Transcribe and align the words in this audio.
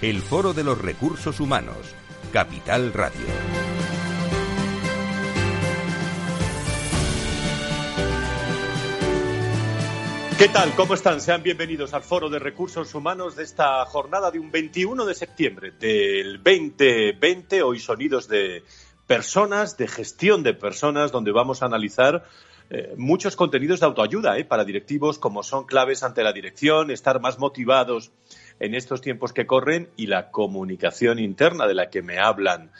el 0.00 0.20
Foro 0.20 0.52
de 0.52 0.62
los 0.62 0.78
Recursos 0.80 1.40
Humanos, 1.40 1.76
Capital 2.32 2.92
Radio. 2.92 3.26
¿Qué 10.38 10.48
tal? 10.50 10.70
¿Cómo 10.76 10.94
están? 10.94 11.20
Sean 11.20 11.42
bienvenidos 11.42 11.94
al 11.94 12.02
Foro 12.02 12.30
de 12.30 12.38
Recursos 12.38 12.94
Humanos 12.94 13.34
de 13.34 13.42
esta 13.42 13.84
jornada 13.86 14.30
de 14.30 14.38
un 14.38 14.52
21 14.52 15.04
de 15.04 15.14
septiembre 15.14 15.72
del 15.72 16.40
2020. 16.44 17.62
Hoy 17.62 17.80
sonidos 17.80 18.28
de 18.28 18.62
personas, 19.08 19.76
de 19.76 19.88
gestión 19.88 20.44
de 20.44 20.54
personas, 20.54 21.10
donde 21.10 21.32
vamos 21.32 21.62
a 21.62 21.66
analizar 21.66 22.24
eh, 22.70 22.94
muchos 22.96 23.34
contenidos 23.34 23.80
de 23.80 23.86
autoayuda 23.86 24.38
eh, 24.38 24.44
para 24.44 24.64
directivos, 24.64 25.18
como 25.18 25.42
son 25.42 25.64
claves 25.64 26.04
ante 26.04 26.22
la 26.22 26.32
dirección, 26.32 26.90
estar 26.90 27.18
más 27.18 27.38
motivados 27.38 28.12
en 28.60 28.74
estos 28.74 29.00
tiempos 29.00 29.32
que 29.32 29.46
corren 29.46 29.88
y 29.96 30.06
la 30.06 30.30
comunicación 30.30 31.18
interna 31.18 31.66
de 31.66 31.74
la 31.74 31.90
que 31.90 32.02
me 32.02 32.18
hablan 32.18 32.70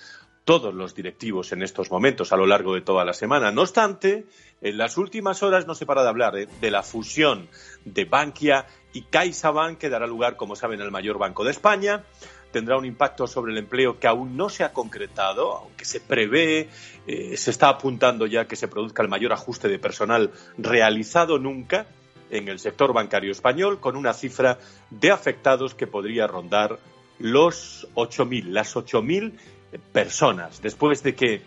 todos 0.48 0.72
los 0.72 0.94
directivos 0.94 1.52
en 1.52 1.62
estos 1.62 1.90
momentos 1.90 2.32
a 2.32 2.36
lo 2.38 2.46
largo 2.46 2.74
de 2.74 2.80
toda 2.80 3.04
la 3.04 3.12
semana. 3.12 3.52
No 3.52 3.60
obstante, 3.60 4.24
en 4.62 4.78
las 4.78 4.96
últimas 4.96 5.42
horas 5.42 5.66
no 5.66 5.74
se 5.74 5.84
para 5.84 6.02
de 6.02 6.08
hablar 6.08 6.38
eh, 6.38 6.48
de 6.62 6.70
la 6.70 6.82
fusión 6.82 7.48
de 7.84 8.06
Bankia 8.06 8.64
y 8.94 9.02
CaixaBank, 9.02 9.76
que 9.76 9.90
dará 9.90 10.06
lugar, 10.06 10.36
como 10.36 10.56
saben, 10.56 10.80
al 10.80 10.90
mayor 10.90 11.18
banco 11.18 11.44
de 11.44 11.50
España. 11.50 12.02
Tendrá 12.50 12.78
un 12.78 12.86
impacto 12.86 13.26
sobre 13.26 13.52
el 13.52 13.58
empleo 13.58 14.00
que 14.00 14.06
aún 14.06 14.38
no 14.38 14.48
se 14.48 14.64
ha 14.64 14.72
concretado, 14.72 15.52
aunque 15.52 15.84
se 15.84 16.00
prevé, 16.00 16.70
eh, 17.06 17.36
se 17.36 17.50
está 17.50 17.68
apuntando 17.68 18.24
ya 18.24 18.46
que 18.46 18.56
se 18.56 18.68
produzca 18.68 19.02
el 19.02 19.10
mayor 19.10 19.34
ajuste 19.34 19.68
de 19.68 19.78
personal 19.78 20.30
realizado 20.56 21.38
nunca 21.38 21.86
en 22.30 22.48
el 22.48 22.58
sector 22.58 22.92
bancario 22.92 23.32
español, 23.32 23.80
con 23.80 23.96
una 23.96 24.14
cifra 24.14 24.58
de 24.90 25.10
afectados 25.10 25.74
que 25.74 25.86
podría 25.86 26.26
rondar 26.26 26.78
los 27.18 27.88
8.000, 27.94 28.44
las 28.46 28.76
8.000 28.76 29.32
personas, 29.92 30.62
después 30.62 31.02
de 31.02 31.14
que 31.14 31.42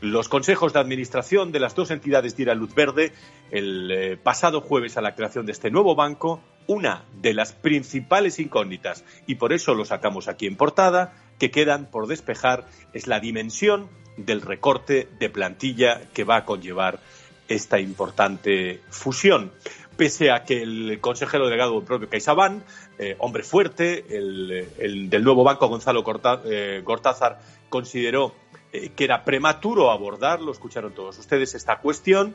los 0.00 0.28
consejos 0.28 0.72
de 0.72 0.80
administración 0.80 1.52
de 1.52 1.60
las 1.60 1.74
dos 1.74 1.90
entidades 1.90 2.34
dieran 2.34 2.58
luz 2.58 2.74
verde 2.74 3.12
el 3.50 3.90
eh, 3.90 4.16
pasado 4.16 4.60
jueves 4.62 4.96
a 4.96 5.02
la 5.02 5.14
creación 5.14 5.44
de 5.44 5.52
este 5.52 5.70
nuevo 5.70 5.94
banco, 5.94 6.40
una 6.66 7.04
de 7.20 7.34
las 7.34 7.52
principales 7.52 8.38
incógnitas, 8.38 9.04
y 9.26 9.34
por 9.34 9.52
eso 9.52 9.74
lo 9.74 9.84
sacamos 9.84 10.28
aquí 10.28 10.46
en 10.46 10.56
portada, 10.56 11.12
que 11.38 11.50
quedan 11.50 11.86
por 11.86 12.06
despejar, 12.06 12.66
es 12.92 13.06
la 13.06 13.20
dimensión 13.20 13.88
del 14.16 14.40
recorte 14.40 15.08
de 15.18 15.30
plantilla 15.30 16.02
que 16.14 16.24
va 16.24 16.36
a 16.36 16.44
conllevar 16.44 17.00
esta 17.48 17.80
importante 17.80 18.80
fusión 18.90 19.50
pese 20.00 20.30
a 20.30 20.44
que 20.44 20.62
el 20.62 20.98
consejero 20.98 21.44
delegado 21.44 21.74
del 21.74 21.84
propio 21.84 22.08
CaixaBank, 22.08 22.62
eh, 22.98 23.16
hombre 23.18 23.42
fuerte, 23.42 24.06
el, 24.08 25.10
del 25.10 25.22
nuevo 25.22 25.44
banco 25.44 25.68
Gonzalo 25.68 26.02
eh, 26.46 26.80
Gortázar, 26.82 27.38
consideró 27.68 28.34
eh, 28.72 28.92
que 28.96 29.04
era 29.04 29.24
prematuro 29.26 29.90
abordar, 29.90 30.40
lo 30.40 30.52
escucharon 30.52 30.94
todos 30.94 31.18
ustedes, 31.18 31.54
esta 31.54 31.80
cuestión, 31.80 32.34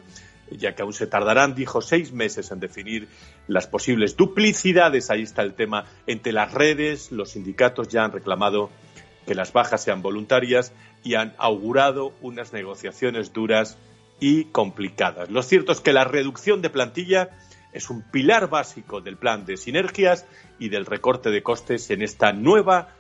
ya 0.52 0.76
que 0.76 0.84
aún 0.84 0.94
se 0.94 1.08
tardarán, 1.08 1.56
dijo, 1.56 1.82
seis 1.82 2.12
meses 2.12 2.52
en 2.52 2.60
definir 2.60 3.08
las 3.48 3.66
posibles 3.66 4.16
duplicidades. 4.16 5.10
Ahí 5.10 5.24
está 5.24 5.42
el 5.42 5.56
tema 5.56 5.86
entre 6.06 6.34
las 6.34 6.54
redes, 6.54 7.12
los 7.12 7.32
sindicatos 7.32 7.88
ya 7.88 8.04
han 8.04 8.12
reclamado 8.12 8.70
que 9.26 9.34
las 9.34 9.54
bajas 9.54 9.82
sean 9.82 10.04
voluntarias 10.04 10.72
y 11.04 11.16
han 11.16 11.34
augurado 11.40 12.14
unas 12.22 12.54
negociaciones 12.54 13.34
duras 13.34 13.80
y 14.20 14.46
complicadas. 14.46 15.32
Lo 15.32 15.42
cierto 15.42 15.72
es 15.72 15.82
que 15.82 15.94
la 15.94 16.04
reducción 16.04 16.62
de 16.62 16.70
plantilla 16.70 17.32
es 17.76 17.90
un 17.90 18.02
pilar 18.02 18.50
básico 18.50 19.02
del 19.02 19.18
plan 19.18 19.46
de 19.46 19.58
sinergias 19.58 20.26
y 20.58 20.70
del 20.70 20.86
recorte 20.86 21.30
de 21.30 21.44
costes 21.44 21.92
en 21.92 22.02
esta 22.02 22.32
nueva 22.32 22.96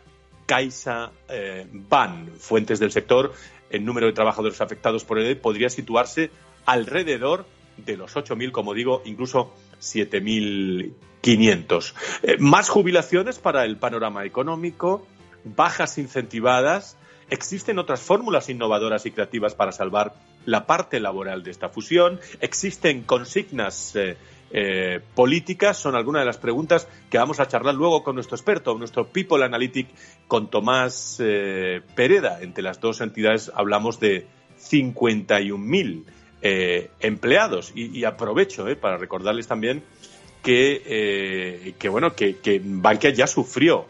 Caixa 0.45 1.11
eh, 1.29 1.65
Ban. 1.71 2.31
Fuentes 2.37 2.79
del 2.79 2.91
sector, 2.91 3.31
el 3.69 3.85
número 3.85 4.07
de 4.07 4.13
trabajadores 4.13 4.59
afectados 4.59 5.05
por 5.05 5.17
él 5.17 5.37
podría 5.37 5.69
situarse 5.69 6.29
alrededor 6.65 7.45
de 7.77 7.95
los 7.95 8.13
8.000, 8.15 8.51
como 8.51 8.73
digo, 8.73 9.01
incluso 9.05 9.53
7.500. 9.79 11.93
Eh, 12.23 12.35
más 12.39 12.67
jubilaciones 12.67 13.39
para 13.39 13.63
el 13.63 13.77
panorama 13.77 14.25
económico, 14.25 15.07
bajas 15.45 15.97
incentivadas. 15.97 16.97
Existen 17.29 17.79
otras 17.79 18.01
fórmulas 18.01 18.49
innovadoras 18.49 19.05
y 19.05 19.11
creativas 19.11 19.55
para 19.55 19.71
salvar 19.71 20.15
la 20.45 20.67
parte 20.67 20.99
laboral 20.99 21.43
de 21.43 21.51
esta 21.51 21.69
fusión. 21.69 22.19
Existen 22.39 23.03
consignas 23.03 23.95
eh, 23.95 24.17
eh, 24.51 25.01
políticas 25.16 25.78
son 25.78 25.95
algunas 25.95 26.22
de 26.22 26.25
las 26.28 26.38
preguntas 26.38 26.88
que 27.09 27.17
vamos 27.17 27.39
a 27.39 27.47
charlar 27.47 27.75
luego 27.75 28.03
con 28.03 28.16
nuestro 28.16 28.35
experto, 28.35 28.78
nuestro 28.78 29.07
People 29.07 29.44
Analytic, 29.44 29.88
con 30.28 30.50
Tomás 30.50 31.17
eh, 31.19 31.81
Pereda. 31.95 32.41
Entre 32.41 32.63
las 32.63 32.79
dos 32.79 33.01
entidades 33.01 33.51
hablamos 33.53 34.00
de 34.00 34.28
51.000 34.59 36.03
eh, 36.41 36.91
empleados 37.00 37.72
y, 37.75 38.03
aprovecho 38.03 38.66
para 38.79 38.97
recordarles 38.97 39.47
también 39.47 39.84
que, 40.43 41.73
que 41.79 41.90
bueno 41.90 42.16
que 42.16 42.61
Bankia 42.64 43.09
ya 43.09 43.25
sufrió 43.25 43.87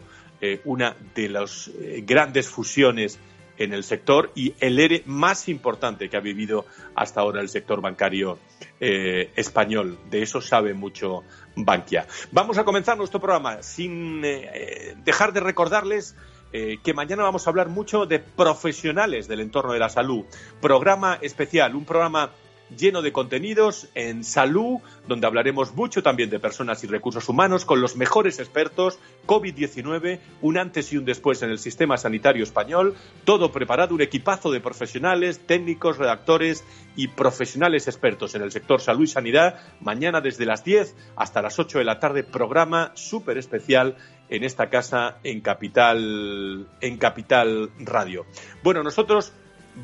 una 0.64 0.96
de 1.14 1.28
las 1.28 1.70
grandes 2.06 2.48
fusiones 2.48 3.18
en 3.58 3.72
el 3.72 3.84
sector 3.84 4.32
y 4.34 4.54
el 4.60 4.78
ERE 4.78 5.02
más 5.06 5.48
importante 5.48 6.08
que 6.08 6.16
ha 6.16 6.20
vivido 6.20 6.66
hasta 6.94 7.20
ahora 7.20 7.40
el 7.40 7.48
sector 7.48 7.80
bancario 7.80 8.38
eh, 8.80 9.30
español. 9.36 9.98
De 10.10 10.22
eso 10.22 10.40
sabe 10.40 10.74
mucho 10.74 11.22
Bankia. 11.54 12.06
Vamos 12.32 12.58
a 12.58 12.64
comenzar 12.64 12.96
nuestro 12.98 13.20
programa 13.20 13.62
sin 13.62 14.22
eh, 14.24 14.94
dejar 15.04 15.32
de 15.32 15.40
recordarles 15.40 16.14
eh, 16.52 16.78
que 16.82 16.94
mañana 16.94 17.22
vamos 17.22 17.46
a 17.46 17.50
hablar 17.50 17.68
mucho 17.68 18.06
de 18.06 18.18
profesionales 18.18 19.28
del 19.28 19.40
entorno 19.40 19.72
de 19.72 19.78
la 19.78 19.88
salud. 19.88 20.24
Programa 20.60 21.18
especial, 21.20 21.74
un 21.74 21.84
programa 21.84 22.30
lleno 22.76 23.02
de 23.02 23.12
contenidos 23.12 23.88
en 23.94 24.24
salud, 24.24 24.80
donde 25.06 25.26
hablaremos 25.26 25.74
mucho 25.74 26.02
también 26.02 26.30
de 26.30 26.40
personas 26.40 26.82
y 26.84 26.86
recursos 26.86 27.28
humanos 27.28 27.64
con 27.64 27.80
los 27.80 27.96
mejores 27.96 28.38
expertos, 28.38 28.98
COVID-19, 29.26 30.20
un 30.42 30.58
antes 30.58 30.92
y 30.92 30.96
un 30.96 31.04
después 31.04 31.42
en 31.42 31.50
el 31.50 31.58
sistema 31.58 31.96
sanitario 31.96 32.42
español, 32.42 32.94
todo 33.24 33.52
preparado, 33.52 33.94
un 33.94 34.02
equipazo 34.02 34.50
de 34.50 34.60
profesionales, 34.60 35.40
técnicos, 35.46 35.98
redactores 35.98 36.64
y 36.96 37.08
profesionales 37.08 37.88
expertos 37.88 38.34
en 38.34 38.42
el 38.42 38.52
sector 38.52 38.80
salud 38.80 39.04
y 39.04 39.08
sanidad. 39.08 39.60
Mañana 39.80 40.20
desde 40.20 40.46
las 40.46 40.64
10 40.64 40.94
hasta 41.16 41.42
las 41.42 41.58
8 41.58 41.78
de 41.78 41.84
la 41.84 42.00
tarde, 42.00 42.24
programa 42.24 42.92
súper 42.94 43.38
especial 43.38 43.96
en 44.28 44.44
esta 44.44 44.68
casa 44.70 45.18
en 45.22 45.40
Capital, 45.40 46.66
en 46.80 46.98
Capital 46.98 47.70
Radio. 47.78 48.26
Bueno, 48.62 48.82
nosotros 48.82 49.32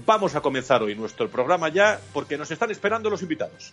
vamos 0.06 0.35
a 0.35 0.41
comenzar 0.41 0.83
hoy 0.83 0.94
nuestro 0.94 1.29
programa 1.29 1.69
ya 1.69 2.00
porque 2.12 2.37
nos 2.37 2.50
están 2.50 2.71
esperando 2.71 3.11
los 3.11 3.23
invitados. 3.23 3.73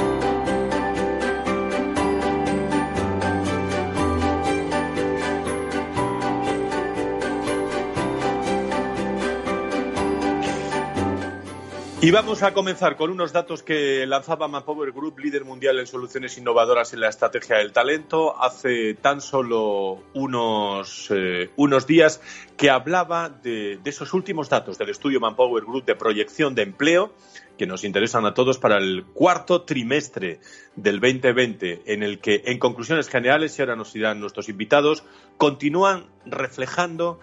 Y 12.03 12.09
vamos 12.09 12.41
a 12.41 12.51
comenzar 12.51 12.97
con 12.97 13.11
unos 13.11 13.31
datos 13.31 13.61
que 13.61 14.07
lanzaba 14.07 14.47
Manpower 14.47 14.91
Group, 14.91 15.19
líder 15.19 15.45
mundial 15.45 15.77
en 15.77 15.85
soluciones 15.85 16.35
innovadoras 16.35 16.93
en 16.93 16.99
la 16.99 17.09
estrategia 17.09 17.57
del 17.57 17.71
talento, 17.73 18.41
hace 18.41 18.95
tan 18.95 19.21
solo 19.21 20.01
unos, 20.15 21.11
eh, 21.11 21.51
unos 21.57 21.85
días, 21.85 22.19
que 22.57 22.71
hablaba 22.71 23.29
de, 23.29 23.77
de, 23.77 23.89
esos 23.91 24.15
últimos 24.15 24.49
datos 24.49 24.79
del 24.79 24.89
estudio 24.89 25.19
Manpower 25.19 25.63
Group 25.63 25.85
de 25.85 25.95
proyección 25.95 26.55
de 26.55 26.63
empleo, 26.63 27.13
que 27.55 27.67
nos 27.67 27.83
interesan 27.83 28.25
a 28.25 28.33
todos 28.33 28.57
para 28.57 28.79
el 28.79 29.05
cuarto 29.13 29.61
trimestre 29.61 30.39
del 30.75 30.99
2020, 30.99 31.83
en 31.85 32.01
el 32.01 32.17
que, 32.17 32.41
en 32.45 32.57
conclusiones 32.57 33.09
generales, 33.09 33.59
y 33.59 33.61
ahora 33.61 33.75
nos 33.75 33.93
dirán 33.93 34.19
nuestros 34.19 34.49
invitados, 34.49 35.03
continúan 35.37 36.07
reflejando 36.25 37.19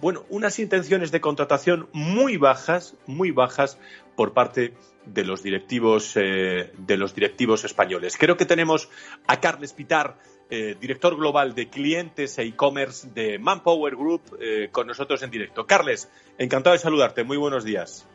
bueno, 0.00 0.24
unas 0.30 0.58
intenciones 0.58 1.10
de 1.10 1.20
contratación 1.20 1.88
muy 1.92 2.36
bajas, 2.38 2.94
muy 3.06 3.32
bajas 3.32 3.78
por 4.20 4.34
parte 4.34 4.74
de 5.06 5.24
los 5.24 5.42
directivos 5.42 6.14
eh, 6.14 6.72
de 6.76 6.96
los 6.98 7.14
directivos 7.14 7.64
españoles. 7.64 8.18
Creo 8.18 8.36
que 8.36 8.44
tenemos 8.44 8.90
a 9.26 9.40
Carles 9.40 9.72
Pitar, 9.72 10.18
eh, 10.50 10.76
director 10.78 11.16
global 11.16 11.54
de 11.54 11.70
clientes 11.70 12.36
e 12.36 12.42
e-commerce 12.42 13.08
de 13.14 13.38
Manpower 13.38 13.96
Group, 13.96 14.36
eh, 14.38 14.68
con 14.70 14.88
nosotros 14.88 15.22
en 15.22 15.30
directo. 15.30 15.64
Carles, 15.64 16.12
encantado 16.36 16.74
de 16.74 16.80
saludarte. 16.80 17.24
Muy 17.24 17.38
buenos 17.38 17.64
días. 17.64 18.06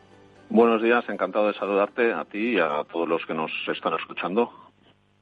Buenos 0.48 0.80
días, 0.80 1.02
encantado 1.08 1.48
de 1.48 1.54
saludarte 1.54 2.12
a 2.12 2.24
ti 2.24 2.54
y 2.54 2.60
a 2.60 2.84
todos 2.84 3.08
los 3.08 3.26
que 3.26 3.34
nos 3.34 3.50
están 3.66 3.94
escuchando. 3.94 4.52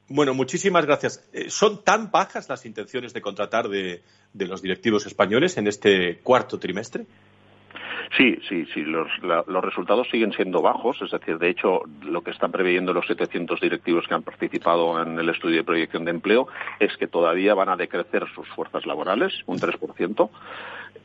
Bueno, 0.07 0.35
muchísimas 0.35 0.85
gracias. 0.85 1.27
¿Son 1.47 1.83
tan 1.83 2.11
bajas 2.11 2.47
las 2.47 2.63
intenciones 2.63 3.11
de 3.11 3.21
contratar 3.21 3.69
de, 3.69 4.03
de 4.33 4.45
los 4.45 4.61
directivos 4.61 5.07
españoles 5.07 5.57
en 5.57 5.65
este 5.65 6.19
cuarto 6.19 6.59
trimestre? 6.59 7.07
Sí, 8.17 8.37
sí, 8.47 8.65
sí. 8.73 8.83
Los, 8.83 9.09
resultados 9.63 10.07
siguen 10.09 10.31
siendo 10.31 10.61
bajos. 10.61 11.01
Es 11.01 11.11
decir, 11.11 11.37
de 11.37 11.49
hecho, 11.49 11.81
lo 12.03 12.21
que 12.21 12.31
están 12.31 12.51
previendo 12.51 12.93
los 12.93 13.07
700 13.07 13.59
directivos 13.59 14.07
que 14.07 14.13
han 14.13 14.23
participado 14.23 15.01
en 15.01 15.19
el 15.19 15.29
estudio 15.29 15.57
de 15.57 15.63
proyección 15.63 16.05
de 16.05 16.11
empleo 16.11 16.47
es 16.79 16.95
que 16.97 17.07
todavía 17.07 17.53
van 17.53 17.69
a 17.69 17.75
decrecer 17.75 18.25
sus 18.33 18.47
fuerzas 18.49 18.85
laborales 18.85 19.33
un 19.47 19.59
3%. 19.59 20.29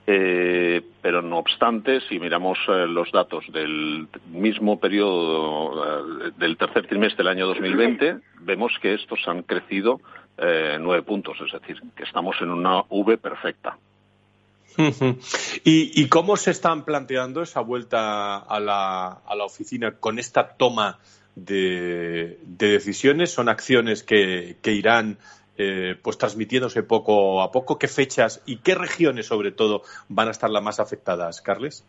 Eh, 0.06 0.82
pero 1.02 1.22
no 1.22 1.38
obstante, 1.38 2.00
si 2.08 2.18
miramos 2.18 2.58
eh, 2.68 2.86
los 2.86 3.12
datos 3.12 3.44
del 3.52 4.08
mismo 4.32 4.80
periodo 4.80 5.84
eh, 5.84 6.32
del 6.36 6.56
tercer 6.56 6.86
trimestre 6.86 7.18
del 7.18 7.28
año 7.28 7.46
2020, 7.46 8.16
vemos 8.40 8.72
que 8.80 8.94
estos 8.94 9.20
han 9.28 9.42
crecido 9.42 10.00
eh, 10.38 10.78
nueve 10.80 11.02
puntos, 11.02 11.36
es 11.44 11.52
decir, 11.52 11.80
que 11.94 12.04
estamos 12.04 12.36
en 12.40 12.50
una 12.50 12.82
V 12.88 13.18
perfecta. 13.18 13.76
¿Y, 15.64 16.08
cómo 16.08 16.36
se 16.36 16.50
están 16.50 16.84
planteando 16.84 17.42
esa 17.42 17.60
vuelta 17.60 18.38
a 18.38 18.60
la, 18.60 19.08
a 19.08 19.34
la 19.34 19.44
oficina 19.44 19.96
con 19.96 20.18
esta 20.18 20.48
toma 20.56 20.98
de, 21.34 22.38
decisiones? 22.42 23.32
¿Son 23.32 23.48
acciones 23.48 24.02
que, 24.02 24.56
irán 24.64 25.18
eh, 25.56 25.96
pues 26.00 26.18
transmitiéndose 26.18 26.82
poco 26.82 27.42
a 27.42 27.50
poco? 27.50 27.78
¿Qué 27.78 27.88
fechas 27.88 28.42
y 28.46 28.58
qué 28.58 28.74
regiones, 28.74 29.26
sobre 29.26 29.52
todo, 29.52 29.82
van 30.08 30.28
a 30.28 30.30
estar 30.30 30.50
las 30.50 30.62
más 30.62 30.80
afectadas, 30.80 31.40
Carles? 31.40 31.84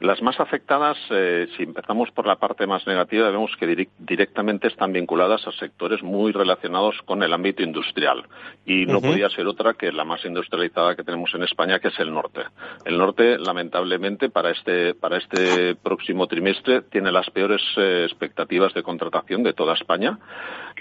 Las 0.00 0.22
más 0.22 0.38
afectadas, 0.38 0.96
eh, 1.10 1.48
si 1.56 1.64
empezamos 1.64 2.12
por 2.12 2.24
la 2.24 2.36
parte 2.36 2.68
más 2.68 2.86
negativa, 2.86 3.30
vemos 3.30 3.50
que 3.58 3.88
directamente 3.98 4.68
están 4.68 4.92
vinculadas 4.92 5.44
a 5.48 5.52
sectores 5.52 6.04
muy 6.04 6.30
relacionados 6.30 6.94
con 7.04 7.24
el 7.24 7.32
ámbito 7.32 7.64
industrial. 7.64 8.24
Y 8.64 8.86
no 8.86 9.00
podía 9.00 9.28
ser 9.28 9.48
otra 9.48 9.74
que 9.74 9.90
la 9.90 10.04
más 10.04 10.24
industrializada 10.24 10.94
que 10.94 11.02
tenemos 11.02 11.34
en 11.34 11.42
España, 11.42 11.80
que 11.80 11.88
es 11.88 11.98
el 11.98 12.12
norte. 12.12 12.42
El 12.84 12.96
norte, 12.96 13.38
lamentablemente, 13.38 14.30
para 14.30 14.52
este, 14.52 14.94
para 14.94 15.16
este 15.16 15.74
próximo 15.74 16.28
trimestre, 16.28 16.82
tiene 16.82 17.10
las 17.10 17.28
peores 17.30 17.62
eh, 17.76 18.04
expectativas 18.04 18.72
de 18.74 18.84
contratación 18.84 19.42
de 19.42 19.52
toda 19.52 19.74
España. 19.74 20.16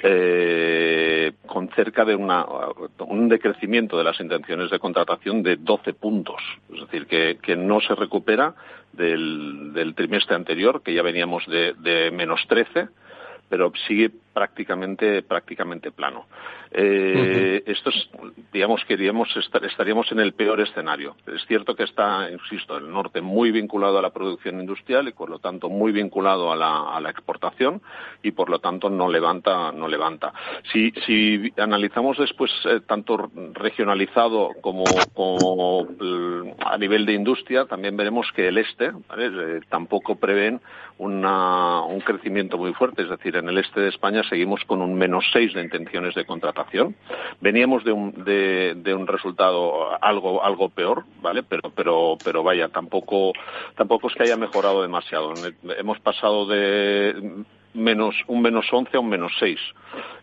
Eh, 0.04 1.32
con 1.48 1.70
cerca 1.70 2.06
de 2.06 2.16
una, 2.16 2.46
un 3.00 3.30
decrecimiento 3.30 3.98
de 3.98 4.04
las 4.04 4.20
intenciones 4.20 4.70
de 4.70 4.78
contratación 4.78 5.42
de 5.42 5.56
12 5.56 5.94
puntos. 5.94 6.40
Es 6.72 6.82
decir, 6.82 7.08
que, 7.08 7.40
que 7.42 7.56
no 7.56 7.80
se 7.82 7.96
recupera 7.96 8.54
del, 8.94 9.74
del, 9.74 9.96
trimestre 9.96 10.36
anterior, 10.36 10.82
que 10.82 10.94
ya 10.94 11.02
veníamos 11.02 11.46
de, 11.48 11.74
de 11.74 12.12
menos 12.12 12.42
13, 12.48 12.88
pero 13.50 13.72
sigue 13.88 14.12
prácticamente, 14.34 15.22
prácticamente 15.22 15.92
plano. 15.92 16.26
Eh, 16.72 17.64
Esto 17.66 17.90
es, 17.90 18.10
digamos 18.52 18.84
que 18.86 18.94
estaríamos 19.64 20.12
en 20.12 20.20
el 20.20 20.34
peor 20.34 20.62
escenario. 20.62 21.16
Es 21.28 21.46
cierto 21.48 21.76
que 21.76 21.84
está, 21.84 22.30
insisto, 22.32 22.78
el 22.78 22.90
norte 22.90 23.22
muy 23.22 23.52
vinculado 23.52 23.98
a 24.00 24.02
la 24.02 24.12
producción 24.12 24.60
industrial 24.60 25.08
y 25.08 25.12
por 25.12 25.30
lo 25.30 25.40
tanto 25.40 25.70
muy 25.70 25.92
vinculado 25.92 26.52
a 26.52 26.56
la, 26.56 26.96
a 26.96 27.00
la 27.02 27.10
exportación 27.10 27.82
y 28.24 28.32
por 28.32 28.50
lo 28.50 28.60
tanto 28.60 28.90
no 28.90 29.10
levanta, 29.10 29.72
no 29.72 29.88
levanta. 29.88 30.34
Si, 30.72 30.92
si 31.06 31.54
analizamos 31.58 32.18
después 32.18 32.52
eh, 32.66 32.82
tanto 32.86 33.30
regionalizado 33.54 34.52
como, 34.62 34.84
como, 35.14 35.88
a 36.60 36.78
nivel 36.78 37.06
de 37.06 37.14
industria, 37.14 37.66
también 37.66 37.98
veremos 37.98 38.32
que 38.36 38.48
el 38.48 38.58
este 38.58 38.92
eh, 39.18 39.60
tampoco 39.70 40.16
prevén 40.16 40.62
una, 40.98 41.82
un 41.84 42.02
crecimiento 42.02 42.58
muy 42.58 42.74
fuerte. 42.74 43.04
Es 43.04 43.10
decir, 43.10 43.36
en 43.36 43.50
el 43.50 43.58
este 43.58 43.82
de 43.82 43.90
España 43.90 44.24
seguimos 44.28 44.64
con 44.66 44.82
un 44.82 44.96
menos 44.96 45.26
seis 45.32 45.54
de 45.54 45.62
intenciones 45.62 46.16
de 46.16 46.26
contratación. 46.26 46.57
Veníamos 47.42 47.84
de 47.84 47.92
un, 47.92 48.24
de, 48.24 48.94
un 48.94 49.08
resultado 49.08 50.02
algo, 50.02 50.44
algo 50.44 50.70
peor, 50.70 51.04
¿vale? 51.22 51.44
Pero, 51.44 51.72
pero, 51.76 52.18
pero 52.24 52.44
vaya, 52.44 52.70
tampoco, 52.70 53.34
tampoco 53.76 54.08
es 54.08 54.16
que 54.16 54.24
haya 54.24 54.38
mejorado 54.38 54.82
demasiado. 54.82 55.34
Hemos 55.78 56.00
pasado 56.00 56.46
de 56.46 57.46
menos, 57.74 58.16
un 58.28 58.42
menos 58.42 58.66
11 58.72 58.98
a 58.98 59.00
un 59.00 59.10
menos 59.10 59.32
6. 59.40 59.60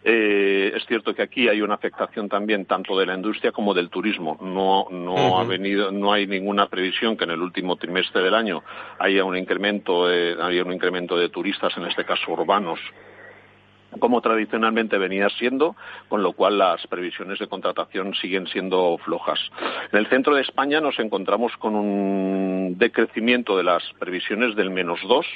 Eh, 0.05 0.73
es 0.75 0.85
cierto 0.87 1.15
que 1.15 1.23
aquí 1.23 1.49
hay 1.49 1.63
una 1.63 1.75
afectación 1.75 2.29
también 2.29 2.67
tanto 2.67 2.99
de 2.99 3.07
la 3.07 3.15
industria 3.15 3.53
como 3.53 3.73
del 3.73 3.89
turismo. 3.89 4.37
No, 4.43 4.89
no 4.91 5.39
ha 5.39 5.45
venido, 5.45 5.91
no 5.91 6.13
hay 6.13 6.27
ninguna 6.27 6.67
previsión 6.69 7.17
que 7.17 7.25
en 7.25 7.31
el 7.31 7.41
último 7.41 7.77
trimestre 7.77 8.23
del 8.23 8.35
año 8.35 8.63
haya 8.99 9.25
un 9.25 9.37
incremento, 9.37 10.07
haya 10.07 10.63
un 10.65 10.73
incremento 10.73 11.17
de 11.17 11.29
turistas, 11.29 11.77
en 11.77 11.87
este 11.87 12.05
caso 12.05 12.33
urbanos, 12.33 12.81
como 13.99 14.21
tradicionalmente 14.21 14.99
venía 14.99 15.29
siendo, 15.31 15.77
con 16.09 16.23
lo 16.23 16.33
cual 16.33 16.59
las 16.59 16.87
previsiones 16.87 17.39
de 17.39 17.47
contratación 17.47 18.15
siguen 18.15 18.47
siendo 18.47 18.99
flojas. 18.99 19.39
En 19.93 19.99
el 19.99 20.07
centro 20.09 20.35
de 20.35 20.43
España 20.43 20.81
nos 20.81 20.99
encontramos 20.99 21.57
con 21.59 21.75
un 21.75 22.75
decrecimiento 22.79 23.57
de 23.57 23.65
las 23.65 23.83
previsiones 23.99 24.57
del 24.57 24.71
menos 24.71 25.01
2, 25.07 25.27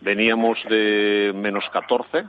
veníamos 0.00 0.58
de 0.68 1.32
menos 1.34 1.64
14 1.72 2.24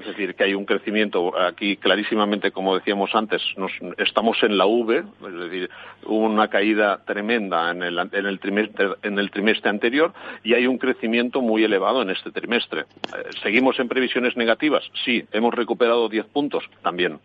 es 0.00 0.06
decir, 0.06 0.34
que 0.34 0.44
hay 0.44 0.54
un 0.54 0.64
crecimiento 0.64 1.38
aquí 1.38 1.76
clarísimamente, 1.76 2.50
como 2.50 2.74
decíamos 2.74 3.14
antes, 3.14 3.42
nos, 3.56 3.72
estamos 3.98 4.42
en 4.42 4.56
la 4.56 4.66
V, 4.66 4.98
es 4.98 5.34
decir, 5.34 5.70
hubo 6.04 6.24
una 6.24 6.48
caída 6.48 7.02
tremenda 7.04 7.70
en 7.70 7.82
el, 7.82 7.98
en 7.98 8.26
el, 8.26 8.38
trimestre, 8.40 8.88
en 9.02 9.18
el 9.18 9.30
trimestre 9.30 9.70
anterior 9.70 10.12
y 10.42 10.54
hay 10.54 10.66
un 10.66 10.78
crecimiento 10.78 11.40
muy 11.40 11.64
elevado 11.64 12.02
en 12.02 12.10
este 12.10 12.30
trimestre. 12.30 12.80
Eh, 12.80 13.30
¿Seguimos 13.42 13.78
en 13.78 13.88
previsiones 13.88 14.36
negativas? 14.36 14.84
Sí. 15.04 15.24
¿Hemos 15.32 15.54
recuperado 15.54 16.08
10 16.08 16.26
puntos? 16.26 16.64
También. 16.82 17.18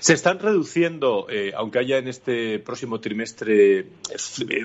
Se 0.00 0.12
están 0.12 0.40
reduciendo, 0.40 1.26
eh, 1.30 1.52
aunque 1.56 1.78
haya 1.78 1.98
en 1.98 2.08
este 2.08 2.58
próximo 2.58 3.00
trimestre 3.00 3.78
eh, 3.78 4.64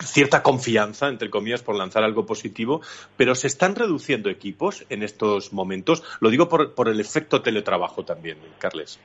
cierta 0.00 0.42
confianza, 0.42 1.08
entre 1.08 1.28
comillas, 1.28 1.62
por 1.62 1.76
lanzar 1.76 2.04
algo 2.04 2.24
positivo, 2.24 2.82
pero 3.16 3.34
se 3.34 3.48
están 3.48 3.74
reduciendo 3.74 4.30
equipos 4.30 4.84
en 4.90 5.02
estos 5.02 5.52
momentos. 5.52 6.02
Lo 6.20 6.30
digo 6.30 6.48
por, 6.48 6.74
por 6.74 6.88
el 6.88 7.00
efecto 7.00 7.42
teletrabajo 7.42 8.04
también, 8.04 8.38
Carles. 8.58 9.00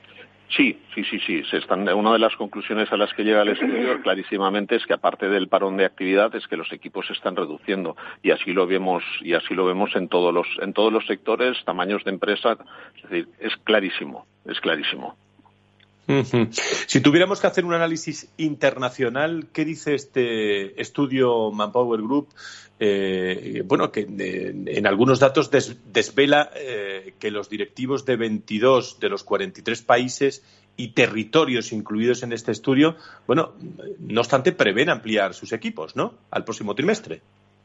Sí, 0.48 0.80
sí, 0.94 1.04
sí, 1.04 1.18
sí. 1.20 1.42
Se 1.50 1.58
están, 1.58 1.88
una 1.88 2.12
de 2.12 2.18
las 2.18 2.34
conclusiones 2.36 2.90
a 2.90 2.96
las 2.96 3.12
que 3.12 3.22
llega 3.22 3.42
el 3.42 3.50
estudio 3.50 4.00
clarísimamente 4.02 4.76
es 4.76 4.86
que 4.86 4.94
aparte 4.94 5.28
del 5.28 5.48
parón 5.48 5.76
de 5.76 5.84
actividad 5.84 6.34
es 6.34 6.46
que 6.46 6.56
los 6.56 6.72
equipos 6.72 7.06
se 7.06 7.12
están 7.12 7.36
reduciendo 7.36 7.96
y 8.22 8.30
así 8.30 8.52
lo 8.52 8.66
vemos 8.66 9.04
y 9.20 9.34
así 9.34 9.54
lo 9.54 9.66
vemos 9.66 9.94
en 9.94 10.08
todos 10.08 10.32
los 10.32 10.46
en 10.60 10.72
todos 10.72 10.92
los 10.92 11.06
sectores, 11.06 11.62
tamaños 11.64 12.02
de 12.04 12.10
empresa, 12.10 12.56
es 12.96 13.02
decir, 13.02 13.28
es 13.40 13.56
clarísimo, 13.58 14.26
es 14.46 14.58
clarísimo. 14.60 15.16
Si 16.86 17.00
tuviéramos 17.02 17.40
que 17.40 17.46
hacer 17.46 17.64
un 17.66 17.74
análisis 17.74 18.28
internacional, 18.38 19.48
¿qué 19.52 19.66
dice 19.66 19.94
este 19.94 20.80
estudio 20.80 21.50
Manpower 21.50 22.00
Group? 22.00 22.28
Eh, 22.80 23.62
bueno, 23.66 23.92
que 23.92 24.06
en 24.08 24.86
algunos 24.86 25.18
datos 25.18 25.50
desvela 25.50 26.50
eh, 26.54 27.14
que 27.18 27.30
los 27.30 27.50
directivos 27.50 28.06
de 28.06 28.16
22 28.16 29.00
de 29.00 29.08
los 29.10 29.22
43 29.24 29.82
países 29.82 30.42
y 30.76 30.92
territorios 30.92 31.72
incluidos 31.72 32.22
en 32.22 32.32
este 32.32 32.52
estudio, 32.52 32.96
bueno, 33.26 33.52
no 33.98 34.20
obstante, 34.20 34.52
prevén 34.52 34.88
ampliar 34.88 35.34
sus 35.34 35.52
equipos, 35.52 35.94
¿no? 35.94 36.14
Al 36.30 36.44
próximo 36.44 36.74
trimestre. 36.74 37.20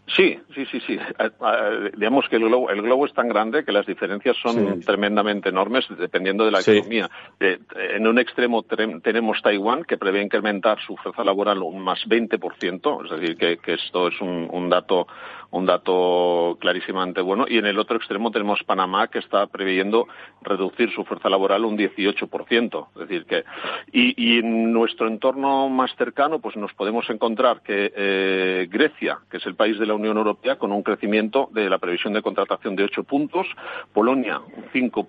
Sí, 0.07 0.38
sí, 0.53 0.65
sí, 0.65 0.79
sí. 0.86 1.00
Eh, 1.19 1.29
eh, 1.29 1.91
digamos 1.95 2.27
que 2.27 2.38
el 2.38 2.43
globo, 2.43 2.69
el 2.69 2.81
globo 2.81 3.05
es 3.05 3.13
tan 3.13 3.29
grande 3.29 3.63
que 3.63 3.72
las 3.72 3.86
diferencias 3.86 4.36
son 4.41 4.81
tremendamente 4.81 5.50
enormes 5.50 5.86
dependiendo 5.98 6.43
de 6.45 6.51
la 6.51 6.60
economía. 6.60 7.10
Eh, 7.39 7.60
en 7.75 8.07
un 8.07 8.19
extremo 8.19 8.63
tenemos 8.63 9.41
Taiwán, 9.41 9.83
que 9.83 9.98
prevé 9.98 10.22
incrementar 10.22 10.79
su 10.86 10.98
fuerza 10.98 11.24
laboral 11.24 11.62
un 11.62 11.81
más 11.81 12.00
20%, 12.07 13.05
es 13.05 13.12
decir, 13.12 13.38
que, 13.38 13.74
esto 13.74 14.07
es 14.07 14.19
un, 14.22 14.50
un 14.51 14.69
dato 14.69 15.07
un 15.53 15.67
dato 15.67 16.57
clarísimamente 16.60 17.22
bueno. 17.22 17.45
Y 17.48 17.60
en 17.60 17.67
el 17.67 17.77
otro 17.77 17.95
extremo 17.98 18.31
tenemos 18.31 18.63
Panamá, 18.63 19.07
que 19.07 19.19
está 19.19 19.45
previendo 19.48 20.07
reducir 20.41 20.91
su 20.91 21.05
fuerza 21.05 21.29
laboral 21.29 21.63
un 21.63 21.77
18%. 21.77 22.88
Es 22.93 23.00
decir, 23.00 23.25
que. 23.25 23.43
Y, 23.91 24.39
en 24.39 24.74
nuestro 24.74 25.07
entorno 25.07 25.69
más 25.69 25.95
cercano, 25.95 26.39
pues 26.39 26.55
nos 26.55 26.74
podemos 26.74 27.07
encontrar 27.10 27.62
que 27.62 27.93
eh, 27.95 28.67
Grecia, 28.69 29.19
que 29.29 29.38
es 29.38 29.45
el 29.45 29.53
país 29.53 29.77
de 29.77 29.86
la 29.86 29.93
Unión 29.93 30.17
Europea, 30.17 30.55
con 30.55 30.72
un 30.72 30.81
crecimiento 30.81 31.50
de 31.51 31.69
la 31.69 31.77
previsión 31.77 32.13
de 32.13 32.24
contratación 32.24 32.75
de 32.75 32.86
8 32.86 33.03
puntos, 33.03 33.45
Polonia, 33.93 34.41
5, 34.72 35.07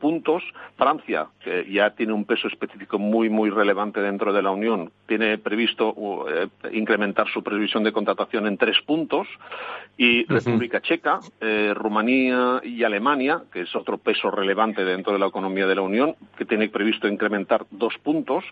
puntos, 0.00 0.42
Francia, 0.76 1.28
que 1.44 1.70
ya 1.70 1.90
tiene 1.90 2.12
un 2.12 2.24
peso 2.24 2.48
específico 2.48 2.98
muy, 2.98 3.28
muy 3.28 3.50
relevante 3.50 4.00
dentro 4.00 4.32
de 4.32 4.42
la 4.42 4.50
Unión, 4.50 4.90
tiene 5.06 5.38
previsto 5.38 5.92
uh, 5.94 6.24
incrementar 6.72 7.28
su 7.28 7.44
previsión 7.44 7.84
de 7.84 7.92
contratación 7.92 8.48
en 8.48 8.58
3 8.58 8.80
puntos, 8.84 9.28
y 10.00 10.24
República 10.24 10.80
Checa, 10.80 11.20
eh, 11.42 11.74
Rumanía 11.74 12.62
y 12.64 12.84
Alemania, 12.84 13.42
que 13.52 13.60
es 13.60 13.76
otro 13.76 13.98
peso 13.98 14.30
relevante 14.30 14.82
dentro 14.82 15.12
de 15.12 15.18
la 15.18 15.26
economía 15.26 15.66
de 15.66 15.74
la 15.74 15.82
Unión, 15.82 16.16
que 16.38 16.46
tiene 16.46 16.70
previsto 16.70 17.06
incrementar 17.06 17.66
dos 17.70 17.98
puntos. 18.02 18.42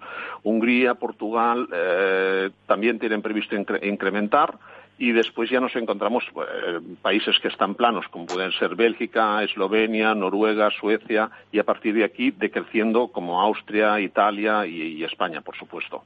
Hungría, 0.42 0.96
Portugal 0.96 1.66
eh, 1.72 2.50
también 2.66 2.98
tienen 2.98 3.22
previsto 3.22 3.56
incrementar. 3.82 4.58
Y 4.98 5.12
después 5.12 5.48
ya 5.48 5.58
nos 5.58 5.74
encontramos 5.74 6.24
eh, 6.24 6.80
países 7.00 7.38
que 7.40 7.48
están 7.48 7.76
planos, 7.76 8.06
como 8.08 8.26
pueden 8.26 8.52
ser 8.52 8.74
Bélgica, 8.74 9.42
Eslovenia, 9.42 10.14
Noruega, 10.14 10.70
Suecia, 10.70 11.30
y 11.50 11.60
a 11.60 11.64
partir 11.64 11.94
de 11.94 12.04
aquí 12.04 12.30
decreciendo 12.30 13.08
como 13.08 13.40
Austria, 13.40 13.98
Italia 14.00 14.66
y 14.66 15.02
España, 15.02 15.40
por 15.40 15.56
supuesto. 15.56 16.04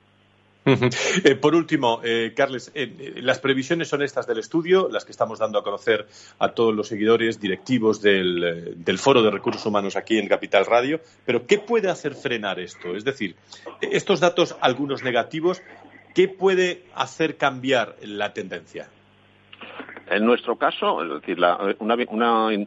Eh, 1.25 1.35
por 1.35 1.55
último, 1.55 2.01
eh, 2.05 2.33
Carles, 2.37 2.71
eh, 2.75 3.15
las 3.17 3.39
previsiones 3.39 3.89
son 3.89 4.03
estas 4.03 4.27
del 4.27 4.39
estudio, 4.39 4.89
las 4.91 5.05
que 5.05 5.13
estamos 5.13 5.39
dando 5.39 5.59
a 5.59 5.65
conocer 5.65 6.07
a 6.39 6.53
todos 6.53 6.75
los 6.75 6.89
seguidores 6.89 7.41
directivos 7.41 8.01
del, 8.01 8.75
Foro 8.99 9.23
de 9.23 9.31
Recursos 9.31 9.65
Humanos 9.67 9.97
aquí 9.97 10.19
en 10.19 10.29
Capital 10.29 10.67
Radio. 10.67 11.01
Pero, 11.25 11.47
¿qué 11.47 11.59
puede 11.59 11.91
hacer 11.91 12.15
frenar 12.15 12.61
esto? 12.61 12.97
Es 12.97 13.05
decir, 13.05 13.37
estos 13.81 14.21
datos, 14.21 14.57
algunos 14.61 15.03
negativos, 15.03 15.63
¿qué 16.15 16.29
puede 16.29 16.85
hacer 16.95 17.37
cambiar 17.37 17.97
la 18.03 18.33
tendencia? 18.33 18.89
En 20.13 20.27
nuestro 20.27 20.57
caso, 20.57 21.03
es 21.03 21.09
decir, 21.09 21.39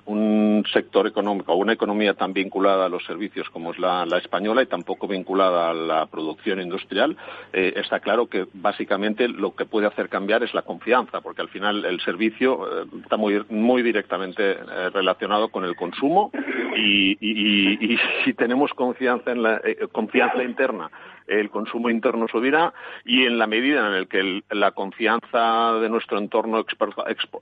un 0.06 0.64
sector 0.74 1.06
económico 1.06 1.54
una 1.54 1.74
economía 1.74 2.16
tan 2.16 2.34
vinculada 2.34 2.88
a 2.88 2.90
los 2.90 3.06
servicios 3.06 3.48
como 3.52 3.72
es 3.72 3.78
la, 3.78 4.04
española 4.18 4.64
y 4.64 4.66
tampoco 4.66 5.08
vinculada 5.08 5.70
a 5.70 5.74
la 5.74 6.08
producción 6.08 6.60
industrial, 6.60 7.16
eh, 7.54 7.74
está 7.76 8.00
claro 8.00 8.26
que 8.28 8.48
básicamente 8.54 9.28
lo 9.28 9.56
que 9.56 9.66
puede 9.66 9.86
hacer 9.86 10.10
cambiar 10.10 10.44
es 10.44 10.56
la 10.56 10.64
confianza, 10.64 11.22
porque 11.22 11.42
al 11.44 11.50
final 11.50 11.86
el 11.86 12.02
servicio 12.02 12.82
eh, 12.82 12.86
está 13.04 13.16
muy, 13.18 13.84
directamente 13.84 14.52
eh, 14.54 14.90
relacionado 14.92 15.50
con 15.50 15.66
el 15.66 15.76
consumo 15.76 16.32
y, 16.76 17.16
si 18.26 18.34
tenemos 18.34 18.74
confianza 18.74 19.32
en 19.32 19.44
la 19.44 19.62
confianza 19.92 20.44
interna 20.44 20.90
el 21.28 21.50
consumo 21.50 21.90
interno 21.90 22.28
subirá 22.28 22.74
y 23.04 23.26
en 23.26 23.38
la 23.38 23.48
medida 23.48 23.88
en 23.88 24.00
la 24.00 24.06
que 24.06 24.44
la 24.52 24.72
confianza 24.72 25.74
de 25.74 25.90
nuestro 25.90 26.18
entorno 26.18 26.66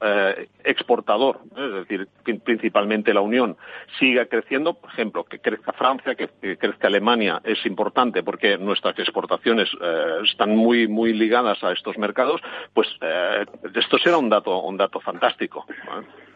eh, 0.01 0.47
exportador, 0.63 1.39
es 1.55 1.87
decir, 1.87 2.07
principalmente 2.43 3.13
la 3.13 3.21
Unión, 3.21 3.57
siga 3.99 4.25
creciendo, 4.25 4.73
por 4.73 4.89
ejemplo, 4.91 5.23
que 5.23 5.39
crezca 5.39 5.73
Francia, 5.73 6.15
que, 6.15 6.29
crezca 6.57 6.87
Alemania, 6.87 7.41
es 7.43 7.65
importante 7.65 8.23
porque 8.23 8.57
nuestras 8.57 8.97
exportaciones 8.99 9.69
eh, 9.81 10.19
están 10.23 10.55
muy 10.55 10.87
muy 10.87 11.13
ligadas 11.13 11.63
a 11.63 11.71
estos 11.71 11.97
mercados, 11.97 12.41
pues 12.73 12.87
eh, 13.01 13.45
esto 13.75 13.97
será 13.97 14.17
un 14.17 14.29
dato 14.29 14.61
un 14.61 14.77
dato 14.77 14.99
fantástico. 14.99 15.65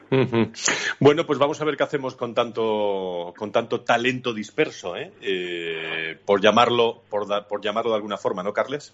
Bueno, 0.99 1.25
pues 1.25 1.39
vamos 1.39 1.61
a 1.61 1.65
ver 1.65 1.77
qué 1.77 1.83
hacemos 1.83 2.15
con 2.15 2.33
tanto, 2.33 3.33
con 3.37 3.51
tanto 3.51 3.81
talento 3.81 4.33
disperso, 4.33 4.95
¿eh? 4.95 5.11
eh 5.21 6.17
por 6.25 6.41
llamarlo, 6.41 7.01
por, 7.09 7.27
por 7.47 7.61
llamarlo 7.61 7.91
de 7.91 7.97
alguna 7.97 8.17
forma, 8.17 8.43
¿no, 8.43 8.53
Carles? 8.53 8.93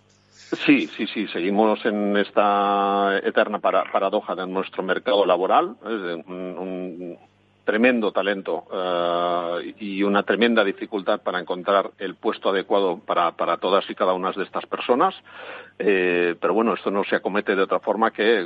Sí, 0.65 0.87
sí, 0.95 1.07
sí, 1.07 1.27
seguimos 1.27 1.83
en 1.85 2.15
esta 2.17 3.17
eterna 3.23 3.59
paradoja 3.59 4.35
de 4.35 4.45
nuestro 4.45 4.83
mercado 4.83 5.25
laboral, 5.25 5.75
un, 5.83 7.17
tremendo 7.63 8.11
talento 8.11 8.65
eh, 8.71 9.73
y 9.79 10.03
una 10.03 10.23
tremenda 10.23 10.63
dificultad 10.63 11.21
para 11.21 11.39
encontrar 11.39 11.91
el 11.97 12.15
puesto 12.15 12.49
adecuado 12.49 12.99
para, 12.99 13.31
para 13.31 13.57
todas 13.57 13.89
y 13.89 13.95
cada 13.95 14.13
una 14.13 14.31
de 14.31 14.43
estas 14.43 14.65
personas. 14.65 15.15
Eh, 15.79 16.35
pero 16.39 16.53
bueno, 16.53 16.73
esto 16.73 16.91
no 16.91 17.03
se 17.03 17.15
acomete 17.15 17.55
de 17.55 17.63
otra 17.63 17.79
forma 17.79 18.11
que 18.11 18.45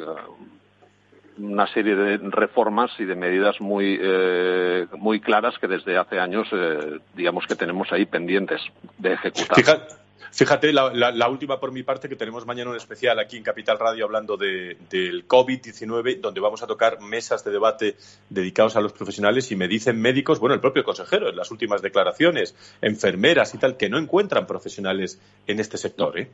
una 1.38 1.72
serie 1.74 1.96
de 1.96 2.18
reformas 2.30 2.92
y 3.00 3.06
de 3.06 3.16
medidas 3.16 3.60
muy, 3.60 3.98
eh, 4.02 4.88
muy 4.98 5.20
claras 5.20 5.56
que 5.60 5.68
desde 5.68 5.98
hace 5.98 6.20
años, 6.20 6.48
eh, 6.52 7.00
digamos 7.16 7.46
que 7.48 7.56
tenemos 7.56 7.92
ahí 7.92 8.06
pendientes 8.06 8.62
de 8.98 9.14
ejecutar. 9.14 9.88
Fíjate, 10.32 10.72
la, 10.72 11.30
última 11.30 11.60
por 11.60 11.72
mi 11.72 11.84
parte, 11.84 12.08
que 12.08 12.16
tenemos 12.16 12.46
mañana 12.46 12.70
un 12.70 12.76
especial 12.76 13.18
aquí 13.18 13.38
en 13.38 13.44
Capital 13.44 13.80
Radio 13.80 14.06
hablando 14.06 14.38
de, 14.38 14.78
del 14.90 15.28
COVID-19, 15.28 16.20
donde 16.20 16.40
vamos 16.40 16.62
a 16.62 16.68
tocar 16.68 17.00
mesas 17.02 17.44
de 17.44 17.52
debate 17.52 17.96
dedicados 18.30 18.76
a 18.76 18.82
los 18.82 18.94
profesionales 18.94 19.52
y 19.52 19.56
me 19.56 19.68
dicen 19.68 20.00
médicos, 20.00 20.40
bueno, 20.40 20.54
el 20.54 20.62
propio 20.62 20.84
consejero 20.84 21.30
en 21.30 21.36
las 21.36 21.50
últimas 21.50 21.82
declaraciones, 21.82 22.56
enfermeras 22.82 23.56
y 23.56 23.58
tal, 23.58 23.78
que 23.78 23.90
no 23.90 23.98
encuentran 23.98 24.46
profesionales 24.46 25.20
en 25.48 25.60
este 25.60 25.78
sector. 25.78 26.20
¿eh? 26.20 26.30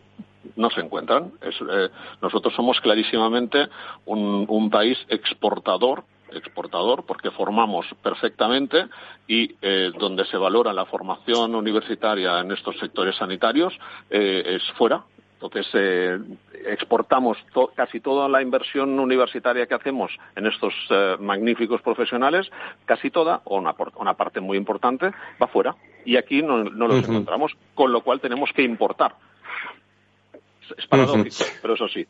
No 0.56 0.70
se 0.70 0.82
encuentran. 0.82 1.32
Eh, 1.42 1.90
nosotros 2.22 2.54
somos 2.56 2.80
clarísimamente 2.80 3.68
un, 4.06 4.46
un 4.48 4.70
país 4.70 4.98
exportador 5.10 6.04
exportador 6.36 7.06
porque 7.06 7.32
formamos 7.32 7.86
perfectamente 8.02 8.88
y 9.28 9.56
eh, 9.62 9.92
donde 9.98 10.26
se 10.26 10.38
valora 10.38 10.74
la 10.74 10.86
formación 10.86 11.56
universitaria 11.56 12.40
en 12.40 12.52
estos 12.52 12.78
sectores 12.80 13.16
sanitarios 13.16 13.74
eh, 14.10 14.44
es 14.46 14.64
fuera. 14.78 15.04
Entonces, 15.36 15.68
eh, 15.74 16.20
exportamos 16.68 17.38
casi 17.76 18.00
toda 18.00 18.30
la 18.30 18.42
inversión 18.42 18.98
universitaria 18.98 19.66
que 19.66 19.74
hacemos 19.74 20.10
en 20.38 20.48
estos 20.48 20.74
magníficos 21.20 21.82
profesionales, 21.82 22.50
casi 22.86 23.12
toda, 23.12 23.42
o 23.44 23.58
una, 23.58 23.76
una, 23.98 24.14
parte 24.14 24.40
muy 24.40 24.58
importante, 24.58 25.12
va 25.42 25.48
fuera. 25.48 25.76
Y 26.06 26.16
aquí 26.16 26.42
no, 26.42 26.64
los 26.64 27.10
encontramos, 27.10 27.52
con 27.76 27.92
lo 27.92 28.00
cual 28.02 28.22
tenemos 28.22 28.54
que 28.54 28.64
importar. 28.64 29.16
Es 30.78 30.88
paradójico, 30.88 31.44
pero 31.62 31.74
eso 31.76 31.88
sí. 31.88 32.08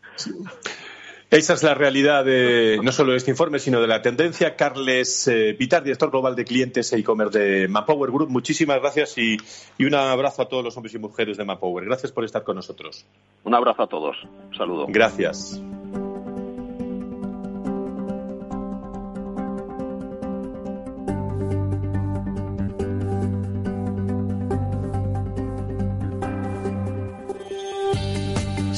Esa 1.34 1.54
es 1.54 1.64
la 1.64 1.74
realidad 1.74 2.24
de, 2.24 2.80
no 2.84 2.92
solo 2.92 3.14
de 3.14 3.18
este 3.18 3.32
informe, 3.32 3.58
sino 3.58 3.82
de 3.82 3.88
la 3.88 4.04
tendencia. 4.04 4.56
Carles 4.56 5.28
eh, 5.28 5.56
Vitar, 5.58 5.82
director 5.82 6.12
global 6.12 6.36
de 6.36 6.46
clientes 6.46 6.94
e 6.94 7.00
e-commerce 7.00 7.40
de 7.40 7.68
Mapower 7.68 8.12
Group, 8.12 8.30
muchísimas 8.30 8.80
gracias 8.80 9.18
y, 9.18 9.38
y, 9.80 9.86
un 9.86 9.96
abrazo 9.96 10.44
a 10.44 10.48
todos 10.48 10.64
los 10.64 10.78
hombres 10.78 10.94
y 10.94 11.00
mujeres 11.00 11.38
de 11.38 11.44
Mapower. 11.44 11.86
Gracias 11.86 12.12
por 12.12 12.24
estar 12.24 12.44
con 12.44 12.56
nosotros. 12.56 13.04
Un 13.46 13.56
abrazo 13.56 13.82
a 13.82 13.88
todos. 13.88 14.16
Un 14.52 14.56
saludo. 14.56 14.86
Gracias. 14.88 15.60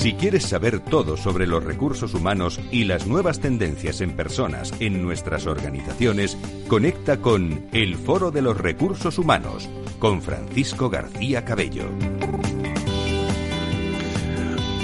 Si 0.06 0.14
quieres 0.14 0.44
saber 0.44 0.82
todo 0.82 1.18
sobre 1.18 1.48
los 1.48 1.64
recursos 1.64 2.14
humanos 2.14 2.60
y 2.70 2.84
las 2.84 3.08
nuevas 3.08 3.40
tendencias 3.40 4.02
en 4.02 4.16
personas 4.16 4.72
en 4.80 5.02
nuestras 5.02 5.48
organizaciones, 5.48 6.38
conecta 6.68 7.22
con 7.22 7.68
El 7.74 7.96
Foro 7.96 8.30
de 8.30 8.44
los 8.44 8.56
Recursos 8.56 9.18
Humanos 9.18 9.68
con 9.98 10.22
Francisco 10.22 10.92
García 10.92 11.44
Cabello. 11.44 11.86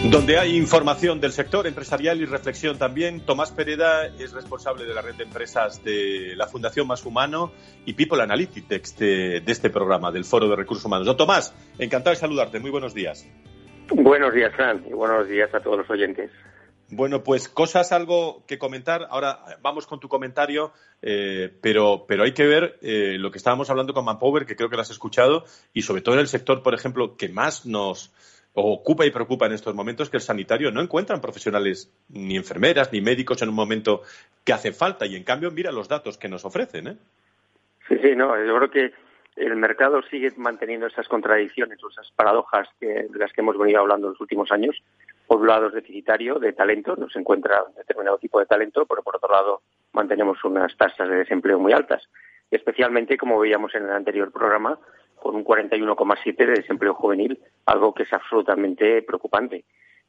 Donde 0.10 0.40
hay 0.40 0.58
información 0.58 1.22
del 1.22 1.34
sector 1.34 1.68
empresarial 1.68 2.20
y 2.20 2.26
reflexión 2.26 2.80
también, 2.80 3.22
Tomás 3.24 3.52
Pereda 3.52 4.08
es 4.08 4.32
responsable 4.32 4.86
de 4.86 4.96
la 4.96 5.04
red 5.04 5.14
de 5.14 5.26
empresas 5.26 5.84
de 5.84 6.34
la 6.36 6.48
Fundación 6.48 6.88
Más 6.88 7.06
Humano 7.06 7.52
y 7.86 7.94
People 7.94 8.24
Analytics 8.24 8.98
de, 8.98 9.42
de 9.42 9.52
este 9.52 9.70
programa, 9.70 10.12
del 10.12 10.26
Foro 10.26 10.50
de 10.50 10.56
Recursos 10.56 10.86
Humanos. 10.86 11.06
Don 11.06 11.16
Tomás, 11.16 11.54
encantado 11.78 12.16
de 12.16 12.20
saludarte. 12.20 12.60
Muy 12.60 12.72
buenos 12.72 12.96
días. 12.96 13.28
Buenos 13.94 14.34
días, 14.34 14.54
Fran, 14.56 14.86
y 14.88 14.94
buenos 14.94 15.28
días 15.28 15.54
a 15.54 15.60
todos 15.60 15.78
los 15.78 15.90
oyentes. 15.90 16.32
Bueno, 16.90 17.24
pues 17.24 17.48
cosas 17.48 17.92
algo 17.92 18.44
que 18.48 18.58
comentar. 18.58 19.08
Ahora 19.10 19.40
vamos 19.62 19.88
con 19.88 20.00
tu 20.00 20.10
comentario, 20.10 20.72
eh, 21.02 21.50
pero, 21.62 22.06
pero 22.08 22.24
hay 22.24 22.34
que 22.34 22.46
ver 22.46 22.78
eh, 22.82 23.18
lo 23.18 23.32
que 23.32 23.38
estábamos 23.38 23.70
hablando 23.70 23.94
con 23.94 24.04
Manpower, 24.04 24.46
que 24.46 24.56
creo 24.56 24.70
que 24.70 24.76
lo 24.76 24.82
has 24.82 24.92
escuchado, 24.92 25.46
y 25.74 25.82
sobre 25.84 26.02
todo 26.02 26.16
en 26.16 26.22
el 26.22 26.28
sector, 26.28 26.64
por 26.64 26.74
ejemplo, 26.74 27.16
que 27.16 27.30
más 27.30 27.66
nos 27.66 28.14
ocupa 28.54 29.06
y 29.06 29.12
preocupa 29.12 29.46
en 29.46 29.54
estos 29.54 29.74
momentos, 29.74 30.10
que 30.10 30.18
el 30.18 30.24
sanitario 30.24 30.72
no 30.72 30.82
encuentran 30.82 31.22
profesionales 31.22 31.94
ni 32.10 32.36
enfermeras 32.36 32.92
ni 32.92 33.00
médicos 33.00 33.42
en 33.42 33.50
un 33.50 33.56
momento 33.56 34.02
que 34.44 34.52
hace 34.52 34.74
falta, 34.74 35.06
y 35.06 35.16
en 35.16 35.24
cambio 35.24 35.52
mira 35.52 35.72
los 35.72 35.88
datos 35.88 36.18
que 36.18 36.28
nos 36.28 36.44
ofrecen. 36.44 36.88
¿eh? 36.88 36.98
Sí, 37.88 37.96
sí, 38.02 38.16
no, 38.16 38.36
yo 38.46 38.58
creo 38.58 38.70
que 38.70 38.94
el 39.36 39.56
mercado 39.56 40.02
sigue 40.04 40.32
manteniendo 40.38 40.88
esas 40.88 41.08
contradicciones 41.08 41.84
o 41.84 41.90
esas 41.90 42.12
paradojas 42.12 42.68
que, 42.80 43.08
de 43.10 43.20
las 43.20 43.32
que 43.32 43.42
hemos 43.42 43.58
venido 43.58 43.80
hablando 43.80 44.08
en 44.08 44.14
los 44.14 44.22
últimos 44.22 44.52
años. 44.52 44.82
Por 45.26 45.40
un 45.40 45.48
lado 45.48 45.68
es 45.68 45.74
deficitario 45.74 46.40
de 46.40 46.54
talento, 46.54 46.96
no 46.98 47.10
se 47.10 47.20
encuentra 47.20 47.64
determinado 47.78 48.18
tipo 48.18 48.40
de 48.40 48.46
talento, 48.46 48.86
pero 48.86 49.02
por 49.02 49.16
otro 49.16 49.32
lado 49.32 49.62
mantenemos 49.94 50.44
unas 50.44 50.76
tasas 50.76 51.10
de 51.10 51.18
desempleo 51.18 51.60
muy 51.60 51.72
altas, 51.72 52.04
especialmente 52.50 53.18
como 53.18 53.40
veíamos 53.40 53.74
en 53.76 53.86
el 53.86 53.92
anterior 53.92 54.32
programa, 54.32 54.78
con 55.16 55.36
un 55.36 55.46
41,7 55.46 56.36
de 56.36 56.54
desempleo 56.54 56.94
juvenil, 56.94 57.40
algo 57.66 57.94
que 57.94 58.04
es 58.04 58.12
absolutamente 58.12 59.02
preocupante. 59.04 59.64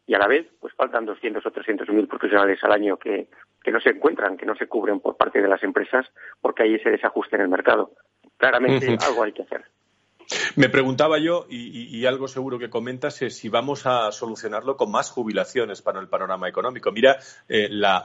Y 0.04 0.14
a 0.14 0.18
la 0.18 0.26
vez, 0.26 0.48
pues 0.58 0.74
faltan 0.74 1.06
200 1.06 1.44
o 1.46 1.50
300 1.52 1.88
mil 1.90 2.08
profesionales 2.08 2.58
al 2.64 2.72
año 2.72 2.96
que, 2.96 3.28
que 3.62 3.70
no 3.70 3.80
se 3.80 3.90
encuentran, 3.90 4.36
que 4.36 4.46
no 4.46 4.56
se 4.56 4.66
cubren 4.66 4.98
por 4.98 5.16
parte 5.16 5.40
de 5.40 5.46
las 5.46 5.62
empresas, 5.62 6.10
porque 6.40 6.64
hay 6.64 6.74
ese 6.74 6.90
desajuste 6.90 7.36
en 7.36 7.42
el 7.42 7.48
mercado 7.48 7.92
claramente 8.42 8.96
algo 9.06 9.22
hay 9.22 9.32
que 9.32 9.42
hacer. 9.42 9.64
Me 10.56 10.68
preguntaba 10.68 11.18
yo, 11.18 11.46
y, 11.48 12.04
algo 12.06 12.26
seguro 12.26 12.58
que 12.58 12.70
comentas, 12.70 13.22
es 13.22 13.36
si 13.36 13.48
vamos 13.48 13.86
a 13.86 14.10
solucionarlo 14.10 14.76
con 14.76 14.90
más 14.90 15.10
jubilaciones 15.10 15.80
para 15.80 16.00
el 16.00 16.08
panorama 16.08 16.48
económico. 16.48 16.90
Mira 16.90 17.18
eh, 17.48 17.68
la, 17.70 18.04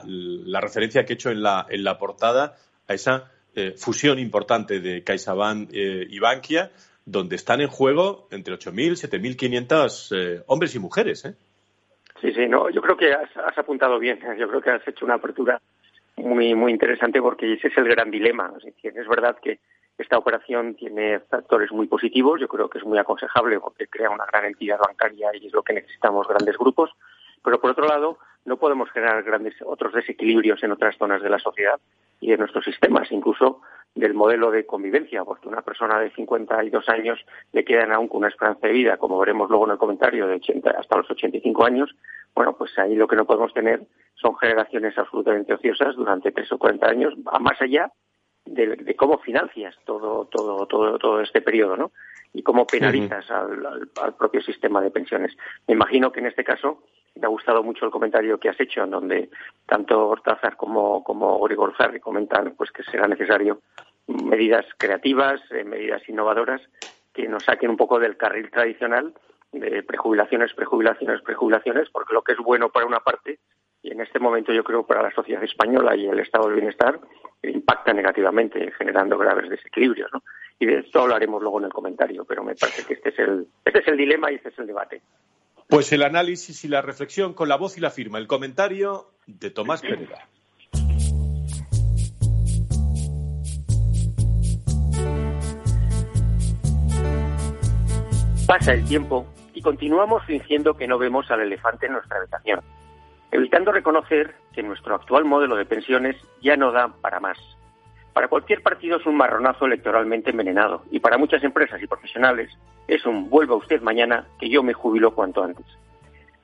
referencia 0.60 1.04
que 1.04 1.14
he 1.14 1.16
hecho 1.16 1.30
en 1.30 1.42
la, 1.42 1.66
en 1.68 1.82
la 1.82 1.98
portada 1.98 2.54
a 2.86 2.94
esa 2.94 3.32
eh, 3.54 3.72
fusión 3.76 4.18
importante 4.20 4.78
de 4.80 5.02
CaixaBank 5.02 5.70
eh, 5.72 6.06
y 6.08 6.18
Bankia, 6.20 6.70
donde 7.04 7.34
están 7.34 7.60
en 7.60 7.68
juego 7.68 8.28
entre 8.30 8.54
8.000 8.54 9.10
7.500 9.10 10.44
hombres 10.46 10.74
y 10.74 10.78
mujeres. 10.78 11.22
Sí, 12.20 12.32
sí, 12.32 12.46
no, 12.46 12.70
yo 12.70 12.80
creo 12.82 12.96
que 12.96 13.12
has, 13.12 13.36
has, 13.36 13.58
apuntado 13.58 13.98
bien. 13.98 14.20
Yo 14.38 14.48
creo 14.48 14.60
que 14.60 14.70
has 14.70 14.86
hecho 14.86 15.04
una 15.04 15.14
apertura 15.14 15.60
muy, 16.16 16.54
muy 16.54 16.72
interesante 16.72 17.20
porque 17.20 17.54
ese 17.54 17.68
es 17.68 17.78
el 17.78 17.88
gran 17.88 18.10
dilema. 18.10 18.52
es 18.82 19.08
verdad 19.08 19.36
que 19.42 19.58
esta 19.98 20.16
operación 20.16 20.76
tiene 20.76 21.18
factores 21.20 21.72
muy 21.72 21.88
positivos, 21.88 22.40
yo 22.40 22.46
creo 22.46 22.70
que 22.70 22.78
es 22.78 22.84
muy 22.84 22.98
aconsejable 22.98 23.58
porque 23.58 23.88
crea 23.88 24.10
una 24.10 24.26
gran 24.26 24.44
entidad 24.44 24.78
bancaria 24.78 25.30
y 25.34 25.48
es 25.48 25.52
lo 25.52 25.62
que 25.62 25.74
necesitamos 25.74 26.26
grandes 26.28 26.56
grupos, 26.56 26.90
pero 27.42 27.60
por 27.60 27.72
otro 27.72 27.86
lado 27.86 28.18
no 28.44 28.56
podemos 28.56 28.90
generar 28.90 29.22
grandes 29.24 29.54
otros 29.64 29.92
desequilibrios 29.92 30.62
en 30.62 30.72
otras 30.72 30.96
zonas 30.96 31.20
de 31.20 31.30
la 31.30 31.40
sociedad 31.40 31.80
y 32.20 32.30
de 32.30 32.38
nuestros 32.38 32.64
sistemas, 32.64 33.10
incluso 33.10 33.60
del 33.94 34.14
modelo 34.14 34.52
de 34.52 34.66
convivencia, 34.66 35.24
porque 35.24 35.48
una 35.48 35.62
persona 35.62 35.98
de 35.98 36.10
52 36.10 36.88
años 36.88 37.18
le 37.52 37.64
quedan 37.64 37.92
aún 37.92 38.06
con 38.06 38.18
una 38.18 38.28
esperanza 38.28 38.68
de 38.68 38.72
vida, 38.72 38.96
como 38.98 39.18
veremos 39.18 39.50
luego 39.50 39.66
en 39.66 39.72
el 39.72 39.78
comentario, 39.78 40.28
de 40.28 40.36
80 40.36 40.70
hasta 40.70 40.96
los 40.96 41.10
85 41.10 41.64
años, 41.64 41.94
bueno, 42.34 42.56
pues 42.56 42.78
ahí 42.78 42.94
lo 42.94 43.08
que 43.08 43.16
no 43.16 43.26
podemos 43.26 43.52
tener 43.52 43.82
son 44.14 44.36
generaciones 44.36 44.96
absolutamente 44.96 45.54
ociosas 45.54 45.96
durante 45.96 46.30
tres 46.30 46.52
o 46.52 46.58
40 46.58 46.86
años, 46.86 47.14
va 47.26 47.38
más 47.40 47.60
allá 47.60 47.90
de, 48.54 48.96
cómo 48.96 49.18
financias 49.18 49.76
todo, 49.84 50.26
todo, 50.26 50.66
todo, 50.66 50.98
todo 50.98 51.20
este 51.20 51.40
periodo, 51.40 51.76
¿no? 51.76 51.92
Y 52.32 52.42
cómo 52.42 52.66
penalizas 52.66 53.30
al, 53.30 53.88
propio 54.18 54.42
sistema 54.42 54.80
de 54.80 54.90
pensiones. 54.90 55.36
Me 55.66 55.74
imagino 55.74 56.12
que 56.12 56.20
en 56.20 56.26
este 56.26 56.44
caso 56.44 56.82
me 57.14 57.26
ha 57.26 57.30
gustado 57.30 57.62
mucho 57.62 57.84
el 57.84 57.90
comentario 57.90 58.38
que 58.38 58.48
has 58.48 58.60
hecho, 58.60 58.84
en 58.84 58.90
donde 58.90 59.30
tanto 59.66 60.08
Hortázar 60.08 60.56
como, 60.56 61.02
como 61.02 61.40
Grigor 61.40 61.74
Zarri 61.76 62.00
comentan 62.00 62.54
pues 62.56 62.70
que 62.70 62.82
será 62.84 63.08
necesario 63.08 63.60
medidas 64.06 64.66
creativas, 64.76 65.40
eh, 65.50 65.64
medidas 65.64 66.06
innovadoras 66.08 66.60
que 67.12 67.28
nos 67.28 67.44
saquen 67.44 67.70
un 67.70 67.76
poco 67.76 67.98
del 67.98 68.16
carril 68.16 68.50
tradicional 68.50 69.14
de 69.52 69.82
prejubilaciones, 69.82 70.52
prejubilaciones, 70.54 71.22
prejubilaciones, 71.22 71.88
porque 71.90 72.14
lo 72.14 72.22
que 72.22 72.32
es 72.32 72.38
bueno 72.38 72.68
para 72.68 72.86
una 72.86 73.00
parte 73.00 73.38
y 73.82 73.92
en 73.92 74.00
este 74.00 74.18
momento 74.18 74.52
yo 74.52 74.64
creo 74.64 74.84
para 74.86 75.02
la 75.02 75.12
sociedad 75.12 75.42
española 75.42 75.96
y 75.96 76.06
el 76.06 76.18
estado 76.18 76.46
del 76.46 76.56
bienestar 76.56 77.00
impacta 77.42 77.92
negativamente, 77.92 78.72
generando 78.72 79.16
graves 79.16 79.48
desequilibrios. 79.48 80.10
¿no? 80.12 80.22
Y 80.58 80.66
de 80.66 80.80
esto 80.80 81.00
hablaremos 81.00 81.40
luego 81.40 81.58
en 81.60 81.66
el 81.66 81.72
comentario, 81.72 82.24
pero 82.24 82.42
me 82.42 82.54
parece 82.54 82.84
que 82.84 82.94
este 82.94 83.10
es 83.10 83.18
el, 83.20 83.46
este 83.64 83.78
es 83.80 83.88
el 83.88 83.96
dilema 83.96 84.32
y 84.32 84.36
este 84.36 84.48
es 84.48 84.58
el 84.58 84.66
debate. 84.66 85.00
Pues 85.68 85.92
el 85.92 86.02
análisis 86.02 86.64
y 86.64 86.68
la 86.68 86.82
reflexión 86.82 87.34
con 87.34 87.48
la 87.48 87.56
voz 87.56 87.76
y 87.78 87.80
la 87.80 87.90
firma. 87.90 88.18
El 88.18 88.26
comentario 88.26 89.10
de 89.26 89.50
Tomás 89.50 89.82
Pereda. 89.82 90.26
Pasa 98.46 98.72
el 98.72 98.82
tiempo 98.86 99.26
y 99.52 99.60
continuamos 99.60 100.24
fingiendo 100.24 100.74
que 100.74 100.88
no 100.88 100.96
vemos 100.96 101.30
al 101.30 101.42
elefante 101.42 101.84
en 101.84 101.92
nuestra 101.92 102.16
habitación 102.16 102.60
evitando 103.30 103.72
reconocer 103.72 104.34
que 104.52 104.62
nuestro 104.62 104.94
actual 104.94 105.24
modelo 105.24 105.56
de 105.56 105.66
pensiones 105.66 106.16
ya 106.40 106.56
no 106.56 106.72
da 106.72 106.88
para 106.88 107.20
más. 107.20 107.38
Para 108.12 108.28
cualquier 108.28 108.62
partido 108.62 108.96
es 108.96 109.06
un 109.06 109.16
marronazo 109.16 109.66
electoralmente 109.66 110.30
envenenado 110.30 110.82
y 110.90 110.98
para 110.98 111.18
muchas 111.18 111.44
empresas 111.44 111.80
y 111.82 111.86
profesionales 111.86 112.50
es 112.88 113.04
un 113.06 113.30
vuelva 113.30 113.54
usted 113.54 113.80
mañana 113.80 114.26
que 114.40 114.48
yo 114.48 114.62
me 114.62 114.72
jubilo 114.72 115.14
cuanto 115.14 115.44
antes. 115.44 115.66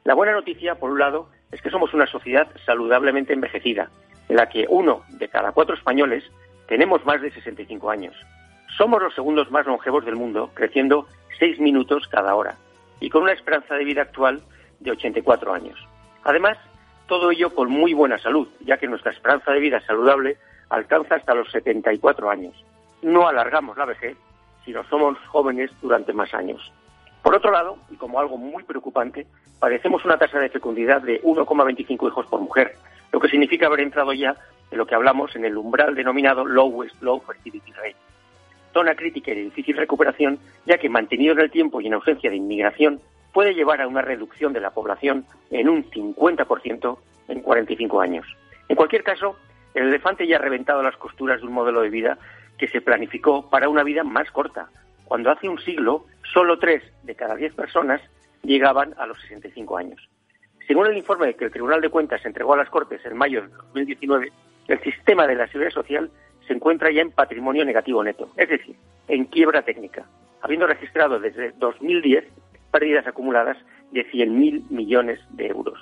La 0.05 0.15
buena 0.15 0.33
noticia, 0.33 0.75
por 0.77 0.91
un 0.91 0.99
lado, 0.99 1.31
es 1.51 1.63
que 1.63 1.71
somos 1.71 1.95
una 1.95 2.07
sociedad 2.07 2.49
saludablemente 2.67 3.33
envejecida, 3.33 3.91
en 4.29 4.37
la 4.37 4.49
que 4.49 4.67
uno 4.69 5.03
de 5.09 5.29
cada 5.29 5.53
cuatro 5.53 5.75
españoles 5.75 6.23
tenemos 6.69 7.05
más 7.07 7.21
de 7.23 7.33
65 7.33 7.91
años. 7.91 8.15
Somos 8.77 9.03
los 9.03 9.15
segundos 9.15 9.51
más 9.51 9.67
longevos 9.67 10.05
del 10.05 10.17
mundo, 10.17 10.51
creciendo 10.55 11.07
seis 11.39 11.59
minutos 11.59 12.07
cada 12.09 12.35
hora, 12.35 12.57
y 13.01 13.09
con 13.09 13.23
una 13.23 13.33
esperanza 13.33 13.75
de 13.75 13.85
vida 13.85 14.03
actual 14.03 14.43
de 14.81 14.91
84 14.91 15.55
años. 15.55 15.79
Además, 16.25 16.59
todo 17.07 17.31
ello 17.31 17.55
con 17.55 17.71
muy 17.71 17.93
buena 17.93 18.19
salud, 18.19 18.49
ya 18.61 18.79
que 18.79 18.87
nuestra 18.87 19.13
esperanza 19.13 19.53
de 19.53 19.61
vida 19.61 19.81
saludable 19.81 20.37
alcanza 20.71 21.17
hasta 21.17 21.35
los 21.35 21.51
74 21.51 22.31
años. 22.31 22.55
No 23.03 23.29
alargamos 23.29 23.77
la 23.77 23.85
vejez, 23.85 24.17
sino 24.65 24.85
somos 24.85 25.19
jóvenes 25.27 25.71
durante 25.83 26.13
más 26.13 26.33
años. 26.35 26.73
Por 27.23 27.35
otro 27.35 27.51
lado, 27.51 27.79
y 27.91 27.97
como 27.97 28.21
algo 28.21 28.37
muy 28.37 28.63
preocupante, 28.65 29.27
padecemos 29.59 30.05
una 30.05 30.19
tasa 30.19 30.39
de 30.39 30.51
fecundidad 30.51 31.03
de 31.03 31.23
1,25 31.23 32.09
hijos 32.09 32.27
por 32.27 32.41
mujer, 32.41 32.75
lo 33.13 33.21
que 33.21 33.29
significa 33.29 33.67
haber 33.67 33.81
entrado 33.81 34.13
ya 34.13 34.35
en 34.71 34.79
lo 34.79 34.87
que 34.87 34.95
hablamos 34.95 35.35
en 35.37 35.45
el 35.45 35.57
umbral 35.57 35.95
denominado 35.95 36.45
lowest 36.45 37.01
low 37.03 37.21
fertility 37.21 37.73
rate. 37.73 37.97
Zona 38.73 38.95
crítica 38.95 39.31
y 39.31 39.37
de 39.37 39.43
difícil 39.43 39.77
recuperación, 39.77 40.39
ya 40.67 40.79
que 40.79 40.89
mantenido 40.89 41.33
en 41.33 41.41
el 41.41 41.51
tiempo 41.51 41.81
y 41.81 41.87
en 41.87 41.95
ausencia 41.95 42.29
de 42.29 42.37
inmigración, 42.37 43.01
puede 43.35 43.53
llevar 43.53 43.83
a 43.83 43.89
una 43.89 44.01
reducción 44.01 44.55
de 44.55 44.61
la 44.61 44.71
población 44.71 45.27
en 45.51 45.69
un 45.69 45.85
50% 45.91 46.99
en 47.29 47.41
45 47.41 48.01
años. 48.01 48.27
En 48.69 48.77
cualquier 48.77 49.03
caso, 49.03 49.37
el 49.75 49.89
elefante 49.89 50.27
ya 50.27 50.37
ha 50.37 50.41
reventado 50.41 50.83
las 50.83 50.97
costuras 50.97 51.41
de 51.41 51.47
un 51.47 51.53
modelo 51.53 51.83
de 51.83 51.91
vida 51.91 52.17
que 52.57 52.69
se 52.69 52.81
planificó 52.81 53.51
para 53.51 53.69
una 53.69 53.83
vida 53.83 54.05
más 54.05 54.31
corta, 54.31 54.69
cuando 55.05 55.31
hace 55.31 55.49
un 55.49 55.59
siglo 55.59 56.07
solo 56.33 56.59
tres 56.59 56.83
de 57.03 57.17
cada 57.17 57.35
diez 57.35 57.53
personas 57.53 58.01
llegaban 58.43 58.95
a 58.99 59.07
los 59.07 59.21
65 59.23 59.77
años. 59.77 60.09
Según 60.67 60.87
el 60.87 60.97
informe 60.97 61.35
que 61.35 61.47
el 61.47 61.51
Tribunal 61.51 61.81
de 61.81 61.91
Cuentas 61.91 62.25
entregó 62.25 62.55
a 62.55 62.59
las 62.59 62.71
Cortes 62.71 63.05
en 63.05 63.17
mayo 63.17 63.43
de 63.43 63.49
2019, 63.49 64.33
el 64.69 64.81
sistema 64.81 65.27
de 65.27 65.35
la 65.35 65.47
seguridad 65.49 65.73
social 65.73 66.11
se 66.47 66.53
encuentra 66.53 66.91
ya 66.93 67.03
en 67.03 67.11
patrimonio 67.11 67.65
negativo 67.65 68.03
neto, 68.03 68.31
es 68.37 68.49
decir, 68.49 68.77
en 69.09 69.25
quiebra 69.25 69.63
técnica, 69.63 70.05
habiendo 70.41 70.67
registrado 70.67 71.19
desde 71.19 71.53
2010 71.59 72.25
pérdidas 72.75 73.07
acumuladas 73.07 73.57
de 73.93 74.05
100.000 74.11 74.69
millones 74.69 75.21
de 75.31 75.47
euros. 75.47 75.79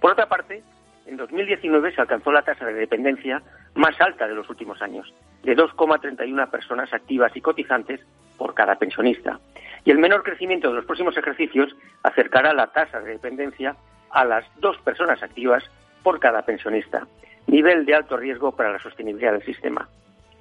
Por 0.00 0.12
otra 0.12 0.30
parte, 0.30 0.62
en 1.04 1.18
2019 1.18 1.94
se 1.94 2.00
alcanzó 2.00 2.32
la 2.32 2.40
tasa 2.40 2.64
de 2.64 2.72
dependencia 2.72 3.42
más 3.74 4.00
alta 4.00 4.26
de 4.26 4.34
los 4.34 4.48
últimos 4.48 4.80
años, 4.80 5.12
de 5.42 5.54
2,31 5.54 6.50
personas 6.50 6.90
activas 6.94 7.36
y 7.36 7.42
cotizantes 7.42 8.00
por 8.38 8.54
cada 8.54 8.76
pensionista. 8.76 9.40
Y 9.84 9.90
el 9.90 9.98
menor 9.98 10.22
crecimiento 10.22 10.68
de 10.68 10.76
los 10.76 10.86
próximos 10.86 11.14
ejercicios 11.18 11.76
acercará 12.02 12.54
la 12.54 12.68
tasa 12.68 13.00
de 13.00 13.10
dependencia 13.10 13.76
a 14.08 14.24
las 14.24 14.46
dos 14.58 14.78
personas 14.78 15.22
activas 15.22 15.62
por 16.02 16.18
cada 16.18 16.46
pensionista, 16.46 17.06
nivel 17.46 17.84
de 17.84 17.94
alto 17.94 18.16
riesgo 18.16 18.52
para 18.52 18.72
la 18.72 18.78
sostenibilidad 18.78 19.32
del 19.32 19.44
sistema. 19.44 19.86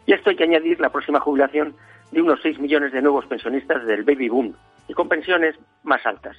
Y 0.05 0.13
esto 0.13 0.29
hay 0.29 0.37
que 0.37 0.45
añadir 0.45 0.79
la 0.79 0.89
próxima 0.89 1.19
jubilación 1.19 1.75
de 2.13 2.21
unos 2.21 2.39
6 2.43 2.59
millones 2.59 2.93
de 2.93 3.01
nuevos 3.01 3.25
pensionistas 3.25 3.85
del 3.85 4.03
baby 4.03 4.29
boom 4.29 4.55
y 4.91 4.93
con 4.93 5.07
pensiones 5.07 5.55
más 5.83 6.05
altas. 6.05 6.35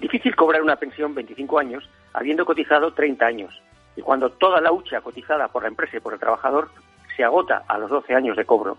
Difícil 0.00 0.34
cobrar 0.34 0.62
una 0.62 0.74
pensión 0.74 1.14
25 1.14 1.60
años 1.60 1.88
habiendo 2.12 2.44
cotizado 2.44 2.92
30 2.92 3.24
años 3.24 3.62
y 3.94 4.02
cuando 4.02 4.30
toda 4.30 4.60
la 4.60 4.72
hucha 4.72 5.00
cotizada 5.00 5.46
por 5.46 5.62
la 5.62 5.68
empresa 5.68 5.96
y 5.96 6.00
por 6.00 6.12
el 6.12 6.18
trabajador 6.18 6.70
se 7.16 7.22
agota 7.22 7.62
a 7.68 7.78
los 7.78 7.88
12 7.88 8.16
años 8.16 8.36
de 8.36 8.44
cobro. 8.44 8.78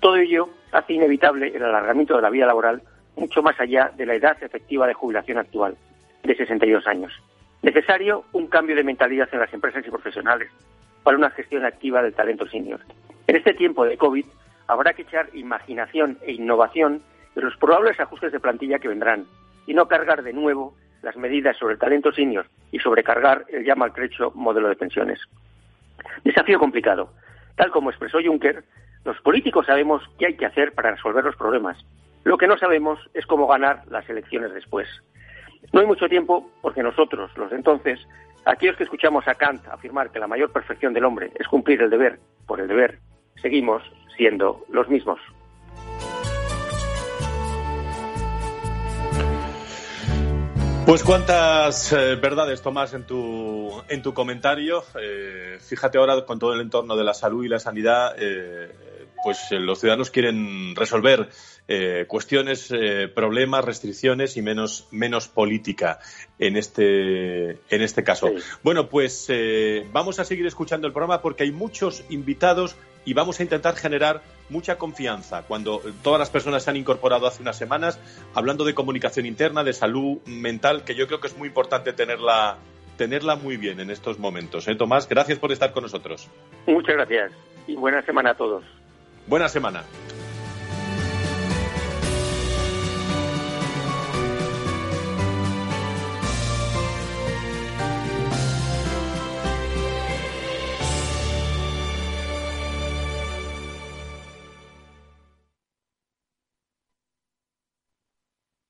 Todo 0.00 0.16
ello 0.16 0.48
hace 0.72 0.94
inevitable 0.94 1.52
el 1.54 1.62
alargamiento 1.62 2.16
de 2.16 2.22
la 2.22 2.30
vida 2.30 2.46
laboral 2.46 2.82
mucho 3.14 3.40
más 3.40 3.54
allá 3.60 3.92
de 3.96 4.04
la 4.04 4.14
edad 4.14 4.36
efectiva 4.42 4.88
de 4.88 4.94
jubilación 4.94 5.38
actual, 5.38 5.76
de 6.24 6.34
62 6.34 6.88
años. 6.88 7.12
Necesario 7.62 8.24
un 8.32 8.48
cambio 8.48 8.74
de 8.74 8.82
mentalidad 8.82 9.28
en 9.30 9.38
las 9.38 9.54
empresas 9.54 9.86
y 9.86 9.90
profesionales 9.90 10.50
para 11.04 11.16
una 11.16 11.30
gestión 11.30 11.64
activa 11.64 12.02
del 12.02 12.14
talento 12.14 12.48
senior. 12.48 12.80
En 13.28 13.36
este 13.36 13.54
tiempo 13.54 13.84
de 13.84 13.96
COVID 13.96 14.26
habrá 14.66 14.92
que 14.92 15.02
echar 15.02 15.28
imaginación 15.34 16.18
e 16.22 16.32
innovación 16.32 17.04
de 17.40 17.46
los 17.46 17.56
probables 17.56 17.98
ajustes 17.98 18.32
de 18.32 18.40
plantilla 18.40 18.78
que 18.78 18.88
vendrán 18.88 19.26
y 19.66 19.72
no 19.72 19.88
cargar 19.88 20.22
de 20.22 20.34
nuevo 20.34 20.74
las 21.02 21.16
medidas 21.16 21.56
sobre 21.56 21.74
el 21.74 21.80
talento 21.80 22.12
senior 22.12 22.46
y 22.70 22.78
sobrecargar 22.78 23.46
el 23.48 23.64
ya 23.64 23.74
maltrecho 23.74 24.30
modelo 24.34 24.68
de 24.68 24.76
pensiones. 24.76 25.18
Desafío 26.22 26.58
complicado. 26.58 27.14
Tal 27.56 27.70
como 27.70 27.88
expresó 27.88 28.18
Juncker, 28.22 28.62
los 29.04 29.18
políticos 29.22 29.66
sabemos 29.66 30.02
qué 30.18 30.26
hay 30.26 30.36
que 30.36 30.44
hacer 30.44 30.72
para 30.72 30.90
resolver 30.90 31.24
los 31.24 31.36
problemas. 31.36 31.78
Lo 32.24 32.36
que 32.36 32.46
no 32.46 32.58
sabemos 32.58 32.98
es 33.14 33.24
cómo 33.24 33.46
ganar 33.46 33.84
las 33.88 34.08
elecciones 34.10 34.52
después. 34.52 34.86
No 35.72 35.80
hay 35.80 35.86
mucho 35.86 36.08
tiempo 36.08 36.50
porque 36.60 36.82
nosotros, 36.82 37.30
los 37.38 37.48
de 37.48 37.56
entonces, 37.56 38.06
aquellos 38.44 38.76
que 38.76 38.84
escuchamos 38.84 39.26
a 39.26 39.34
Kant 39.34 39.66
afirmar 39.68 40.10
que 40.10 40.18
la 40.18 40.26
mayor 40.26 40.52
perfección 40.52 40.92
del 40.92 41.06
hombre 41.06 41.30
es 41.38 41.48
cumplir 41.48 41.80
el 41.80 41.88
deber 41.88 42.18
por 42.46 42.60
el 42.60 42.68
deber, 42.68 42.98
seguimos 43.40 43.82
siendo 44.16 44.62
los 44.68 44.88
mismos. 44.90 45.18
Pues 50.90 51.04
cuántas 51.04 51.92
eh, 51.92 52.16
verdades 52.16 52.62
tomas 52.62 52.94
en 52.94 53.04
tu, 53.04 53.70
en 53.88 54.02
tu 54.02 54.12
comentario. 54.12 54.82
Eh, 55.00 55.56
fíjate 55.60 55.98
ahora 55.98 56.26
con 56.26 56.40
todo 56.40 56.52
el 56.52 56.60
entorno 56.60 56.96
de 56.96 57.04
la 57.04 57.14
salud 57.14 57.44
y 57.44 57.48
la 57.48 57.60
sanidad, 57.60 58.16
eh, 58.18 58.72
pues 59.22 59.38
los 59.52 59.78
ciudadanos 59.78 60.10
quieren 60.10 60.74
resolver 60.74 61.28
cuestiones, 62.08 62.74
problemas, 63.14 63.64
restricciones 63.64 64.36
y 64.36 64.42
menos, 64.42 64.88
menos 64.90 65.28
política 65.28 66.00
en 66.40 66.56
este, 66.56 67.50
en 67.50 67.82
este 67.82 68.02
caso. 68.02 68.32
Bueno, 68.64 68.88
pues 68.88 69.28
vamos 69.92 70.18
a 70.18 70.24
seguir 70.24 70.46
escuchando 70.46 70.88
el 70.88 70.92
programa 70.92 71.22
porque 71.22 71.44
hay 71.44 71.52
muchos 71.52 72.02
invitados 72.08 72.74
y 73.04 73.14
vamos 73.14 73.40
a 73.40 73.42
intentar 73.42 73.76
generar 73.76 74.22
mucha 74.48 74.76
confianza 74.76 75.42
cuando 75.42 75.80
todas 76.02 76.18
las 76.18 76.30
personas 76.30 76.62
se 76.62 76.70
han 76.70 76.76
incorporado 76.76 77.26
hace 77.26 77.42
unas 77.42 77.56
semanas, 77.56 77.98
hablando 78.34 78.64
de 78.64 78.74
comunicación 78.74 79.26
interna, 79.26 79.64
de 79.64 79.72
salud 79.72 80.18
mental, 80.26 80.84
que 80.84 80.94
yo 80.94 81.06
creo 81.06 81.20
que 81.20 81.28
es 81.28 81.36
muy 81.36 81.48
importante 81.48 81.92
tenerla, 81.92 82.58
tenerla 82.96 83.36
muy 83.36 83.56
bien 83.56 83.80
en 83.80 83.90
estos 83.90 84.18
momentos. 84.18 84.68
¿eh, 84.68 84.74
Tomás, 84.74 85.08
gracias 85.08 85.38
por 85.38 85.52
estar 85.52 85.72
con 85.72 85.82
nosotros. 85.82 86.28
Muchas 86.66 86.96
gracias 86.96 87.32
y 87.66 87.76
buena 87.76 88.02
semana 88.02 88.30
a 88.30 88.34
todos. 88.34 88.64
Buena 89.26 89.48
semana. 89.48 89.84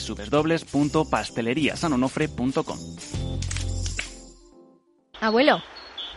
www.pasteleriasanonofre.com. 0.00 2.78
Abuelo. 5.20 5.58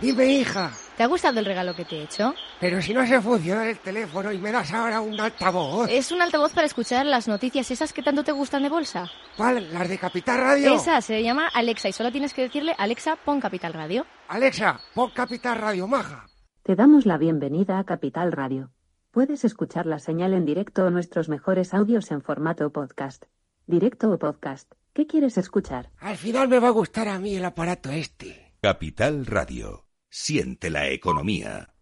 Dime, 0.02 0.26
hija. 0.26 0.72
¿Te 0.98 1.04
ha 1.04 1.08
gustado 1.08 1.40
el 1.40 1.46
regalo 1.46 1.76
que 1.76 1.86
te 1.86 1.98
he 1.98 2.04
hecho? 2.04 2.34
Pero 2.60 2.82
si 2.82 2.94
no 2.94 3.06
se 3.06 3.22
funciona 3.22 3.70
el 3.70 3.78
teléfono 3.80 4.32
y 4.32 4.40
me 4.40 4.52
das 4.52 4.74
ahora 4.74 5.00
un 5.00 5.20
altavoz. 5.20 5.88
Es 5.90 6.12
un 6.12 6.22
altavoz 6.22 6.54
para 6.54 6.68
escuchar 6.68 7.06
las 7.06 7.28
noticias 7.28 7.70
esas 7.72 7.94
que 7.94 8.02
tanto 8.02 8.24
te 8.24 8.32
gustan 8.32 8.64
de 8.64 8.70
bolsa. 8.70 9.10
¿Cuál? 9.38 9.72
¿Las 9.74 9.88
de 9.88 9.98
Capital 10.00 10.40
Radio? 10.40 10.74
Esa 10.74 11.00
se 11.02 11.24
llama 11.24 11.48
Alexa 11.48 11.90
y 11.90 11.94
solo 11.94 12.12
tienes 12.12 12.34
que 12.34 12.44
decirle 12.44 12.76
Alexa, 12.78 13.16
pon 13.16 13.40
Capital 13.40 13.74
Radio. 13.74 14.06
Alexa, 14.28 14.80
pon 14.94 15.12
Capital 15.12 15.58
Radio, 15.60 15.88
maja. 15.88 16.28
Te 16.64 16.76
damos 16.76 17.06
la 17.06 17.18
bienvenida 17.18 17.80
a 17.80 17.84
Capital 17.84 18.32
Radio. 18.32 18.72
Puedes 19.12 19.44
escuchar 19.44 19.86
la 19.86 20.00
señal 20.00 20.34
en 20.34 20.46
directo 20.46 20.86
o 20.86 20.90
nuestros 20.90 21.30
mejores 21.30 21.74
audios 21.74 22.12
en 22.12 22.22
formato 22.22 22.72
podcast. 22.72 23.26
Directo 23.68 24.12
o 24.12 24.20
podcast. 24.20 24.72
¿Qué 24.94 25.08
quieres 25.08 25.38
escuchar? 25.38 25.92
Al 26.00 26.18
final 26.18 26.50
me 26.50 26.60
va 26.60 26.68
a 26.68 26.72
gustar 26.72 27.08
a 27.08 27.20
mí 27.20 27.36
el 27.36 27.46
aparato 27.46 27.90
este. 27.90 28.54
Capital 28.62 29.26
Radio. 29.26 29.86
Siente 30.10 30.70
la 30.70 30.90
economía. 30.90 31.74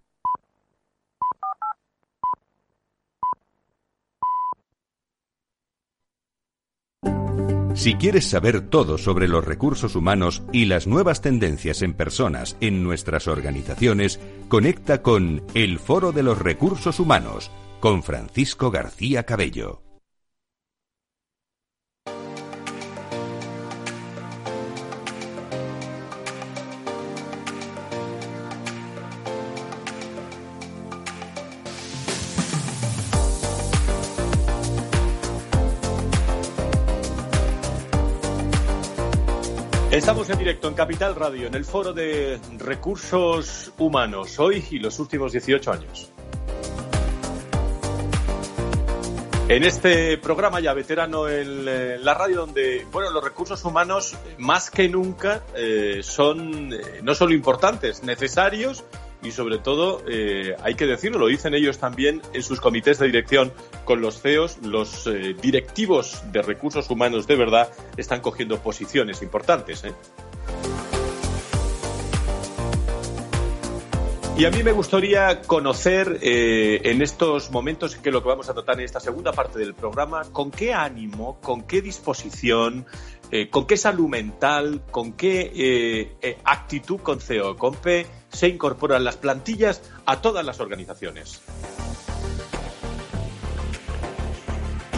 Si 7.74 7.96
quieres 7.96 8.30
saber 8.30 8.70
todo 8.70 8.98
sobre 8.98 9.30
los 9.30 9.46
recursos 9.46 9.96
humanos 9.96 10.44
y 10.52 10.66
las 10.66 10.86
nuevas 10.86 11.22
tendencias 11.22 11.82
en 11.82 11.94
personas 11.94 12.58
en 12.60 12.84
nuestras 12.84 13.28
organizaciones, 13.28 14.20
conecta 14.50 15.02
con 15.02 15.44
El 15.54 15.80
Foro 15.80 16.12
de 16.12 16.24
los 16.24 16.40
Recursos 16.40 17.00
Humanos 17.00 17.50
con 17.80 18.04
Francisco 18.04 18.70
García 18.70 19.24
Cabello. 19.24 19.89
Estamos 39.92 40.30
en 40.30 40.38
directo 40.38 40.68
en 40.68 40.76
Capital 40.76 41.16
Radio, 41.16 41.48
en 41.48 41.56
el 41.56 41.66
foro 41.66 41.94
de 41.94 42.40
recursos 42.60 43.74
humanos, 43.80 44.38
hoy 44.38 44.64
y 44.70 44.78
los 44.78 45.00
últimos 45.00 45.32
18 45.32 45.72
años. 45.72 46.12
En 49.48 49.64
este 49.64 50.20
programa 50.20 50.60
ya 50.60 50.76
veterano 50.76 51.28
en 51.28 51.66
eh, 51.68 51.98
la 52.00 52.14
radio 52.14 52.42
donde, 52.42 52.86
bueno, 52.92 53.10
los 53.10 53.24
recursos 53.24 53.66
humanos 53.66 54.16
más 54.38 54.70
que 54.70 54.88
nunca 54.88 55.42
eh, 55.56 56.02
son 56.04 56.72
eh, 56.72 57.00
no 57.02 57.16
solo 57.16 57.34
importantes, 57.34 58.04
necesarios 58.04 58.84
y 59.22 59.32
sobre 59.32 59.58
todo, 59.58 60.02
eh, 60.08 60.56
hay 60.64 60.76
que 60.76 60.86
decirlo, 60.86 61.20
lo 61.20 61.28
dicen 61.28 61.54
ellos 61.54 61.78
también 61.78 62.22
en 62.34 62.42
sus 62.42 62.62
comités 62.62 63.00
de 63.00 63.08
dirección 63.08 63.52
con 63.84 64.02
los 64.02 64.22
CEOs, 64.22 64.60
los 64.64 65.08
eh, 65.08 65.36
directivos 65.42 66.22
de 66.32 66.42
recursos 66.42 66.90
humanos 66.90 67.28
de 67.28 67.36
verdad 67.36 67.70
están 67.98 68.22
cogiendo 68.22 68.60
posiciones 68.60 69.22
importantes. 69.22 69.84
¿eh? 69.84 69.94
Y 74.38 74.46
a 74.46 74.52
mí 74.52 74.64
me 74.64 74.72
gustaría 74.72 75.42
conocer 75.42 76.20
en 76.22 77.02
estos 77.02 77.52
momentos, 77.52 77.98
que 77.98 78.10
lo 78.10 78.24
que 78.24 78.30
vamos 78.30 78.48
a 78.48 78.54
tratar 78.54 78.80
en 78.80 78.86
esta 78.86 79.02
segunda 79.02 79.34
parte 79.34 79.60
del 79.60 79.74
programa, 79.74 80.22
con 80.32 80.50
qué 80.50 80.74
ánimo, 80.74 81.42
con 81.42 81.64
qué 81.64 81.82
disposición, 81.82 82.86
con 83.50 83.68
qué 83.68 83.76
salud 83.76 84.08
mental, 84.08 84.82
con 84.92 85.12
qué 85.12 86.38
actitud 86.46 87.02
con 87.02 87.20
CEO, 87.20 87.58
con 87.58 87.76
P 87.76 88.06
se 88.32 88.48
incorporan 88.48 89.04
las 89.04 89.18
plantillas 89.18 89.82
a 90.06 90.22
todas 90.22 90.46
las 90.46 90.60
organizaciones. 90.60 91.42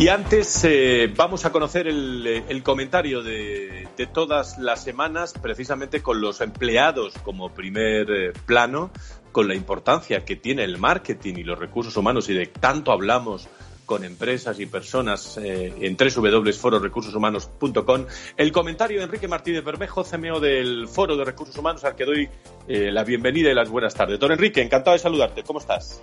Y 0.01 0.07
antes 0.07 0.63
eh, 0.63 1.13
vamos 1.15 1.45
a 1.45 1.51
conocer 1.51 1.87
el, 1.87 2.25
eh, 2.25 2.63
comentario 2.63 3.21
de, 3.21 3.87
de, 3.95 4.07
todas 4.07 4.57
las 4.57 4.83
semanas, 4.83 5.35
precisamente 5.39 6.01
con 6.01 6.21
los 6.21 6.41
empleados 6.41 7.13
como 7.23 7.49
primer 7.49 8.09
eh, 8.09 8.33
plano, 8.47 8.89
con 9.31 9.47
la 9.47 9.53
importancia 9.53 10.25
que 10.25 10.35
tiene 10.35 10.63
el 10.63 10.79
marketing 10.79 11.35
y 11.37 11.43
los 11.43 11.59
recursos 11.59 11.95
humanos 11.97 12.29
y 12.29 12.33
de 12.33 12.47
tanto 12.47 12.91
hablamos 12.91 13.47
con 13.91 14.03
empresas 14.05 14.57
y 14.61 14.67
personas 14.67 15.37
eh, 15.37 15.73
en 15.81 15.97
www.fororecursoshumanos.com. 15.97 18.05
El 18.37 18.53
comentario 18.53 18.99
de 18.99 19.03
Enrique 19.03 19.27
Martínez 19.27 19.65
Bermejo, 19.65 20.05
CMO 20.05 20.39
del 20.39 20.87
Foro 20.87 21.17
de 21.17 21.25
Recursos 21.25 21.57
Humanos, 21.57 21.83
al 21.83 21.97
que 21.97 22.05
doy 22.05 22.29
eh, 22.69 22.89
la 22.89 23.03
bienvenida 23.03 23.51
y 23.51 23.53
las 23.53 23.69
buenas 23.69 23.93
tardes. 23.93 24.17
Don 24.17 24.31
Enrique, 24.31 24.61
encantado 24.61 24.93
de 24.93 24.99
saludarte. 24.99 25.43
¿Cómo 25.43 25.59
estás? 25.59 26.01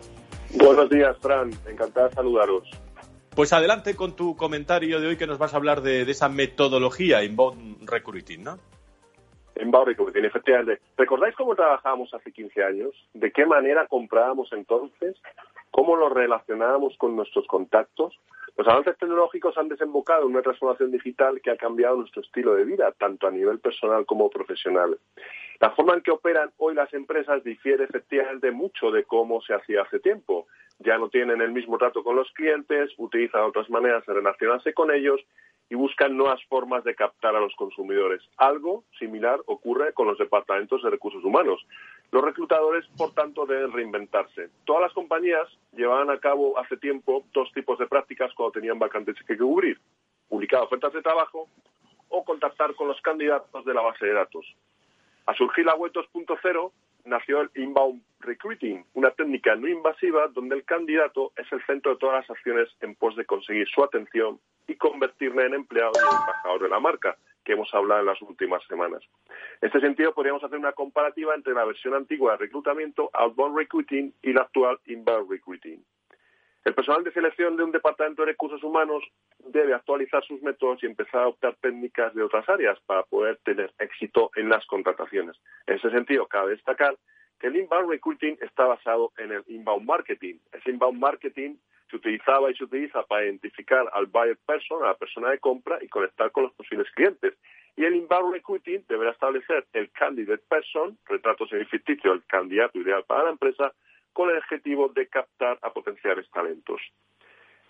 Buenos 0.53 0.91
días, 0.91 1.17
Fran. 1.17 1.51
Encantado 1.67 2.11
de 2.11 2.15
saludaros. 2.15 2.71
Pues 3.35 3.55
adelante 3.55 3.97
con 3.97 4.15
tu 4.15 4.37
comentario 4.37 5.01
de 5.01 5.07
hoy 5.07 5.17
que 5.17 5.27
nos 5.27 5.39
vas 5.39 5.55
a 5.55 5.57
hablar 5.57 5.81
de, 5.81 6.05
de 6.05 6.13
esa 6.13 6.29
metodología 6.29 7.25
Inbound 7.25 7.89
Recruiting, 7.89 8.45
¿no? 8.45 8.59
Inbound 9.59 9.89
Recruiting, 9.89 10.27
efectivamente. 10.27 10.83
¿Recordáis 10.99 11.35
cómo 11.37 11.57
trabajábamos 11.57 12.13
hace 12.13 12.33
15 12.33 12.65
años? 12.65 12.91
¿De 13.15 13.33
qué 13.33 13.47
manera 13.47 13.87
comprábamos 13.87 14.53
entonces? 14.53 15.17
¿Cómo 15.71 15.97
lo 15.97 16.09
relacionábamos 16.09 16.97
con 16.99 17.17
nuestros 17.17 17.47
contactos? 17.47 18.19
Los 18.57 18.67
avances 18.67 18.99
tecnológicos 18.99 19.57
han 19.57 19.69
desembocado 19.69 20.23
en 20.23 20.31
una 20.31 20.43
transformación 20.43 20.91
digital 20.91 21.41
que 21.41 21.53
ha 21.53 21.57
cambiado 21.57 21.97
nuestro 21.97 22.23
estilo 22.23 22.55
de 22.55 22.65
vida, 22.65 22.93
tanto 22.99 23.29
a 23.29 23.31
nivel 23.31 23.61
personal 23.61 24.05
como 24.05 24.29
profesional. 24.29 24.99
La 25.61 25.71
forma 25.71 25.95
en 25.95 26.03
que 26.03 26.11
operan 26.11 26.51
hoy 26.57 26.75
las 26.75 26.93
empresas 26.93 27.45
difiere 27.45 27.85
efectivamente 27.85 28.51
mucho 28.51 28.91
de 28.91 29.05
cómo 29.05 29.41
se 29.43 29.55
hacía 29.55 29.83
hace 29.83 30.01
tiempo. 30.01 30.47
Ya 30.81 30.99
no 30.99 31.09
tienen 31.09 31.41
el 31.41 31.53
mismo 31.53 31.79
trato 31.79 32.03
con 32.03 32.17
los 32.17 32.33
clientes, 32.33 32.91
utilizan 32.97 33.43
otras 33.43 33.71
maneras 33.71 34.05
de 34.07 34.15
relacionarse 34.15 34.73
con 34.75 34.93
ellos 34.93 35.21
y 35.71 35.75
buscan 35.75 36.17
nuevas 36.17 36.43
formas 36.45 36.83
de 36.85 36.95
captar 36.95 37.37
a 37.37 37.41
los 37.41 37.55
consumidores. 37.57 38.23
Algo 38.37 38.85
similar 38.99 39.41
ocurre 39.47 39.93
con 39.93 40.07
los 40.07 40.19
departamentos 40.19 40.83
de 40.83 40.91
recursos 40.91 41.23
humanos. 41.25 41.65
Los 42.11 42.25
reclutadores, 42.25 42.87
por 42.97 43.13
tanto, 43.13 43.45
deben 43.45 43.73
reinventarse. 43.73 44.49
Todas 44.65 44.83
las 44.83 44.93
compañías 44.93 45.47
llevaban 45.73 46.11
a 46.11 46.19
cabo 46.19 46.59
hace 46.59 46.77
tiempo 46.79 47.25
dos 47.35 47.53
tipos 47.53 47.79
de 47.79 47.87
prácticas 47.87 48.33
cuando 48.35 48.53
tenían 48.53 48.79
vacantes 48.79 49.17
que 49.27 49.37
cubrir. 49.37 49.79
Publicar 50.29 50.63
ofertas 50.63 50.93
de 50.93 51.03
trabajo 51.03 51.49
o 52.09 52.25
contactar 52.25 52.75
con 52.75 52.89
los 52.89 53.01
candidatos 53.03 53.65
de 53.65 53.75
la 53.75 53.83
base 53.83 54.07
de 54.07 54.15
datos. 54.15 54.47
A 55.27 55.35
surgir 55.35 55.67
la 55.67 55.75
web 55.75 55.93
2.0 55.93 56.73
nació 57.05 57.43
el 57.43 57.51
inbound 57.55 58.03
recruiting, 58.21 58.85
una 58.95 59.11
técnica 59.11 59.55
no 59.57 59.69
invasiva 59.69 60.29
donde 60.29 60.57
el 60.57 60.65
candidato 60.65 61.33
es 61.37 61.51
el 61.53 61.65
centro 61.67 61.93
de 61.93 61.99
todas 61.99 62.21
las 62.21 62.31
acciones 62.31 62.69
en 62.81 62.95
pos 62.95 63.17
de 63.17 63.25
conseguir 63.25 63.69
su 63.69 63.83
atención 63.85 64.41
y 64.67 64.75
convertirle 64.77 65.47
en 65.47 65.55
empleado 65.55 65.93
y 65.95 65.99
embajador 65.99 66.63
de 66.63 66.69
la 66.69 66.81
marca, 66.81 67.17
que 67.49 67.55
hemos 67.55 67.73
hablado 67.73 68.03
en 68.03 68.07
las 68.07 68.21
últimas 68.21 68.63
semanas. 68.67 69.03
En 69.63 69.69
este 69.69 69.81
sentido, 69.81 70.13
podríamos 70.13 70.45
hacer 70.45 70.59
una 70.59 70.73
comparativa 70.73 71.35
entre 71.35 71.55
la 71.55 71.65
versión 71.65 71.95
antigua 71.95 72.33
de 72.33 72.45
reclutamiento, 72.45 73.09
outbound 73.15 73.57
recruiting, 73.57 74.13
y 74.21 74.35
la 74.35 74.43
actual 74.43 74.79
inbound 74.85 75.31
recruiting. 75.31 75.83
El 76.67 76.75
personal 76.75 77.03
de 77.05 77.11
selección 77.11 77.57
de 77.57 77.65
un 77.65 77.73
departamento 77.73 78.21
de 78.21 78.33
recursos 78.33 78.63
humanos 78.63 79.03
debe 79.39 79.73
actualizar 79.73 80.23
sus 80.25 80.43
métodos 80.43 80.83
y 80.83 80.87
empezar 80.87 81.21
a 81.21 81.23
adoptar 81.23 81.57
técnicas 81.63 82.15
de 82.15 82.23
otras 82.23 82.47
áreas 82.51 82.79
para 82.85 83.03
poder 83.05 83.39
tener 83.45 83.73
éxito 83.79 84.31
en 84.37 84.51
las 84.51 84.67
contrataciones. 84.67 85.35
En 85.67 85.77
ese 85.77 85.91
sentido, 85.91 86.27
cabe 86.27 86.51
destacar 86.51 86.99
que 87.41 87.47
el 87.47 87.57
inbound 87.57 87.89
recruiting 87.89 88.37
está 88.43 88.67
basado 88.67 89.13
en 89.17 89.33
el 89.33 89.43
inbound 89.47 89.87
marketing. 89.87 90.35
Ese 90.53 90.71
inbound 90.71 91.01
marketing 91.01 91.57
se 91.91 91.97
utilizaba 91.97 92.51
y 92.51 92.55
se 92.55 92.65
utiliza 92.65 93.03
para 93.05 93.25
identificar 93.25 93.89
al 93.93 94.07
buyer 94.07 94.37
person, 94.47 94.83
a 94.83 94.89
la 94.89 94.95
persona 94.97 95.31
de 95.31 95.39
compra 95.39 95.79
y 95.81 95.89
conectar 95.89 96.31
con 96.33 96.45
los 96.45 96.53
posibles 96.53 96.91
clientes. 96.93 97.35
Y 97.77 97.85
el 97.85 97.95
inbound 97.97 98.35
recruiting 98.35 98.85
deberá 98.89 99.13
establecer 99.13 99.67
el 99.73 99.91
candidate 99.93 100.43
person, 100.49 100.99
retrato 101.07 101.47
semificticio, 101.47 102.13
el 102.13 102.25
candidato 102.27 102.79
ideal 102.79 103.05
para 103.07 103.25
la 103.25 103.31
empresa, 103.31 103.73
con 104.13 104.31
el 104.31 104.39
objetivo 104.39 104.89
de 104.89 105.07
captar 105.07 105.59
a 105.63 105.73
potenciales 105.73 106.29
talentos. 106.31 106.81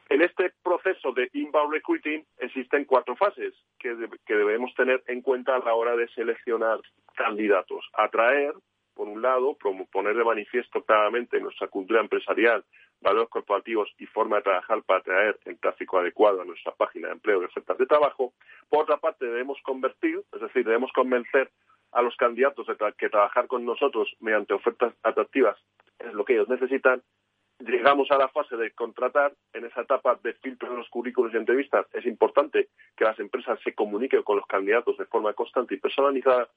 En 0.09 0.23
este 0.23 0.53
proceso 0.63 1.13
de 1.13 1.29
inbound 1.35 1.75
recruiting 1.75 2.25
existen 2.39 2.87
cuatro 2.87 3.15
fases 3.17 3.53
que, 3.79 3.95
de, 3.95 4.09
que, 4.25 4.35
debemos 4.35 4.73
tener 4.75 5.03
en 5.07 5.21
cuenta 5.21 5.57
a 5.57 5.59
la 5.59 5.75
hora 5.75 5.95
de 5.97 6.09
seleccionar 6.09 6.81
candidatos. 7.15 7.87
Atraer, 7.93 8.55
por 8.99 9.07
un 9.07 9.23
lado, 9.23 9.57
poner 9.93 10.17
de 10.17 10.25
manifiesto 10.25 10.83
claramente 10.83 11.39
nuestra 11.39 11.69
cultura 11.69 12.01
empresarial, 12.01 12.65
valores 13.01 13.29
corporativos 13.29 13.89
y 13.97 14.07
forma 14.07 14.39
de 14.39 14.43
trabajar 14.43 14.83
para 14.83 14.99
atraer 14.99 15.39
el 15.45 15.57
tráfico 15.61 16.01
adecuado 16.01 16.43
a 16.43 16.45
nuestra 16.45 16.73
página 16.73 17.07
de 17.07 17.15
empleo 17.15 17.41
y 17.41 17.45
ofertas 17.45 17.79
de 17.79 17.87
trabajo. 17.87 18.33
Por 18.69 18.83
otra 18.83 18.97
parte, 18.97 19.25
debemos 19.25 19.57
convertir, 19.63 20.21
es 20.33 20.41
decir, 20.41 20.65
debemos 20.65 20.91
convencer 20.93 21.49
a 21.93 22.03
los 22.03 22.17
candidatos 22.17 22.67
de 22.67 22.75
que 22.99 23.09
trabajar 23.09 23.47
con 23.47 23.65
nosotros 23.65 24.13
mediante 24.19 24.53
ofertas 24.53 24.93
atractivas 25.05 25.57
es 26.01 26.13
lo 26.13 26.25
que 26.25 26.33
ellos 26.33 26.49
necesitan. 26.49 27.01
Llegamos 27.61 28.09
a 28.11 28.19
la 28.19 28.29
fase 28.29 28.57
de 28.57 28.71
contratar. 28.73 29.33
En 29.53 29.65
esa 29.65 29.83
etapa 29.83 30.19
de 30.23 30.35
filtro 30.35 30.71
de 30.71 30.77
los 30.77 30.89
currículos 30.89 31.35
y 31.35 31.37
entrevistas 31.37 31.87
es 31.93 32.07
importante 32.07 32.69
que 32.97 33.05
las 33.05 33.19
empresas 33.19 33.59
se 33.65 33.75
comuniquen 33.75 34.23
con 34.23 34.37
los 34.37 34.47
candidatos 34.47 34.97
de 34.97 35.07
forma 35.07 35.33
constante 35.33 35.75
y 35.75 35.79
personalizada. 35.79 36.49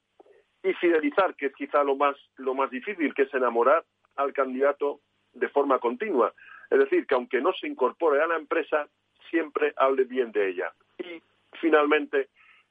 Y 0.62 0.72
fidelizar, 0.74 1.34
que 1.34 1.46
es 1.46 1.54
quizá 1.54 1.82
lo 1.82 1.96
más, 1.96 2.16
lo 2.36 2.54
más 2.54 2.70
difícil, 2.70 3.14
que 3.14 3.22
es 3.22 3.34
enamorar 3.34 3.84
al 4.16 4.32
candidato 4.32 5.00
de 5.32 5.48
forma 5.48 5.78
continua. 5.78 6.32
Es 6.70 6.78
decir, 6.78 7.06
que 7.06 7.14
aunque 7.14 7.40
no 7.40 7.52
se 7.52 7.66
incorpore 7.66 8.22
a 8.22 8.26
la 8.26 8.36
empresa, 8.36 8.88
siempre 9.30 9.72
hable 9.76 10.04
bien 10.04 10.32
de 10.32 10.50
ella. 10.50 10.72
Y 10.98 11.22
finalmente, 11.60 12.28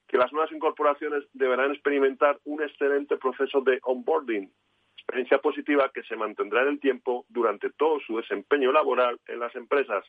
que 0.08 0.18
las 0.18 0.32
nuevas 0.32 0.52
incorporaciones 0.52 1.24
deberán 1.34 1.72
experimentar 1.72 2.40
un 2.46 2.62
excelente 2.62 3.18
proceso 3.18 3.62
de 3.62 3.80
onboarding, 3.84 4.52
experiencia 4.96 5.40
positiva 5.40 5.92
que 5.94 6.04
se 6.04 6.16
mantendrá 6.16 6.62
en 6.64 6.70
el 6.70 6.80
tiempo 6.80 7.26
durante 7.30 7.70
todo 7.72 8.00
su 8.00 8.18
desempeño 8.18 8.72
laboral 8.72 9.20
en 9.28 9.40
las 9.40 9.56
empresas. 9.56 10.06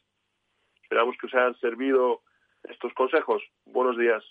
Esperamos 0.83 1.17
que 1.19 1.27
os 1.27 1.35
hayan 1.35 1.55
servido 1.59 2.21
estos 2.65 2.93
consejos. 2.95 3.43
Buenos 3.65 3.97
días. 3.97 4.25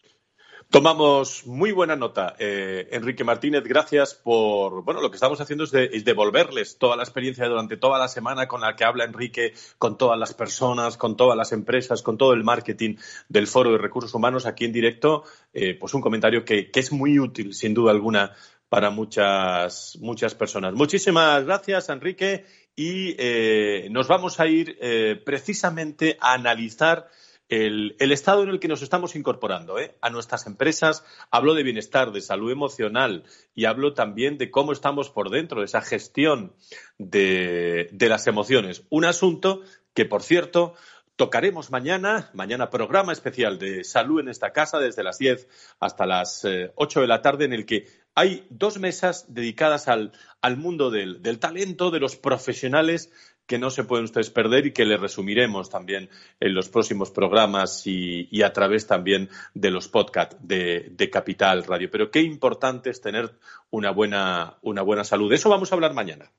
Tomamos 0.69 1.45
muy 1.45 1.71
buena 1.71 1.95
nota. 1.95 2.35
Eh, 2.39 2.87
Enrique 2.91 3.23
Martínez, 3.23 3.63
gracias 3.63 4.13
por. 4.13 4.83
Bueno, 4.83 5.01
lo 5.01 5.09
que 5.09 5.15
estamos 5.15 5.41
haciendo 5.41 5.65
es, 5.65 5.71
devolverles 5.71 6.77
toda 6.77 6.95
la 6.95 7.03
experiencia 7.03 7.47
durante 7.47 7.77
toda 7.77 7.99
la 7.99 8.07
semana 8.07 8.47
con 8.47 8.61
la 8.61 8.75
que 8.75 8.85
habla 8.85 9.03
Enrique 9.03 9.53
con 9.77 9.97
todas 9.97 10.17
las 10.17 10.33
personas, 10.33 10.97
con 10.97 11.17
todas 11.17 11.37
las 11.37 11.51
empresas, 11.51 12.01
con 12.01 12.17
todo 12.17 12.33
el 12.33 12.43
marketing 12.43 12.95
del 13.27 13.47
Foro 13.47 13.71
de 13.71 13.79
Recursos 13.79 14.13
Humanos 14.13 14.45
aquí 14.45 14.65
en 14.65 14.71
directo. 14.71 15.23
Eh, 15.53 15.75
pues 15.79 15.93
un 15.93 16.01
comentario 16.01 16.45
que, 16.45 16.69
es 16.73 16.91
muy 16.91 17.19
útil, 17.19 17.53
sin 17.53 17.73
duda 17.73 17.91
alguna, 17.91 18.33
para 18.69 18.89
muchas, 18.89 19.97
muchas 19.99 20.35
personas. 20.35 20.73
Muchísimas 20.73 21.43
gracias, 21.43 21.89
Enrique. 21.89 22.45
Y 22.75 23.15
eh, 23.17 23.89
nos 23.91 24.07
vamos 24.07 24.39
a 24.39 24.47
ir 24.47 24.77
precisamente 25.25 26.17
a 26.21 26.33
analizar 26.33 27.09
el, 27.51 27.95
estado 27.99 28.43
en 28.43 28.49
el 28.49 28.61
que 28.61 28.69
nos 28.69 28.81
estamos 28.81 29.13
incorporando 29.17 29.77
¿eh? 29.77 29.97
a 29.99 30.09
nuestras 30.09 30.47
empresas. 30.47 31.03
Hablo 31.31 31.53
de 31.53 31.63
bienestar, 31.63 32.13
de 32.13 32.21
salud 32.21 32.49
emocional 32.49 33.25
y 33.53 33.65
hablo 33.65 33.93
también 33.93 34.37
de 34.37 34.49
cómo 34.49 34.71
estamos 34.71 35.09
por 35.09 35.29
dentro, 35.29 35.59
de 35.59 35.65
esa 35.65 35.81
gestión 35.81 36.53
de, 36.97 37.89
las 37.99 38.25
emociones. 38.27 38.83
Un 38.89 39.03
asunto 39.03 39.63
que, 39.93 40.05
por 40.05 40.23
cierto, 40.23 40.75
tocaremos 41.17 41.71
mañana, 41.71 42.29
mañana 42.33 42.69
programa 42.69 43.11
especial 43.11 43.59
de 43.59 43.83
salud 43.83 44.21
en 44.21 44.29
esta 44.29 44.53
casa 44.53 44.79
desde 44.79 45.03
las 45.03 45.17
10 45.17 45.75
hasta 45.81 46.05
las 46.05 46.45
eh, 46.45 46.71
ocho 46.75 46.99
8 46.99 47.01
de 47.01 47.07
la 47.07 47.21
tarde 47.21 47.45
en 47.45 47.53
el 47.53 47.65
que 47.65 47.85
hay 48.15 48.45
dos 48.49 48.77
mesas 48.77 49.33
dedicadas 49.33 49.87
al, 49.87 50.11
mundo 50.57 50.91
del, 50.91 51.21
talento, 51.39 51.91
de 51.91 51.99
los 51.99 52.17
profesionales 52.17 53.11
que 53.51 53.59
no 53.59 53.69
se 53.69 53.83
pueden 53.83 54.05
ustedes 54.05 54.29
perder 54.29 54.67
y 54.67 54.71
que 54.71 54.85
les 54.85 54.97
resumiremos 54.97 55.69
también 55.69 56.09
en 56.39 56.53
los 56.53 56.69
próximos 56.69 57.11
programas 57.11 57.85
y, 57.85 58.41
a 58.43 58.53
través 58.53 58.87
también 58.87 59.27
de 59.53 59.71
los 59.71 59.89
podcasts 59.89 60.37
de, 60.39 61.09
Capital 61.11 61.65
Radio. 61.65 61.91
Pero 61.91 62.09
qué 62.09 62.21
importante 62.21 62.89
es 62.89 63.01
tener 63.01 63.29
una 63.69 63.91
buena, 63.91 64.55
una 64.61 64.83
buena 64.83 65.03
salud. 65.03 65.29
De 65.29 65.35
eso 65.35 65.49
vamos 65.49 65.69
a 65.69 65.75
hablar 65.75 65.93
mañana. 65.93 66.31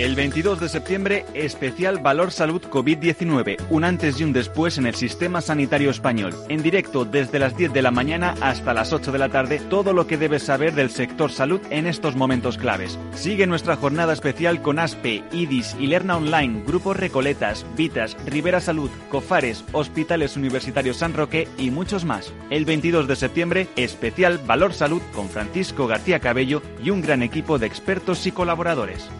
El 0.00 0.14
22 0.14 0.60
de 0.60 0.70
septiembre, 0.70 1.26
especial 1.34 1.98
Valor 1.98 2.32
Salud 2.32 2.62
COVID-19, 2.62 3.58
un 3.68 3.84
antes 3.84 4.18
y 4.18 4.24
un 4.24 4.32
después 4.32 4.78
en 4.78 4.86
el 4.86 4.94
sistema 4.94 5.42
sanitario 5.42 5.90
español. 5.90 6.34
En 6.48 6.62
directo 6.62 7.04
desde 7.04 7.38
las 7.38 7.54
10 7.54 7.74
de 7.74 7.82
la 7.82 7.90
mañana 7.90 8.34
hasta 8.40 8.72
las 8.72 8.94
8 8.94 9.12
de 9.12 9.18
la 9.18 9.28
tarde, 9.28 9.60
todo 9.68 9.92
lo 9.92 10.06
que 10.06 10.16
debes 10.16 10.44
saber 10.44 10.72
del 10.72 10.88
sector 10.88 11.30
salud 11.30 11.60
en 11.68 11.86
estos 11.86 12.16
momentos 12.16 12.56
claves. 12.56 12.98
Sigue 13.14 13.46
nuestra 13.46 13.76
jornada 13.76 14.14
especial 14.14 14.62
con 14.62 14.78
ASPE, 14.78 15.22
IDIS 15.32 15.76
y 15.78 15.88
Lerna 15.88 16.16
Online, 16.16 16.62
Grupos 16.66 16.96
Recoletas, 16.96 17.66
Vitas, 17.76 18.16
Rivera 18.24 18.62
Salud, 18.62 18.88
Cofares, 19.10 19.66
Hospitales 19.72 20.34
Universitarios 20.34 20.96
San 20.96 21.12
Roque 21.12 21.46
y 21.58 21.70
muchos 21.70 22.06
más. 22.06 22.32
El 22.48 22.64
22 22.64 23.06
de 23.06 23.16
septiembre, 23.16 23.68
especial 23.76 24.38
Valor 24.46 24.72
Salud 24.72 25.02
con 25.14 25.28
Francisco 25.28 25.86
García 25.86 26.20
Cabello 26.20 26.62
y 26.82 26.88
un 26.88 27.02
gran 27.02 27.22
equipo 27.22 27.58
de 27.58 27.66
expertos 27.66 28.26
y 28.26 28.32
colaboradores. 28.32 29.10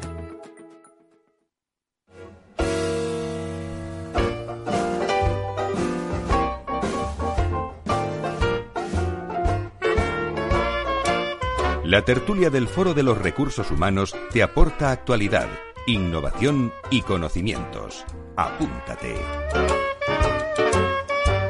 La 11.90 12.04
tertulia 12.04 12.50
del 12.50 12.68
Foro 12.68 12.94
de 12.94 13.02
los 13.02 13.18
Recursos 13.18 13.68
Humanos 13.72 14.14
te 14.30 14.44
aporta 14.44 14.92
actualidad, 14.92 15.48
innovación 15.88 16.72
y 16.88 17.02
conocimientos. 17.02 18.04
Apúntate. 18.36 19.16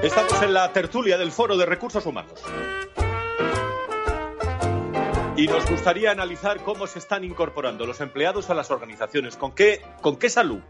Estamos 0.03 0.41
en 0.41 0.55
la 0.55 0.73
tertulia 0.73 1.19
del 1.19 1.31
Foro 1.31 1.59
de 1.59 1.67
Recursos 1.67 2.07
Humanos. 2.07 2.43
Y 5.37 5.47
nos 5.47 5.71
gustaría 5.71 6.11
analizar 6.11 6.63
cómo 6.63 6.87
se 6.87 7.01
están 7.01 7.23
incorporando 7.23 7.85
los 7.85 8.01
empleados 8.01 8.49
a 8.49 8.55
las 8.55 8.71
organizaciones. 8.71 9.37
¿Con 9.37 9.53
qué, 9.53 9.83
con 10.01 10.17
qué 10.17 10.31
salud? 10.31 10.63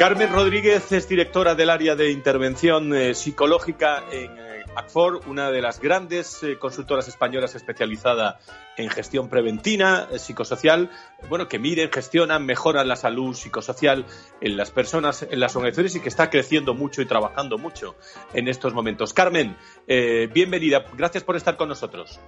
Carmen 0.00 0.32
Rodríguez 0.32 0.90
es 0.92 1.10
directora 1.10 1.54
del 1.54 1.68
área 1.68 1.94
de 1.94 2.10
intervención 2.10 2.94
eh, 2.94 3.12
psicológica 3.12 4.02
en 4.10 4.30
eh, 4.38 4.64
ACFOR, 4.74 5.20
una 5.26 5.50
de 5.50 5.60
las 5.60 5.78
grandes 5.78 6.42
eh, 6.42 6.56
consultoras 6.58 7.06
españolas 7.06 7.54
especializada 7.54 8.38
en 8.78 8.88
gestión 8.88 9.28
preventiva, 9.28 10.08
psicosocial, 10.16 10.88
bueno, 11.28 11.48
que 11.48 11.58
miren, 11.58 11.92
gestionan, 11.92 12.46
mejoran 12.46 12.88
la 12.88 12.96
salud 12.96 13.34
psicosocial 13.34 14.06
en 14.40 14.56
las 14.56 14.70
personas, 14.70 15.22
en 15.30 15.38
las 15.38 15.54
organizaciones 15.54 15.94
y 15.96 16.00
que 16.00 16.08
está 16.08 16.30
creciendo 16.30 16.72
mucho 16.72 17.02
y 17.02 17.04
trabajando 17.04 17.58
mucho 17.58 17.94
en 18.32 18.48
estos 18.48 18.72
momentos. 18.72 19.12
Carmen, 19.12 19.54
bienvenida, 19.86 20.82
gracias 20.96 21.24
por 21.24 21.36
estar 21.36 21.58
con 21.58 21.68
nosotros. 21.68 22.18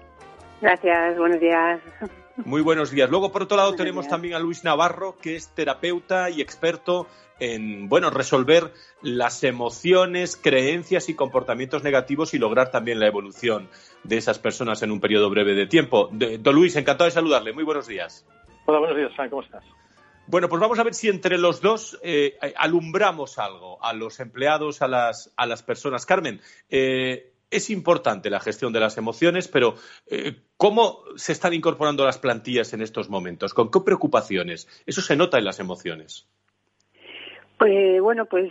Gracias, 0.61 1.17
buenos 1.17 1.41
días. 1.41 1.81
Muy 2.37 2.63
buenos 2.63 2.91
días. 2.91 3.11
Luego, 3.11 3.31
por 3.31 3.43
otro 3.43 3.57
lado, 3.57 3.75
tenemos 3.75 4.09
también 4.09 4.35
a 4.35 4.39
Luis 4.39 4.65
Navarro, 4.65 5.17
que 5.21 5.37
es 5.37 5.49
terapeuta 5.49 6.31
y 6.31 6.41
experto 6.41 7.07
en 7.43 7.89
bueno 7.89 8.09
resolver 8.11 8.73
las 9.03 9.43
emociones, 9.43 10.37
creencias 10.37 11.09
y 11.09 11.15
comportamientos 11.15 11.83
negativos 11.83 12.35
y 12.35 12.39
lograr 12.39 12.71
también 12.71 13.01
la 13.01 13.09
evolución 13.09 13.69
de 14.05 14.17
esas 14.17 14.39
personas 14.39 14.81
en 14.83 14.93
un 14.93 15.01
periodo 15.01 15.29
breve 15.29 15.55
de 15.55 15.67
tiempo. 15.67 16.09
don 16.13 16.55
Luis, 16.55 16.77
encantado 16.77 17.07
de 17.07 17.11
saludarle. 17.11 17.53
Muy 17.53 17.65
buenos 17.65 17.89
días. 17.89 18.25
Hola, 18.67 18.79
buenos 18.79 18.97
días, 18.97 19.13
Frank. 19.17 19.31
¿Cómo 19.31 19.43
estás? 19.43 19.65
Bueno, 20.29 20.49
pues 20.49 20.61
vamos 20.61 20.79
a 20.79 20.85
ver 20.85 20.95
si 20.95 21.09
entre 21.09 21.37
los 21.37 21.61
dos 21.61 21.99
eh, 22.05 22.39
alumbramos 22.57 23.39
algo 23.39 23.85
a 23.85 23.93
los 23.93 24.21
empleados, 24.21 24.81
a 24.81 24.87
las, 24.87 25.33
a 25.37 25.47
las 25.47 25.65
personas. 25.65 26.07
Carmen, 26.07 26.41
eh, 26.71 27.33
es 27.51 27.71
importante 27.71 28.31
la 28.31 28.39
gestión 28.39 28.73
de 28.73 28.79
las 28.79 28.97
emociones, 28.99 29.49
pero 29.49 29.75
eh, 30.07 30.43
¿cómo 30.57 31.03
se 31.17 31.33
están 31.33 31.55
incorporando 31.55 32.05
las 32.05 32.19
plantillas 32.19 32.73
en 32.73 32.83
estos 32.83 33.11
momentos? 33.11 33.53
¿Con 33.53 33.69
qué 33.69 33.81
preocupaciones? 33.81 34.69
Eso 34.87 35.03
se 35.03 35.17
nota 35.17 35.39
en 35.39 35.45
las 35.45 35.59
emociones. 35.59 36.29
Pues 37.63 38.01
bueno, 38.01 38.25
pues 38.25 38.51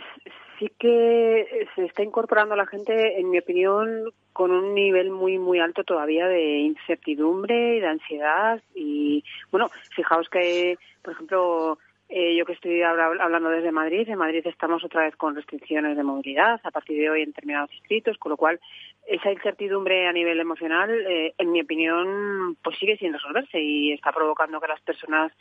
sí 0.58 0.72
que 0.78 1.68
se 1.74 1.84
está 1.84 2.02
incorporando 2.02 2.56
la 2.56 2.64
gente, 2.64 3.20
en 3.20 3.28
mi 3.28 3.40
opinión, 3.40 4.10
con 4.32 4.50
un 4.50 4.74
nivel 4.74 5.10
muy 5.10 5.36
muy 5.36 5.60
alto 5.60 5.84
todavía 5.84 6.26
de 6.28 6.60
incertidumbre 6.60 7.76
y 7.76 7.80
de 7.80 7.88
ansiedad. 7.88 8.62
Y 8.74 9.22
bueno, 9.50 9.70
fijaos 9.94 10.30
que 10.30 10.78
por 11.02 11.12
ejemplo 11.12 11.78
eh, 12.08 12.36
yo 12.36 12.46
que 12.46 12.54
estoy 12.54 12.82
hablando 12.82 13.50
desde 13.50 13.70
Madrid, 13.70 14.08
en 14.08 14.18
Madrid 14.18 14.46
estamos 14.46 14.82
otra 14.82 15.02
vez 15.02 15.16
con 15.16 15.34
restricciones 15.34 15.94
de 15.94 16.02
movilidad 16.02 16.60
a 16.62 16.70
partir 16.70 16.98
de 16.98 17.10
hoy 17.10 17.20
en 17.20 17.30
determinados 17.30 17.70
distritos, 17.70 18.16
con 18.16 18.30
lo 18.30 18.36
cual 18.38 18.60
esa 19.06 19.32
incertidumbre 19.32 20.06
a 20.06 20.12
nivel 20.12 20.38
emocional, 20.40 20.90
eh, 20.90 21.34
en 21.36 21.52
mi 21.52 21.60
opinión, 21.60 22.56
pues 22.62 22.78
sigue 22.78 22.96
sin 22.96 23.12
resolverse 23.12 23.60
y 23.60 23.92
está 23.92 24.10
provocando 24.12 24.60
que 24.60 24.68
las 24.68 24.80
personas 24.80 25.32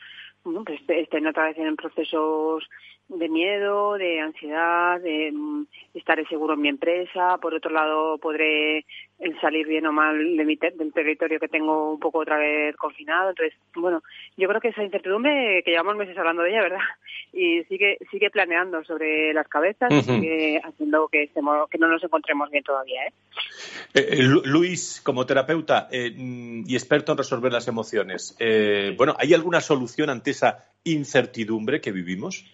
pues 0.44 0.82
estén 0.88 1.28
otra 1.28 1.46
vez 1.46 1.58
en 1.58 1.76
procesos 1.76 2.68
de 3.08 3.30
miedo, 3.30 3.98
de 3.98 4.22
ansiedad, 4.22 5.00
de 5.02 5.32
mm, 5.32 5.66
estaré 5.94 6.26
seguro 6.28 6.54
en 6.54 6.62
mi 6.62 6.70
empresa. 6.70 7.38
Por 7.42 7.54
otro 7.54 7.72
lado, 7.72 8.18
podré 8.18 8.86
salir 9.40 9.68
bien 9.68 9.86
o 9.86 9.92
mal 9.92 10.18
de 10.38 10.46
mi 10.46 10.56
del 10.56 10.94
territorio 10.94 11.40
que 11.40 11.48
tengo 11.48 11.94
un 11.94 12.00
poco 12.00 12.20
otra 12.20 12.38
vez 12.38 12.76
confinado. 12.76 13.30
Entonces, 13.30 13.58
bueno, 13.76 14.02
yo 14.38 14.48
creo 14.48 14.62
que 14.62 14.70
esa 14.70 14.84
incertidumbre, 14.84 15.62
que 15.64 15.72
llevamos 15.72 15.96
meses 15.96 16.18
hablando 16.18 16.44
de 16.44 16.52
ella, 16.52 16.62
¿verdad? 16.62 16.80
Y 17.34 17.64
sigue 17.64 17.98
sigue 18.12 18.30
planeando 18.30 18.84
sobre 18.84 19.34
las 19.34 19.48
cabezas 19.48 19.90
y 19.90 20.02
sigue 20.02 20.62
haciendo 20.66 21.08
que, 21.08 21.24
estemos, 21.24 21.70
que 21.70 21.78
no 21.78 21.88
nos 21.88 22.04
encontremos 22.04 22.50
bien 22.52 22.62
todavía. 22.62 23.06
¿eh? 23.06 23.14
Eh, 23.94 24.08
eh 24.12 24.24
Luis, 24.44 25.00
como 25.02 25.26
terapeuta 25.26 25.88
eh, 25.92 26.12
mm, 26.14 26.64
y 26.68 26.76
experto 26.76 27.14
en 27.14 27.20
resolver 27.20 27.54
las 27.54 27.70
emociones, 27.70 28.38
bueno, 28.98 29.16
¿hay 29.18 29.34
alguna 29.34 29.62
solución 29.62 30.10
ante 30.10 30.32
esa 30.32 30.66
incertidumbre 30.84 31.80
que 31.80 31.94
vivimos? 31.94 32.46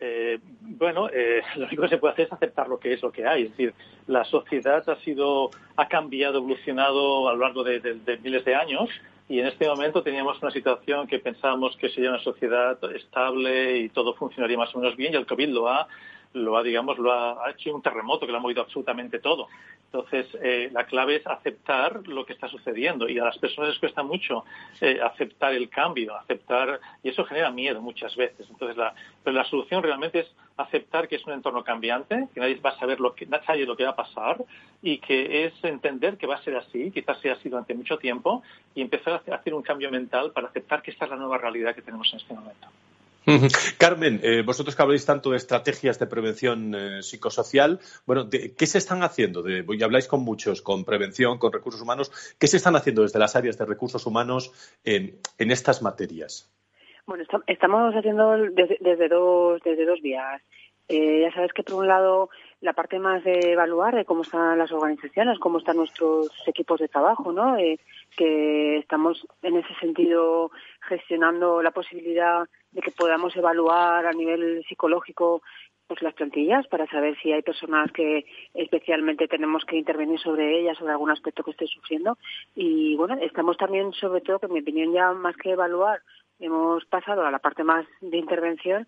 Eh, 0.00 0.38
bueno, 0.60 1.08
eh, 1.12 1.42
lo 1.56 1.66
único 1.66 1.82
que 1.82 1.88
se 1.88 1.98
puede 1.98 2.12
hacer 2.14 2.26
es 2.26 2.32
aceptar 2.32 2.68
lo 2.68 2.78
que 2.78 2.94
es 2.94 3.02
lo 3.02 3.12
que 3.12 3.26
hay. 3.26 3.44
Es 3.44 3.50
decir, 3.50 3.74
la 4.06 4.24
sociedad 4.24 4.88
ha 4.88 4.96
sido, 4.96 5.50
ha 5.76 5.88
cambiado, 5.88 6.38
evolucionado 6.38 7.28
a 7.28 7.34
lo 7.34 7.40
largo 7.40 7.62
de, 7.62 8.18
miles 8.22 8.44
de 8.44 8.54
años 8.54 8.88
y 9.28 9.38
en 9.38 9.46
este 9.46 9.68
momento 9.68 10.02
teníamos 10.02 10.42
una 10.42 10.50
situación 10.50 11.06
que 11.06 11.20
pensábamos 11.20 11.76
que 11.76 11.88
sería 11.90 12.10
una 12.10 12.18
sociedad 12.18 12.78
estable 12.92 13.78
y 13.78 13.88
todo 13.90 14.14
funcionaría 14.14 14.58
más 14.58 14.74
o 14.74 14.80
menos 14.80 14.96
bien 14.96 15.12
y 15.12 15.16
el 15.16 15.26
COVID 15.26 15.48
lo 15.50 15.68
ha 15.68 15.86
lo 16.32 16.56
ha, 16.56 16.62
digamos, 16.62 16.98
lo 16.98 17.12
ha, 17.12 17.50
hecho 17.50 17.74
un 17.74 17.82
terremoto 17.82 18.26
que 18.26 18.32
lo 18.32 18.38
ha 18.38 18.40
movido 18.40 18.62
absolutamente 18.62 19.18
todo. 19.18 19.48
Entonces, 19.86 20.26
eh, 20.40 20.70
la 20.72 20.84
clave 20.84 21.16
es 21.16 21.26
aceptar 21.26 22.06
lo 22.06 22.24
que 22.24 22.32
está 22.32 22.48
sucediendo 22.48 23.08
y 23.08 23.18
a 23.18 23.24
las 23.24 23.38
personas 23.38 23.70
les 23.70 23.78
cuesta 23.80 24.04
mucho 24.04 24.44
eh, 24.80 25.00
aceptar 25.02 25.52
el 25.52 25.68
cambio, 25.68 26.14
aceptar, 26.14 26.78
y 27.02 27.08
eso 27.08 27.24
genera 27.24 27.50
miedo 27.50 27.80
muchas 27.80 28.14
veces. 28.14 28.48
Entonces, 28.48 28.76
la, 28.76 28.94
pero 29.24 29.34
la 29.34 29.44
solución 29.44 29.82
realmente 29.82 30.20
es 30.20 30.32
aceptar 30.56 31.08
que 31.08 31.16
es 31.16 31.26
un 31.26 31.32
entorno 31.32 31.64
cambiante, 31.64 32.28
que 32.32 32.38
nadie 32.38 32.54
va 32.56 32.70
a 32.70 32.78
saber 32.78 33.00
lo 33.00 33.14
que, 33.14 33.26
nadie 33.26 33.66
lo 33.66 33.76
que 33.76 33.84
va 33.84 33.90
a 33.90 33.96
pasar 33.96 34.44
y 34.80 34.98
que 34.98 35.46
es 35.46 35.64
entender 35.64 36.16
que 36.16 36.28
va 36.28 36.36
a 36.36 36.42
ser 36.42 36.56
así, 36.56 36.92
quizás 36.92 37.18
sea 37.18 37.32
así 37.32 37.48
durante 37.48 37.74
mucho 37.74 37.98
tiempo 37.98 38.44
y 38.76 38.82
empezar 38.82 39.22
a 39.28 39.34
hacer 39.34 39.54
un 39.54 39.62
cambio 39.62 39.90
mental 39.90 40.30
para 40.30 40.46
aceptar 40.46 40.82
que 40.82 40.92
esta 40.92 41.06
es 41.06 41.10
la 41.10 41.16
nueva 41.16 41.38
realidad 41.38 41.74
que 41.74 41.82
tenemos 41.82 42.12
en 42.12 42.20
este 42.20 42.34
momento. 42.34 42.68
Carmen, 43.78 44.20
eh, 44.22 44.42
vosotros 44.42 44.74
que 44.74 44.82
habláis 44.82 45.04
tanto 45.04 45.30
de 45.30 45.36
estrategias 45.36 45.98
de 45.98 46.06
prevención 46.06 46.74
eh, 46.74 47.02
psicosocial, 47.02 47.80
bueno, 48.06 48.28
¿qué 48.30 48.66
se 48.66 48.78
están 48.78 49.02
haciendo? 49.02 49.42
De, 49.42 49.64
habláis 49.82 50.08
con 50.08 50.20
muchos, 50.22 50.62
con 50.62 50.84
prevención, 50.84 51.38
con 51.38 51.52
recursos 51.52 51.80
humanos. 51.80 52.10
¿Qué 52.38 52.46
se 52.46 52.56
están 52.56 52.76
haciendo 52.76 53.02
desde 53.02 53.18
las 53.18 53.36
áreas 53.36 53.58
de 53.58 53.64
recursos 53.64 54.06
humanos 54.06 54.52
en, 54.84 55.20
estas 55.38 55.82
materias? 55.82 56.50
Bueno, 57.06 57.24
estamos 57.46 57.94
haciendo 57.94 58.36
desde, 58.52 59.08
dos, 59.08 59.60
desde 59.64 59.86
dos 59.86 60.00
vías. 60.00 60.42
Eh, 60.92 61.20
ya 61.22 61.32
sabes 61.32 61.52
que 61.52 61.62
por 61.62 61.76
un 61.76 61.86
lado 61.86 62.30
la 62.60 62.72
parte 62.72 62.98
más 62.98 63.22
de 63.22 63.52
evaluar 63.52 63.94
de 63.94 64.04
cómo 64.04 64.22
están 64.22 64.58
las 64.58 64.72
organizaciones, 64.72 65.38
cómo 65.38 65.58
están 65.58 65.76
nuestros 65.76 66.28
equipos 66.48 66.80
de 66.80 66.88
trabajo, 66.88 67.32
¿no? 67.32 67.56
que 68.16 68.78
estamos 68.78 69.24
en 69.42 69.56
ese 69.56 69.72
sentido 69.76 70.50
gestionando 70.80 71.62
la 71.62 71.70
posibilidad 71.70 72.42
de 72.72 72.80
que 72.80 72.90
podamos 72.90 73.36
evaluar 73.36 74.04
a 74.04 74.12
nivel 74.12 74.64
psicológico 74.68 75.42
pues 75.86 76.02
las 76.02 76.14
plantillas 76.14 76.66
para 76.66 76.88
saber 76.88 77.16
si 77.22 77.32
hay 77.32 77.42
personas 77.42 77.92
que 77.92 78.24
especialmente 78.54 79.28
tenemos 79.28 79.64
que 79.64 79.76
intervenir 79.76 80.18
sobre 80.18 80.60
ellas, 80.60 80.76
sobre 80.76 80.92
algún 80.92 81.10
aspecto 81.10 81.44
que 81.44 81.52
esté 81.52 81.68
sufriendo. 81.68 82.18
Y 82.56 82.96
bueno, 82.96 83.16
estamos 83.20 83.56
también, 83.56 83.92
sobre 83.92 84.22
todo, 84.22 84.40
que 84.40 84.46
en 84.46 84.52
mi 84.52 84.60
opinión, 84.60 84.92
ya 84.92 85.12
más 85.12 85.36
que 85.36 85.50
evaluar, 85.50 86.00
hemos 86.40 86.84
pasado 86.86 87.24
a 87.24 87.30
la 87.30 87.38
parte 87.38 87.64
más 87.64 87.86
de 88.00 88.16
intervención, 88.16 88.86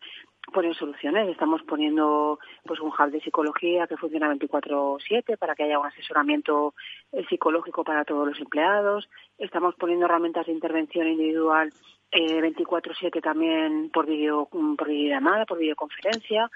poner 0.53 0.75
soluciones. 0.75 1.29
Estamos 1.29 1.63
poniendo 1.63 2.39
pues 2.65 2.81
un 2.81 2.89
hub 2.89 3.11
de 3.11 3.21
psicología 3.21 3.87
que 3.87 3.97
funciona 3.97 4.29
24/7 4.29 5.37
para 5.37 5.55
que 5.55 5.65
haya 5.65 5.79
un 5.79 5.87
asesoramiento 5.87 6.75
eh, 7.13 7.25
psicológico 7.29 7.85
para 7.85 8.05
todos 8.05 8.27
los 8.27 8.41
empleados. 8.41 9.09
Estamos 9.39 9.75
poniendo 9.77 10.07
herramientas 10.07 10.47
de 10.47 10.53
intervención 10.53 11.07
individual 11.09 11.73
eh, 12.11 12.41
24/7 12.41 13.23
también 13.23 13.91
por 13.91 14.07
video 14.07 14.47
por 14.47 14.89
videollamada, 14.89 15.47
por 15.47 15.59
videoconferencia. 15.59 16.51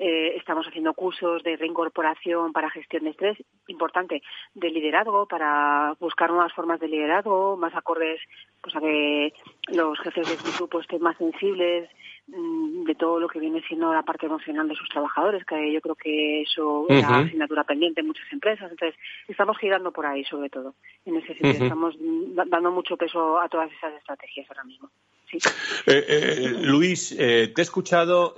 Eh, 0.00 0.36
estamos 0.36 0.64
haciendo 0.64 0.94
cursos 0.94 1.42
de 1.42 1.56
reincorporación 1.56 2.52
para 2.52 2.70
gestión 2.70 3.02
de 3.02 3.10
estrés, 3.10 3.36
importante, 3.66 4.22
de 4.54 4.70
liderazgo, 4.70 5.26
para 5.26 5.96
buscar 5.98 6.30
nuevas 6.30 6.52
formas 6.52 6.78
de 6.78 6.86
liderazgo, 6.86 7.56
más 7.56 7.74
acordes 7.74 8.20
pues, 8.62 8.76
a 8.76 8.80
que 8.80 9.32
los 9.72 9.98
jefes 9.98 10.28
de 10.28 10.34
este 10.34 10.56
grupo 10.56 10.78
estén 10.78 11.02
más 11.02 11.16
sensibles 11.16 11.90
mm, 12.28 12.84
de 12.84 12.94
todo 12.94 13.18
lo 13.18 13.26
que 13.26 13.40
viene 13.40 13.60
siendo 13.66 13.92
la 13.92 14.04
parte 14.04 14.26
emocional 14.26 14.68
de 14.68 14.76
sus 14.76 14.88
trabajadores, 14.88 15.44
que 15.44 15.72
yo 15.72 15.80
creo 15.80 15.96
que 15.96 16.42
eso 16.42 16.86
es 16.88 17.04
una 17.04 17.18
asignatura 17.18 17.64
pendiente 17.64 18.00
en 18.00 18.06
muchas 18.06 18.32
empresas. 18.32 18.70
Entonces, 18.70 18.96
estamos 19.26 19.58
girando 19.58 19.90
por 19.90 20.06
ahí, 20.06 20.22
sobre 20.24 20.48
todo. 20.48 20.76
En 21.06 21.16
ese 21.16 21.34
sentido, 21.34 21.64
estamos 21.64 21.96
dando 21.98 22.70
mucho 22.70 22.96
peso 22.96 23.40
a 23.40 23.48
todas 23.48 23.72
esas 23.72 23.94
estrategias 23.94 24.48
ahora 24.48 24.62
mismo. 24.62 24.90
Eh, 25.30 26.04
eh, 26.08 26.52
Luis, 26.62 27.12
eh, 27.12 27.52
te 27.54 27.60
he 27.60 27.64
escuchado 27.64 28.34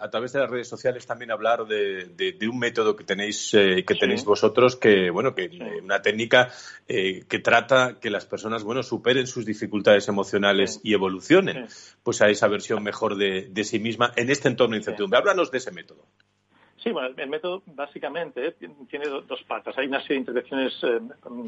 a 0.00 0.10
través 0.10 0.32
de 0.32 0.40
las 0.40 0.50
redes 0.50 0.68
sociales 0.68 1.06
también 1.06 1.30
hablar 1.30 1.66
de, 1.66 2.36
un 2.50 2.58
método 2.58 2.96
que 2.96 3.04
tenéis 3.04 3.50
que 3.52 3.94
tenéis 3.98 4.24
vosotros, 4.24 4.76
que 4.76 5.10
bueno, 5.10 5.34
que 5.34 5.48
una 5.82 6.02
técnica 6.02 6.52
que 6.86 7.40
trata 7.42 7.98
que 8.00 8.10
las 8.10 8.26
personas 8.26 8.64
bueno 8.64 8.82
superen 8.82 9.26
sus 9.26 9.46
dificultades 9.46 10.08
emocionales 10.08 10.80
y 10.82 10.94
evolucionen, 10.94 11.68
pues 12.02 12.20
a 12.22 12.28
esa 12.28 12.48
versión 12.48 12.82
mejor 12.82 13.16
de, 13.16 13.48
de, 13.50 13.64
sí 13.64 13.78
misma 13.78 14.12
en 14.16 14.30
este 14.30 14.48
entorno 14.48 14.74
de 14.74 14.78
incertidumbre. 14.78 15.18
Háblanos 15.18 15.50
de 15.50 15.58
ese 15.58 15.70
método. 15.70 16.06
Sí, 16.82 16.90
bueno, 16.90 17.14
el 17.16 17.28
método 17.28 17.62
básicamente 17.66 18.56
tiene 18.90 19.06
dos 19.06 19.42
patas. 19.44 19.78
Hay 19.78 19.86
una 19.86 20.00
serie 20.00 20.16
de 20.16 20.20
intervenciones 20.20 20.82
eh, 20.82 21.00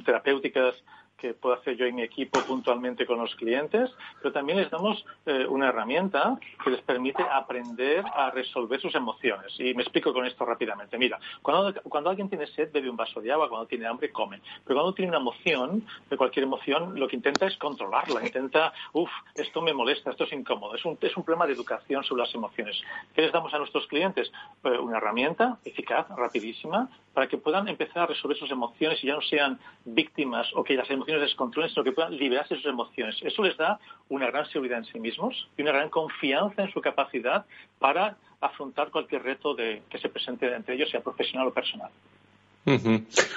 terapéuticas 0.05 0.77
que 1.17 1.35
puedo 1.35 1.57
hacer 1.57 1.77
yo 1.77 1.87
y 1.87 1.93
mi 1.93 2.03
equipo 2.03 2.41
puntualmente 2.41 3.07
con 3.07 3.19
los 3.19 3.35
clientes, 3.37 3.91
pero 4.21 4.33
también 4.33 4.59
les 4.59 4.71
damos 4.71 5.05
eh, 5.27 5.47
una 5.49 5.69
herramienta 5.69 6.39
que 6.63 6.71
les 6.71 6.83
permite 6.83 7.23
aprender 7.23 8.05
a 8.15 8.31
resolver 8.31 8.81
sus 8.81 8.95
emociones. 8.95 9.55
Y 9.59 9.75
me 9.75 9.83
explico 9.83 10.13
con 10.13 10.27
esto 10.27 10.45
rápidamente. 10.45 10.99
Mira, 10.99 11.19
cuando, 11.43 11.81
cuando 11.83 12.11
alguien 12.11 12.29
tiene 12.29 12.47
sed, 12.49 12.71
bebe 12.73 12.91
un 12.91 12.97
vaso 12.97 13.21
de 13.21 13.33
agua, 13.33 13.49
cuando 13.49 13.67
tiene 13.67 13.87
hambre, 13.87 14.13
come. 14.13 14.41
Pero 14.65 14.77
cuando 14.79 14.95
tiene 14.95 15.11
una 15.11 15.19
emoción, 15.21 15.85
de 16.11 16.17
cualquier 16.17 16.45
emoción, 16.45 16.99
lo 16.99 17.09
que 17.09 17.17
intenta 17.17 17.47
es 17.47 17.57
controlarla. 17.57 18.25
Intenta, 18.25 18.73
uff, 18.93 19.11
esto 19.35 19.63
me 19.63 19.73
molesta, 19.73 20.11
esto 20.11 20.25
es 20.25 20.33
incómodo. 20.33 20.75
Es 20.75 20.85
un, 20.85 20.99
es 21.01 21.17
un 21.17 21.25
problema 21.25 21.47
de 21.47 21.55
educación 21.55 22.05
sobre 22.05 22.23
las 22.23 22.35
emociones. 22.35 22.81
¿Qué 23.15 23.23
les 23.23 23.33
damos 23.33 23.53
a 23.55 23.59
nuestros 23.59 23.87
clientes? 23.87 24.31
Eh, 24.65 24.79
una 24.79 24.99
herramienta 24.99 25.24
eficaz, 25.65 26.07
rapidísima, 26.17 26.89
para 27.13 27.29
que 27.29 27.39
puedan 27.39 27.69
empezar 27.69 28.03
a 28.03 28.07
resolver 28.07 28.37
sus 28.37 28.51
emociones 28.51 29.03
y 29.03 29.07
ya 29.07 29.15
no 29.15 29.23
sean 29.23 29.59
víctimas 29.85 30.49
o 30.55 30.65
que 30.65 30.75
las 30.75 30.91
emociones 30.91 31.23
descontrolen, 31.23 31.71
sino 31.71 31.85
que 31.85 31.93
puedan 31.93 32.17
liberarse 32.17 32.55
de 32.55 32.61
sus 32.61 32.71
emociones. 32.71 33.17
Eso 33.23 33.43
les 33.43 33.57
da 33.57 33.79
una 34.09 34.27
gran 34.27 34.47
seguridad 34.47 34.79
en 34.79 34.85
sí 34.85 34.99
mismos 35.01 35.49
y 35.57 35.63
una 35.63 35.73
gran 35.73 35.91
confianza 35.91 36.63
en 36.63 36.73
su 36.73 36.81
capacidad 36.81 37.47
para 37.79 38.17
afrontar 38.41 38.91
cualquier 38.91 39.23
reto 39.23 39.57
que 39.57 39.99
se 40.01 40.09
presente 40.09 40.53
entre 40.55 40.75
ellos, 40.75 40.91
sea 40.91 41.01
profesional 41.01 41.49
o 41.49 41.55
personal. 41.55 41.91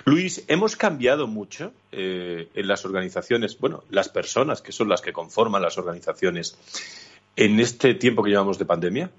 Luis, 0.06 0.46
hemos 0.48 0.78
cambiado 0.78 1.28
mucho 1.28 1.74
eh, 1.92 2.48
en 2.54 2.68
las 2.68 2.86
organizaciones, 2.86 3.60
bueno, 3.60 3.84
las 3.90 4.08
personas 4.08 4.62
que 4.62 4.72
son 4.72 4.88
las 4.88 5.02
que 5.02 5.12
conforman 5.12 5.62
las 5.62 5.78
organizaciones 5.78 6.58
en 7.36 7.60
este 7.60 7.94
tiempo 7.94 8.24
que 8.24 8.30
llevamos 8.32 8.58
de 8.58 8.66
pandemia 8.66 9.12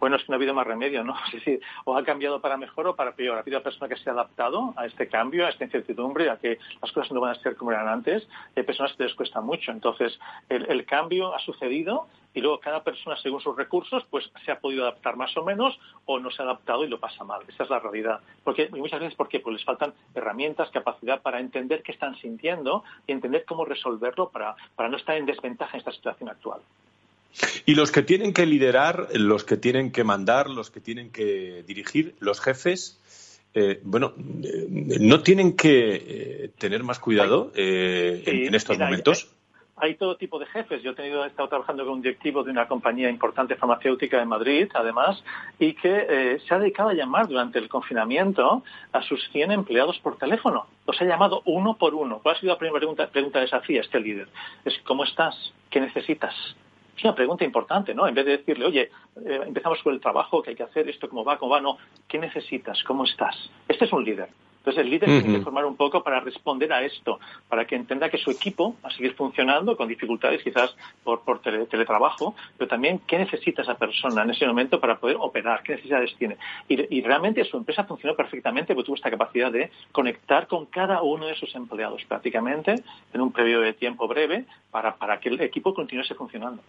bueno, 0.00 0.16
es 0.16 0.22
que 0.22 0.28
no 0.28 0.34
ha 0.34 0.38
habido 0.38 0.54
más 0.54 0.66
remedio, 0.66 1.04
¿no? 1.04 1.14
Es 1.26 1.34
decir, 1.34 1.60
o 1.84 1.96
ha 1.96 2.02
cambiado 2.02 2.40
para 2.40 2.56
mejor 2.56 2.88
o 2.88 2.96
para 2.96 3.12
peor. 3.12 3.36
Ha 3.36 3.40
habido 3.40 3.62
personas 3.62 3.90
que 3.90 4.02
se 4.02 4.08
han 4.08 4.16
adaptado 4.16 4.72
a 4.76 4.86
este 4.86 5.06
cambio, 5.08 5.46
a 5.46 5.50
esta 5.50 5.64
incertidumbre, 5.64 6.30
a 6.30 6.38
que 6.38 6.58
las 6.80 6.90
cosas 6.90 7.12
no 7.12 7.20
van 7.20 7.32
a 7.36 7.42
ser 7.42 7.54
como 7.54 7.70
eran 7.70 7.86
antes. 7.86 8.26
Hay 8.56 8.62
personas 8.62 8.94
que 8.94 9.04
les 9.04 9.14
cuesta 9.14 9.40
mucho. 9.42 9.70
Entonces, 9.70 10.18
el, 10.48 10.84
cambio 10.86 11.34
ha 11.34 11.38
sucedido 11.40 12.08
y 12.32 12.40
luego 12.40 12.58
cada 12.58 12.82
persona, 12.82 13.16
según 13.18 13.40
sus 13.40 13.54
recursos, 13.54 14.04
pues 14.10 14.28
se 14.44 14.50
ha 14.50 14.58
podido 14.58 14.82
adaptar 14.84 15.16
más 15.16 15.36
o 15.36 15.44
menos 15.44 15.78
o 16.06 16.18
no 16.18 16.30
se 16.30 16.42
ha 16.42 16.46
adaptado 16.46 16.84
y 16.84 16.88
lo 16.88 16.98
pasa 16.98 17.22
mal. 17.22 17.42
Esa 17.46 17.64
es 17.64 17.70
la 17.70 17.78
realidad. 17.78 18.20
Porque, 18.42 18.70
y 18.72 18.80
muchas 18.80 19.00
veces, 19.00 19.14
¿por 19.14 19.28
qué? 19.28 19.40
Pues 19.40 19.54
les 19.54 19.64
faltan 19.64 19.92
herramientas, 20.14 20.70
capacidad 20.70 21.20
para 21.20 21.38
entender 21.38 21.82
qué 21.82 21.92
están 21.92 22.16
sintiendo 22.16 22.82
y 23.06 23.12
entender 23.12 23.44
cómo 23.44 23.66
resolverlo 23.66 24.30
para, 24.30 24.56
para 24.74 24.88
no 24.88 24.96
estar 24.96 25.16
en 25.16 25.26
desventaja 25.26 25.72
en 25.74 25.80
esta 25.80 25.92
situación 25.92 26.30
actual. 26.30 26.62
Y 27.66 27.74
los 27.74 27.92
que 27.92 28.02
tienen 28.02 28.32
que 28.32 28.46
liderar, 28.46 29.08
los 29.14 29.44
que 29.44 29.56
tienen 29.56 29.92
que 29.92 30.04
mandar, 30.04 30.48
los 30.50 30.70
que 30.70 30.80
tienen 30.80 31.10
que 31.10 31.62
dirigir, 31.66 32.14
los 32.18 32.40
jefes, 32.40 33.00
eh, 33.52 33.80
bueno, 33.82 34.12
eh, 34.16 34.66
¿no 35.00 35.22
tienen 35.22 35.56
que 35.56 35.94
eh, 35.94 36.50
tener 36.56 36.84
más 36.84 37.00
cuidado 37.00 37.50
en, 37.54 38.54
estos 38.54 38.78
momentos? 38.78 39.34
Hay, 39.76 39.94
todo 39.94 40.16
tipo 40.16 40.38
de 40.38 40.44
jefes. 40.46 40.82
Yo 40.82 40.90
he, 40.90 40.94
tenido, 40.94 41.24
he 41.24 41.28
estado 41.28 41.48
trabajando 41.48 41.84
con 41.84 41.94
un 41.94 42.02
directivo 42.02 42.44
de 42.44 42.50
una 42.50 42.68
compañía 42.68 43.08
importante 43.08 43.56
farmacéutica 43.56 44.20
en 44.20 44.28
Madrid, 44.28 44.68
además, 44.74 45.24
y 45.58 45.72
que 45.72 46.38
se 46.46 46.54
ha 46.54 46.58
dedicado 46.58 46.90
a 46.90 46.94
llamar 46.94 47.28
durante 47.28 47.58
el 47.58 47.70
confinamiento 47.70 48.62
a 48.92 49.02
sus 49.02 49.26
100 49.32 49.52
empleados 49.52 49.98
por 50.00 50.18
teléfono. 50.18 50.66
Los 50.86 51.00
ha 51.00 51.06
llamado 51.06 51.40
uno 51.46 51.78
por 51.78 51.94
uno. 51.94 52.20
¿Cuál 52.22 52.36
ha 52.36 52.40
sido 52.40 52.52
la 52.52 52.58
primera 52.58 52.78
pregunta, 52.78 53.06
pregunta 53.08 53.40
que 53.40 53.48
se 53.48 53.56
hacía 53.56 53.80
este 53.80 54.00
líder? 54.00 54.28
Es 54.66 54.74
¿cómo 54.84 55.04
estás? 55.04 55.34
¿Qué 55.70 55.80
necesitas? 55.80 56.34
Es 57.00 57.04
una 57.04 57.14
pregunta 57.14 57.44
importante, 57.44 57.94
¿no? 57.94 58.06
En 58.06 58.14
vez 58.14 58.26
de 58.26 58.36
decirle, 58.36 58.66
oye, 58.66 58.90
eh, 59.24 59.40
empezamos 59.46 59.82
con 59.82 59.94
el 59.94 60.00
trabajo, 60.00 60.42
que 60.42 60.50
hay 60.50 60.56
que 60.56 60.64
hacer 60.64 60.86
esto, 60.88 61.08
cómo 61.08 61.24
va, 61.24 61.38
cómo 61.38 61.52
va, 61.52 61.60
no, 61.60 61.78
¿qué 62.06 62.18
necesitas? 62.18 62.82
¿Cómo 62.84 63.04
estás? 63.04 63.50
Este 63.66 63.86
es 63.86 63.92
un 63.92 64.04
líder. 64.04 64.28
Entonces 64.60 64.84
el 64.84 64.90
líder 64.90 65.08
tiene 65.08 65.38
que 65.38 65.42
formar 65.42 65.64
un 65.64 65.74
poco 65.74 66.02
para 66.02 66.20
responder 66.20 66.70
a 66.70 66.82
esto, 66.84 67.18
para 67.48 67.64
que 67.64 67.76
entienda 67.76 68.10
que 68.10 68.18
su 68.18 68.30
equipo 68.30 68.76
va 68.84 68.90
a 68.90 68.92
seguir 68.92 69.14
funcionando 69.14 69.74
con 69.74 69.88
dificultades 69.88 70.42
quizás 70.42 70.76
por, 71.02 71.22
por 71.22 71.40
teletrabajo, 71.40 72.34
pero 72.58 72.68
también 72.68 73.00
qué 73.06 73.16
necesita 73.16 73.62
esa 73.62 73.76
persona 73.76 74.22
en 74.22 74.30
ese 74.30 74.46
momento 74.46 74.78
para 74.78 74.98
poder 74.98 75.16
operar, 75.18 75.62
qué 75.62 75.72
necesidades 75.72 76.14
tiene. 76.18 76.36
Y, 76.68 77.00
realmente 77.00 77.42
su 77.44 77.56
empresa 77.56 77.84
funcionó 77.84 78.14
perfectamente 78.14 78.74
porque 78.74 78.86
tuvo 78.86 78.96
esta 78.96 79.10
capacidad 79.10 79.50
de 79.50 79.70
conectar 79.92 80.46
con 80.46 80.66
cada 80.66 81.00
uno 81.00 81.26
de 81.26 81.36
sus 81.36 81.54
empleados 81.54 82.04
prácticamente 82.04 82.74
en 83.14 83.20
un 83.22 83.32
periodo 83.32 83.62
de 83.62 83.72
tiempo 83.72 84.06
breve 84.06 84.44
para, 84.70 84.94
para 84.96 85.18
que 85.18 85.30
el 85.30 85.40
equipo 85.40 85.72
continuase 85.72 86.14
funcionando. 86.14 86.62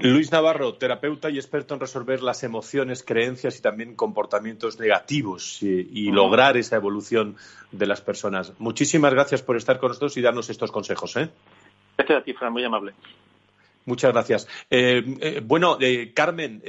Luis, 0.00 0.30
Navarro, 0.30 0.74
terapeuta 0.74 1.30
y 1.30 1.38
experto 1.38 1.74
en 1.74 1.80
resolver 1.80 2.22
las 2.22 2.42
emociones, 2.44 3.02
creencias 3.02 3.58
y 3.58 3.62
también 3.62 3.94
comportamientos 3.96 4.78
negativos 4.78 5.62
y, 5.62 6.10
lograr 6.10 6.56
esa 6.56 6.76
evolución 6.76 7.36
de 7.72 7.86
las 7.86 8.00
personas. 8.00 8.52
Muchísimas 8.58 9.12
gracias 9.14 9.42
por 9.42 9.56
estar 9.56 9.78
con 9.78 9.88
nosotros 9.88 10.16
y 10.16 10.20
darnos 10.20 10.50
estos 10.50 10.70
consejos. 10.70 11.16
¿eh? 11.16 11.30
Gracias 11.96 12.20
a 12.20 12.22
ti, 12.22 12.32
Fran, 12.34 12.52
muy 12.52 12.64
amable. 12.64 12.94
Muchas 13.88 14.12
gracias. 14.12 14.46
Eh, 14.68 15.02
eh, 15.20 15.40
bueno, 15.42 15.78
eh, 15.80 16.12
Carmen, 16.12 16.62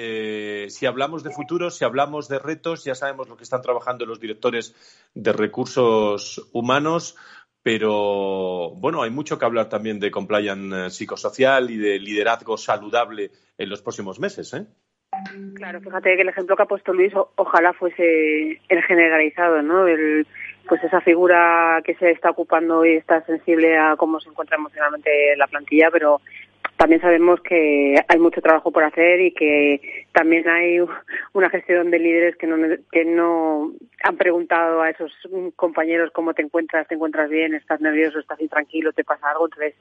si 0.70 0.86
hablamos 0.86 1.22
de 1.22 1.32
futuro, 1.32 1.70
si 1.70 1.84
hablamos 1.84 2.30
de 2.30 2.40
retos, 2.40 2.86
ya 2.86 2.96
sabemos 2.96 3.28
lo 3.28 3.36
que 3.36 3.44
están 3.44 3.62
trabajando 3.62 4.06
los 4.06 4.22
directores 4.22 4.74
de 5.14 5.34
recursos 5.34 6.48
humanos, 6.54 7.18
pero 7.64 8.72
bueno, 8.76 9.04
hay 9.04 9.10
mucho 9.10 9.38
que 9.38 9.46
hablar 9.46 9.70
también 9.70 10.00
de 10.00 10.12
compliance 10.12 10.92
psicosocial 10.92 11.70
y 11.70 11.78
de 11.78 12.00
liderazgo 12.00 12.58
saludable 12.58 13.32
en 13.58 13.70
los 13.70 13.82
próximos 13.82 14.20
meses, 14.20 14.54
¿eh? 14.54 14.66
Claro, 15.56 15.82
fíjate 15.82 16.16
que 16.16 16.22
el 16.22 16.30
ejemplo 16.30 16.56
que 16.56 16.64
ha 16.64 16.68
puesto 16.68 16.94
Luis 16.94 17.12
ojalá 17.36 17.74
fuese 17.74 18.62
el 18.70 18.84
generalizado, 18.84 19.62
¿no? 19.62 19.88
El, 19.88 20.26
pues 20.68 20.84
esa 20.84 21.02
figura 21.02 21.82
que 21.84 21.96
se 21.96 22.12
está 22.12 22.30
ocupando 22.30 22.86
y 22.86 22.96
está 22.96 23.26
sensible 23.26 23.78
a 23.78 23.96
cómo 23.98 24.20
se 24.20 24.30
encuentra 24.30 24.58
emocionalmente 24.58 25.36
la 25.36 25.48
plantilla, 25.48 25.90
pero 25.92 26.22
también 26.80 27.02
sabemos 27.02 27.42
que 27.42 27.96
hay 28.08 28.20
mucho 28.20 28.40
trabajo 28.40 28.72
por 28.72 28.86
hacer 28.86 29.20
y 29.20 29.34
que 29.34 30.06
también 30.14 30.48
hay 30.48 30.80
una 31.34 31.50
gestión 31.50 31.92
de 31.92 32.00
líderes 32.00 32.38
que 32.38 32.48
no, 32.48 32.56
que 32.90 33.04
no 33.04 33.74
han 34.02 34.16
preguntado 34.16 34.82
a 34.82 34.90
esos 34.90 35.12
compañeros 35.58 36.10
cómo 36.14 36.34
te 36.34 36.42
encuentras, 36.42 36.88
te 36.88 36.96
encuentras 36.96 37.30
bien, 37.30 37.54
estás 37.54 37.82
nervioso, 37.82 38.20
estás 38.20 38.40
intranquilo, 38.40 38.94
te 38.94 39.04
pasa 39.04 39.30
algo. 39.30 39.48
Entonces, 39.48 39.76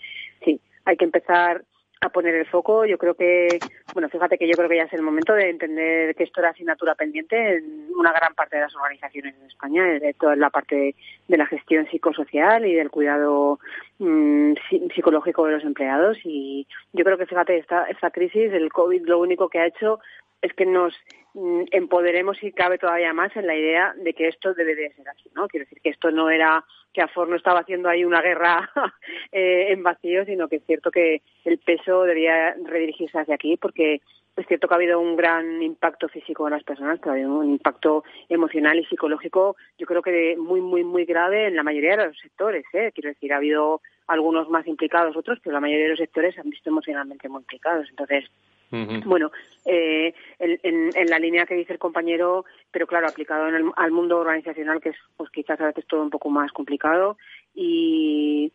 sí, 0.45 0.61
hay 0.87 0.97
que 0.97 1.05
empezar 1.05 1.63
a 2.01 2.09
poner 2.09 2.35
el 2.35 2.47
foco. 2.47 2.85
Yo 2.85 2.99
creo 2.99 3.15
que, 3.15 3.61
bueno, 3.93 4.09
fíjate 4.09 4.37
que 4.37 4.49
yo 4.49 4.55
creo 4.57 4.69
que 4.69 4.79
ya 4.79 4.85
es 4.85 4.93
el 4.93 5.03
momento 5.03 5.35
de 5.35 5.51
entender 5.51 6.17
que 6.17 6.25
esto 6.25 6.41
era 6.41 6.51
asignatura 6.51 6.97
pendiente 6.97 7.59
en 7.59 7.91
una 7.97 8.13
gran 8.13 8.35
parte 8.35 8.57
de 8.57 8.63
las 8.63 8.75
organizaciones 8.75 9.37
en 9.37 9.47
España, 9.47 9.85
de 9.85 10.15
toda 10.15 10.35
la 10.35 10.51
parte 10.51 10.97
de 11.29 11.37
la 11.37 11.47
gestión 11.47 11.87
psicosocial 11.93 12.67
y 12.67 12.75
del 12.75 12.91
cuidado 12.91 13.61
mm, 13.99 14.55
psicológico 14.95 15.47
de 15.47 15.53
los 15.53 15.65
empleados. 15.65 16.19
Y 16.25 16.67
yo 16.93 17.05
creo 17.05 17.19
que, 17.19 17.27
fíjate, 17.27 17.59
esta, 17.59 17.85
esta 17.85 18.11
crisis, 18.11 18.53
el 18.53 18.73
COVID, 18.73 19.07
lo 19.07 19.21
único 19.21 19.49
que 19.49 19.59
ha 19.59 19.67
hecho 19.67 20.01
es 20.43 20.53
que 20.55 20.67
nos 20.67 20.95
mm, 21.35 21.65
empoderemos 21.73 22.43
y 22.43 22.53
cabe 22.53 22.79
todavía 22.79 23.13
más 23.13 23.35
en 23.37 23.47
la 23.47 23.57
idea 23.57 23.95
de 23.97 24.15
que 24.15 24.29
esto 24.29 24.55
debe 24.55 24.75
de 24.75 24.93
ser 24.95 25.09
así, 25.09 25.31
¿no? 25.35 25.49
Quiero 25.49 25.65
decir 25.65 25.81
que 25.83 25.91
esto 25.91 26.11
no 26.11 26.31
era 26.31 26.65
que 26.93 27.03
Afor 27.03 27.29
no 27.29 27.37
estaba 27.37 27.61
haciendo 27.61 27.89
ahí 27.89 28.05
una 28.05 28.23
guerra 28.23 28.71
eh, 29.33 29.73
en 29.73 29.83
vacío, 29.83 30.25
sino 30.25 30.49
que 30.49 30.57
es 30.57 30.65
cierto 30.65 30.91
que 30.91 31.23
el 31.45 31.59
peso 31.59 32.05
debía 32.05 32.55
redirigirse 32.65 33.19
hacia 33.19 33.35
aquí 33.35 33.57
porque 33.57 34.01
es 34.39 34.47
cierto 34.47 34.69
que 34.69 34.75
ha 34.75 34.77
habido 34.77 35.01
un 35.01 35.17
gran 35.17 35.63
impacto 35.63 36.09
físico 36.09 36.47
en 36.47 36.55
las 36.55 36.63
personas, 36.63 36.99
pero 37.01 37.11
ha 37.11 37.15
habido 37.15 37.35
un 37.35 37.51
impacto 37.51 38.05
emocional 38.29 38.79
y 38.79 38.85
psicológico, 38.87 39.57
yo 39.79 39.87
creo 39.87 40.01
que 40.01 40.37
muy, 40.39 40.61
muy, 40.61 40.85
muy 40.85 41.05
grave 41.05 41.49
en 41.49 41.57
la 41.57 41.65
mayoría 41.65 41.97
de 41.97 42.07
los 42.07 42.19
sectores. 42.19 42.65
¿eh? 42.73 42.93
Quiero 42.95 43.09
decir, 43.09 43.33
ha 43.33 43.39
habido 43.39 43.81
algunos 44.07 44.49
más 44.49 44.67
implicados, 44.67 45.17
otros, 45.17 45.41
pero 45.43 45.55
la 45.55 45.61
mayoría 45.61 45.85
de 45.85 45.91
los 45.91 45.99
sectores 45.99 46.35
se 46.35 46.41
han 46.41 46.51
visto 46.51 46.71
emocionalmente 46.71 47.29
muy 47.29 47.41
implicados. 47.41 47.87
Entonces, 47.91 48.25
bueno, 48.71 49.33
eh, 49.65 50.15
en, 50.39 51.09
la 51.09 51.19
línea 51.19 51.47
que 51.47 51.55
dice 51.55 51.73
el 51.73 51.79
compañero, 51.79 52.45
pero 52.71 52.87
claro, 52.87 53.09
aplicado 53.09 53.49
en 53.49 53.55
el, 53.55 53.65
al 53.77 53.91
mundo 53.91 54.19
organizacional, 54.19 54.81
que 54.81 54.91
es 54.91 54.97
pues 55.17 55.31
quizás 55.31 55.61
a 55.61 55.67
veces 55.67 55.87
todo 55.87 56.03
un 56.03 56.11
poco 56.11 56.31
más 56.31 56.53
complicado. 56.53 57.17
Y 57.55 58.53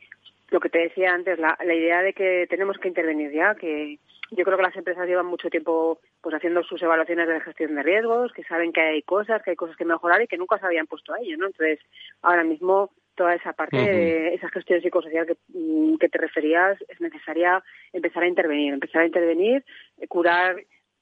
lo 0.50 0.60
que 0.60 0.70
te 0.70 0.80
decía 0.80 1.14
antes, 1.14 1.40
la, 1.40 1.58
la 1.66 1.74
idea 1.74 2.02
de 2.02 2.14
que 2.14 2.48
tenemos 2.50 2.78
que 2.78 2.88
intervenir 2.88 3.32
ya, 3.32 3.56
que 3.56 3.98
yo 4.36 4.44
creo 4.44 4.58
que 4.58 4.64
las 4.64 4.76
empresas 4.76 5.08
llevan 5.08 5.26
mucho 5.26 5.50
tiempo 5.50 6.00
pues 6.22 6.36
haciendo 6.36 6.64
sus 6.64 6.82
evaluaciones 6.82 7.28
de 7.28 7.42
gestión 7.42 7.76
de 7.76 7.84
riesgos, 7.84 8.32
que 8.34 8.44
saben 8.44 8.74
que 8.74 8.82
hay 8.82 9.02
cosas, 9.04 9.42
que 9.44 9.52
hay 9.52 9.56
cosas 9.56 9.78
que 9.78 9.86
mejorar 9.86 10.22
y 10.22 10.28
que 10.28 10.38
nunca 10.38 10.58
se 10.60 10.66
habían 10.66 10.88
puesto 10.88 11.14
a 11.14 11.20
ello, 11.20 11.38
¿no? 11.38 11.48
Entonces, 11.48 11.80
ahora 12.22 12.44
mismo 12.44 12.92
toda 13.16 13.36
esa 13.36 13.54
parte, 13.54 13.78
de 13.78 14.34
esa 14.34 14.50
gestión 14.50 14.82
psicosocial 14.82 15.28
que, 15.28 15.38
mm, 15.50 15.98
que 15.98 16.10
te 16.10 16.18
referías, 16.18 16.78
es 16.88 17.00
necesaria 17.00 17.64
empezar 17.92 18.24
a 18.24 18.28
intervenir, 18.28 18.74
empezar 18.74 19.04
a 19.04 19.06
intervenir, 19.06 19.64
eh, 20.00 20.08
curar 20.08 20.58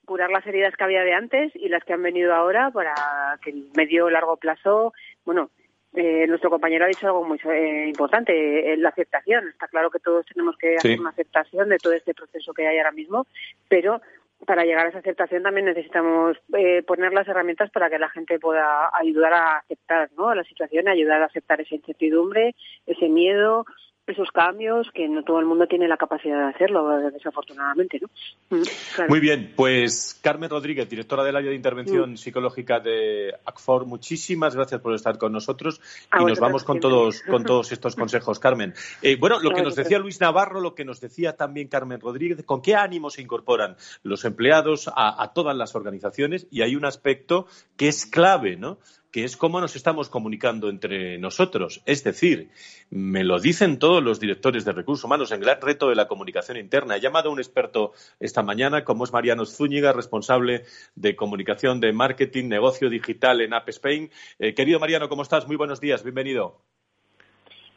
curar 0.05 0.29
las 0.29 0.45
heridas 0.45 0.75
que 0.75 0.83
había 0.83 1.03
de 1.03 1.13
antes 1.13 1.55
y 1.55 1.69
las 1.69 1.85
que 1.85 1.93
han 1.93 2.01
venido 2.01 2.33
ahora 2.33 2.69
para 2.71 3.39
que 3.41 3.51
en 3.51 3.69
medio 3.77 4.05
o 4.05 4.09
largo 4.09 4.35
plazo, 4.35 4.93
bueno, 5.23 5.51
eh, 5.93 6.25
nuestro 6.27 6.49
compañero 6.49 6.85
ha 6.85 6.87
dicho 6.87 7.07
algo 7.07 7.23
muy 7.23 7.39
eh, 7.45 7.85
importante, 7.87 8.75
la 8.77 8.89
aceptación. 8.89 9.49
Está 9.49 9.67
claro 9.67 9.89
que 9.91 9.99
todos 9.99 10.25
tenemos 10.25 10.57
que 10.57 10.75
hacer 10.75 10.99
una 10.99 11.09
aceptación 11.09 11.69
de 11.69 11.77
todo 11.77 11.93
este 11.93 12.13
proceso 12.13 12.53
que 12.53 12.67
hay 12.67 12.77
ahora 12.77 12.91
mismo, 12.91 13.27
pero 13.67 14.01
para 14.45 14.63
llegar 14.63 14.85
a 14.85 14.89
esa 14.89 14.99
aceptación 14.99 15.43
también 15.43 15.65
necesitamos 15.65 16.37
eh, 16.57 16.81
poner 16.83 17.13
las 17.13 17.27
herramientas 17.27 17.69
para 17.71 17.89
que 17.89 17.99
la 17.99 18.09
gente 18.09 18.39
pueda 18.39 18.89
ayudar 18.93 19.33
a 19.33 19.57
aceptar 19.57 20.09
¿no? 20.17 20.33
la 20.33 20.43
situación, 20.43 20.87
ayudar 20.87 21.21
a 21.21 21.25
aceptar 21.25 21.61
esa 21.61 21.75
incertidumbre, 21.75 22.55
ese 22.85 23.07
miedo, 23.07 23.65
esos 24.07 24.29
cambios 24.31 24.87
que 24.93 25.07
no 25.07 25.23
todo 25.23 25.39
el 25.39 25.45
mundo 25.45 25.67
tiene 25.67 25.87
la 25.87 25.97
capacidad 25.97 26.37
de 26.37 26.55
hacerlo, 26.55 26.97
desafortunadamente. 27.11 27.99
¿no? 28.01 28.09
Mm, 28.49 28.63
Muy 29.09 29.19
bien, 29.19 29.53
pues 29.55 30.19
Carmen 30.21 30.49
Rodríguez, 30.49 30.89
directora 30.89 31.23
del 31.23 31.35
área 31.35 31.49
de 31.49 31.55
intervención 31.55 32.13
mm. 32.13 32.17
psicológica 32.17 32.79
de 32.79 33.33
ACFOR, 33.45 33.85
muchísimas 33.85 34.55
gracias 34.55 34.81
por 34.81 34.93
estar 34.95 35.17
con 35.17 35.31
nosotros 35.31 35.81
y 36.19 36.25
nos 36.25 36.39
vamos 36.39 36.63
con 36.63 36.79
todos, 36.79 37.21
con 37.21 37.43
todos 37.43 37.71
estos 37.71 37.95
consejos, 37.95 38.39
Carmen. 38.39 38.73
Eh, 39.01 39.17
bueno, 39.19 39.39
lo 39.39 39.51
que 39.51 39.61
nos 39.61 39.75
decía 39.75 39.99
Luis 39.99 40.19
Navarro, 40.19 40.59
lo 40.61 40.75
que 40.75 40.85
nos 40.85 40.99
decía 40.99 41.35
también 41.35 41.67
Carmen 41.67 41.99
Rodríguez, 41.99 42.43
¿con 42.43 42.61
qué 42.61 42.75
ánimo 42.75 43.09
se 43.09 43.21
incorporan 43.21 43.75
los 44.03 44.25
empleados 44.25 44.87
a, 44.87 45.21
a 45.21 45.33
todas 45.33 45.55
las 45.55 45.75
organizaciones? 45.75 46.47
Y 46.49 46.63
hay 46.63 46.75
un 46.75 46.85
aspecto 46.85 47.45
que 47.77 47.87
es 47.87 48.05
clave, 48.05 48.57
¿no? 48.57 48.79
Que 49.11 49.23
es 49.25 49.35
cómo 49.35 49.59
nos 49.59 49.75
estamos 49.75 50.09
comunicando 50.09 50.69
entre 50.69 51.17
nosotros. 51.17 51.83
Es 51.85 52.03
decir, 52.03 52.49
me 52.89 53.23
lo 53.23 53.39
dicen 53.39 53.77
todos 53.77 54.01
los 54.01 54.19
directores 54.19 54.63
de 54.63 54.71
recursos 54.71 55.03
humanos, 55.03 55.31
el 55.31 55.41
gran 55.41 55.59
reto 55.61 55.89
de 55.89 55.95
la 55.95 56.07
comunicación 56.07 56.57
interna. 56.57 56.95
He 56.95 57.01
llamado 57.01 57.29
a 57.29 57.33
un 57.33 57.39
experto 57.39 57.91
esta 58.19 58.41
mañana, 58.41 58.83
como 58.83 59.03
es 59.03 59.11
Mariano 59.11 59.45
Zúñiga, 59.45 59.91
responsable 59.91 60.63
de 60.95 61.15
comunicación 61.15 61.79
de 61.81 61.91
marketing, 61.91 62.47
negocio 62.47 62.89
digital 62.89 63.41
en 63.41 63.53
App 63.53 63.67
Spain. 63.69 64.09
Eh, 64.39 64.53
querido 64.53 64.79
Mariano, 64.79 65.09
¿cómo 65.09 65.23
estás? 65.23 65.45
Muy 65.45 65.57
buenos 65.57 65.81
días, 65.81 66.03
bienvenido. 66.03 66.61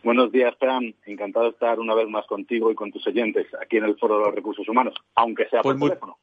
Buenos 0.05 0.31
días, 0.31 0.55
Fran. 0.59 0.95
Encantado 1.07 1.47
de 1.47 1.53
estar 1.53 1.81
una 1.81 1.95
vez 1.95 2.09
más 2.09 2.27
contigo 2.27 2.71
y 2.71 2.75
con 2.75 2.93
tus 2.93 3.07
oyentes 3.07 3.47
aquí 3.61 3.79
en 3.79 3.85
el 3.85 3.97
Foro 3.97 4.19
de 4.19 4.27
los 4.27 4.35
Recursos 4.35 4.69
Humanos, 4.69 4.95
aunque 5.15 5.49
sea 5.49 5.63
por 5.63 5.79
pues 5.79 5.93
teléfono 5.93 6.19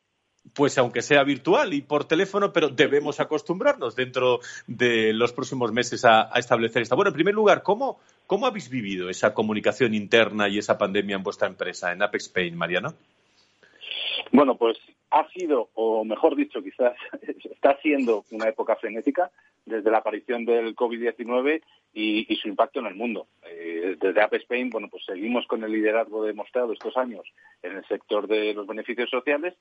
pues 0.54 0.78
aunque 0.78 1.02
sea 1.02 1.24
virtual 1.24 1.74
y 1.74 1.82
por 1.82 2.06
teléfono, 2.06 2.52
pero 2.52 2.70
debemos 2.70 3.20
acostumbrarnos 3.20 3.96
dentro 3.96 4.40
de 4.68 5.14
los 5.14 5.34
próximos 5.34 5.72
meses 5.72 6.06
a, 6.06 6.30
establecer 6.36 6.82
esta. 6.82 6.96
Bueno, 6.96 7.10
en 7.10 7.16
primer 7.16 7.34
lugar, 7.34 7.64
¿cómo, 7.64 8.00
¿cómo, 8.28 8.48
habéis 8.48 8.70
vivido 8.70 9.10
esa 9.10 9.34
comunicación 9.34 9.94
interna 9.94 10.50
y 10.50 10.58
esa 10.58 10.78
pandemia 10.78 11.16
en 11.16 11.24
vuestra 11.24 11.48
empresa, 11.48 11.92
en 11.92 12.02
Apex 12.02 12.26
Spain, 12.26 12.56
Mariano? 12.56 12.94
Bueno, 14.32 14.56
pues 14.56 14.78
ha 15.12 15.28
sido, 15.30 15.70
o 15.74 16.06
mejor 16.06 16.36
dicho, 16.36 16.62
quizás 16.62 16.96
está 17.44 17.78
siendo 17.82 18.26
una 18.32 18.48
época 18.48 18.76
frenética 18.76 19.32
desde 19.66 19.92
la 19.92 20.00
aparición 20.00 20.46
del 20.46 20.76
COVID-19 20.76 21.62
y, 21.94 22.36
su 22.36 22.48
impacto 22.48 22.80
en 22.80 22.88
el 22.88 22.96
mundo. 22.96 23.28
Eh, 23.46 23.98
desde 24.00 24.22
App 24.22 24.34
Spain, 24.36 24.70
bueno, 24.70 24.88
pues 24.90 25.04
seguimos 25.06 25.46
con 25.46 25.64
el 25.64 25.72
liderazgo 25.72 26.24
demostrado 26.24 26.74
estos 26.74 26.96
años 26.98 27.24
en 27.62 27.78
el 27.78 27.86
sector 27.86 28.28
de 28.28 28.54
los 28.54 28.66
beneficios 28.66 29.10
sociales 29.10 29.54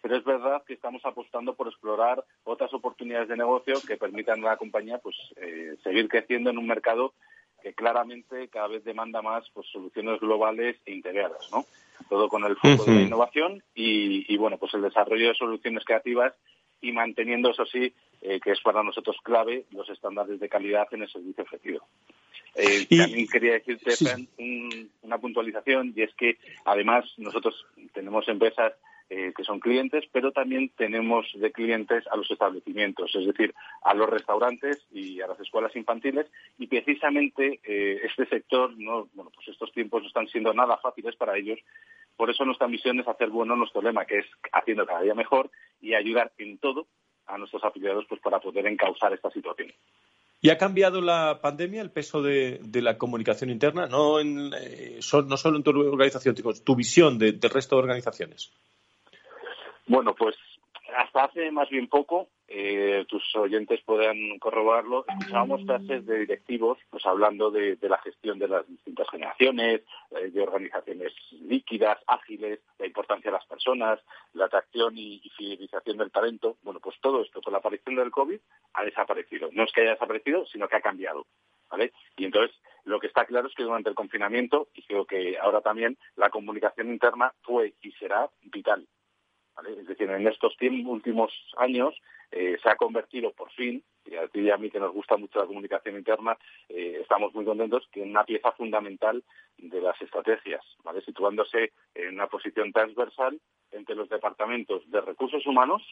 pero 0.00 0.16
es 0.16 0.24
verdad 0.24 0.62
que 0.66 0.74
estamos 0.74 1.04
apostando 1.04 1.54
por 1.54 1.68
explorar 1.68 2.24
otras 2.44 2.72
oportunidades 2.72 3.28
de 3.28 3.36
negocio 3.36 3.74
que 3.86 3.96
permitan 3.96 4.44
a 4.44 4.50
la 4.50 4.56
compañía 4.56 4.98
pues 4.98 5.16
eh, 5.36 5.76
seguir 5.82 6.08
creciendo 6.08 6.50
en 6.50 6.58
un 6.58 6.66
mercado 6.66 7.14
que 7.62 7.74
claramente 7.74 8.48
cada 8.48 8.68
vez 8.68 8.84
demanda 8.84 9.20
más 9.22 9.44
pues 9.52 9.66
soluciones 9.68 10.20
globales 10.20 10.76
e 10.86 10.92
integradas, 10.92 11.50
¿no? 11.50 11.64
Todo 12.08 12.28
con 12.28 12.44
el 12.44 12.56
foco 12.56 12.84
de 12.84 12.94
la 12.94 13.02
innovación 13.02 13.62
y, 13.74 14.36
bueno, 14.36 14.56
pues 14.58 14.72
el 14.74 14.82
desarrollo 14.82 15.28
de 15.28 15.34
soluciones 15.34 15.84
creativas 15.84 16.32
y 16.80 16.92
manteniendo, 16.92 17.50
eso 17.50 17.66
sí, 17.66 17.92
eh, 18.22 18.38
que 18.38 18.52
es 18.52 18.60
para 18.60 18.84
nosotros 18.84 19.16
clave, 19.24 19.64
los 19.72 19.90
estándares 19.90 20.38
de 20.38 20.48
calidad 20.48 20.86
en 20.92 21.02
el 21.02 21.10
servicio 21.10 21.42
ofrecido. 21.42 21.84
Eh, 22.54 22.86
También 22.96 23.26
quería 23.26 23.52
decirte, 23.54 23.94
una 25.02 25.18
puntualización, 25.18 25.92
y 25.96 26.02
es 26.02 26.14
que 26.14 26.38
además 26.64 27.04
nosotros 27.16 27.66
tenemos 27.92 28.28
empresas 28.28 28.74
eh, 29.10 29.32
que 29.34 29.42
son 29.42 29.58
clientes, 29.58 30.04
pero 30.12 30.32
también 30.32 30.70
tenemos 30.76 31.26
de 31.34 31.50
clientes 31.50 32.04
a 32.10 32.16
los 32.16 32.30
establecimientos, 32.30 33.14
es 33.14 33.26
decir, 33.26 33.54
a 33.82 33.94
los 33.94 34.06
restaurantes 34.06 34.86
y 34.92 35.22
a 35.22 35.26
las 35.26 35.40
escuelas 35.40 35.74
infantiles. 35.76 36.26
Y 36.58 36.66
precisamente 36.66 37.58
eh, 37.64 38.02
este 38.04 38.26
sector, 38.26 38.76
no, 38.76 39.08
bueno, 39.14 39.30
pues 39.34 39.48
estos 39.48 39.72
tiempos 39.72 40.02
no 40.02 40.08
están 40.08 40.28
siendo 40.28 40.52
nada 40.52 40.76
fáciles 40.76 41.16
para 41.16 41.38
ellos. 41.38 41.58
Por 42.16 42.28
eso 42.28 42.44
nuestra 42.44 42.68
misión 42.68 43.00
es 43.00 43.08
hacer 43.08 43.30
bueno 43.30 43.56
nuestro 43.56 43.80
lema, 43.80 44.04
que 44.04 44.18
es 44.18 44.26
haciendo 44.52 44.84
cada 44.84 45.00
día 45.00 45.14
mejor 45.14 45.50
y 45.80 45.94
ayudar 45.94 46.32
en 46.36 46.58
todo 46.58 46.86
a 47.26 47.38
nuestros 47.38 47.64
afiliados 47.64 48.04
pues 48.08 48.20
para 48.20 48.40
poder 48.40 48.66
encauzar 48.66 49.14
esta 49.14 49.30
situación. 49.30 49.72
¿Y 50.40 50.50
ha 50.50 50.58
cambiado 50.58 51.00
la 51.00 51.40
pandemia 51.40 51.80
el 51.80 51.90
peso 51.90 52.22
de, 52.22 52.60
la 52.74 52.98
comunicación 52.98 53.48
interna? 53.48 53.86
No, 53.86 54.20
en, 54.20 54.52
eh, 54.54 55.00
no 55.26 55.36
solo 55.38 55.56
en 55.56 55.62
tu 55.62 55.70
organización, 55.70 56.34
tu 56.34 56.76
visión 56.76 57.18
del 57.18 57.40
resto 57.40 57.76
de 57.76 57.82
organizaciones. 57.82 58.52
Bueno, 59.88 60.14
pues 60.14 60.36
hasta 60.96 61.24
hace 61.24 61.50
más 61.50 61.68
bien 61.68 61.88
poco 61.88 62.28
eh, 62.46 63.04
tus 63.08 63.22
oyentes 63.36 63.80
puedan 63.84 64.38
corroborarlo, 64.38 65.04
escuchábamos 65.06 65.64
frases 65.64 66.06
de 66.06 66.20
directivos 66.20 66.78
pues 66.90 67.04
hablando 67.04 67.50
de, 67.50 67.76
la 67.82 67.98
gestión 67.98 68.38
de 68.38 68.48
las 68.48 68.66
distintas 68.66 69.08
generaciones, 69.10 69.82
eh, 70.10 70.30
de 70.30 70.42
organizaciones 70.42 71.12
líquidas, 71.42 71.98
ágiles, 72.06 72.60
la 72.78 72.86
importancia 72.86 73.30
de 73.30 73.36
las 73.36 73.46
personas, 73.46 74.00
la 74.32 74.46
atracción 74.46 74.96
y, 74.96 75.20
fidelización 75.36 75.98
del 75.98 76.10
talento. 76.10 76.56
Bueno, 76.62 76.80
pues 76.80 76.96
todo 77.00 77.22
esto 77.22 77.40
con 77.40 77.52
la 77.52 77.58
aparición 77.58 77.96
del 77.96 78.10
COVID 78.10 78.40
ha 78.74 78.84
desaparecido. 78.84 79.50
No 79.52 79.64
es 79.64 79.72
que 79.72 79.82
haya 79.82 79.92
desaparecido, 79.92 80.46
sino 80.46 80.68
que 80.68 80.76
ha 80.76 80.80
cambiado. 80.80 81.26
¿Vale? 81.70 81.92
Y 82.16 82.24
entonces 82.24 82.56
lo 82.84 82.98
que 82.98 83.08
está 83.08 83.26
claro 83.26 83.48
es 83.48 83.54
que 83.54 83.62
durante 83.62 83.90
el 83.90 83.94
confinamiento, 83.94 84.68
y 84.74 84.82
creo 84.82 85.04
que 85.04 85.38
ahora 85.38 85.60
también, 85.60 85.98
la 86.16 86.30
comunicación 86.30 86.88
interna 86.88 87.32
fue 87.42 87.74
y 87.82 87.92
será 87.92 88.28
vital. 88.42 88.86
Es 89.66 89.86
decir, 89.86 90.08
en 90.10 90.26
estos 90.26 90.56
últimos 90.60 91.32
años 91.56 91.94
eh, 92.30 92.56
se 92.62 92.68
ha 92.68 92.76
convertido 92.76 93.32
por 93.32 93.50
fin, 93.52 93.82
y 94.04 94.16
a 94.16 94.28
ti 94.28 94.40
y 94.40 94.50
a 94.50 94.56
mí 94.56 94.70
que 94.70 94.80
nos 94.80 94.92
gusta 94.92 95.16
mucho 95.16 95.38
la 95.38 95.46
comunicación 95.46 95.96
interna, 95.96 96.36
eh, 96.68 96.98
estamos 97.00 97.34
muy 97.34 97.44
contentos 97.44 97.88
que 97.90 98.02
en 98.02 98.10
una 98.10 98.24
pieza 98.24 98.52
fundamental 98.52 99.22
de 99.56 99.80
las 99.80 100.00
estrategias, 100.00 100.64
¿vale? 100.84 101.00
situándose 101.00 101.72
en 101.94 102.14
una 102.14 102.26
posición 102.26 102.72
transversal 102.72 103.40
entre 103.72 103.94
los 103.94 104.08
departamentos 104.08 104.88
de 104.90 105.00
recursos 105.00 105.46
humanos, 105.46 105.82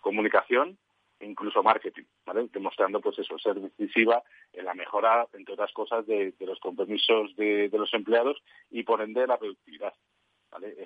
comunicación 0.00 0.78
e 1.20 1.26
incluso 1.26 1.62
marketing, 1.62 2.04
¿vale? 2.24 2.48
demostrando 2.52 3.00
pues 3.00 3.18
eso, 3.18 3.38
ser 3.38 3.56
decisiva 3.56 4.22
en 4.52 4.64
la 4.64 4.74
mejora, 4.74 5.26
entre 5.32 5.54
otras 5.54 5.72
cosas, 5.72 6.06
de, 6.06 6.34
los 6.40 6.60
compromisos 6.60 7.34
de, 7.36 7.68
los 7.72 7.92
empleados 7.92 8.40
y 8.70 8.82
por 8.84 9.02
ende 9.02 9.26
la 9.26 9.38
productividad. 9.38 9.92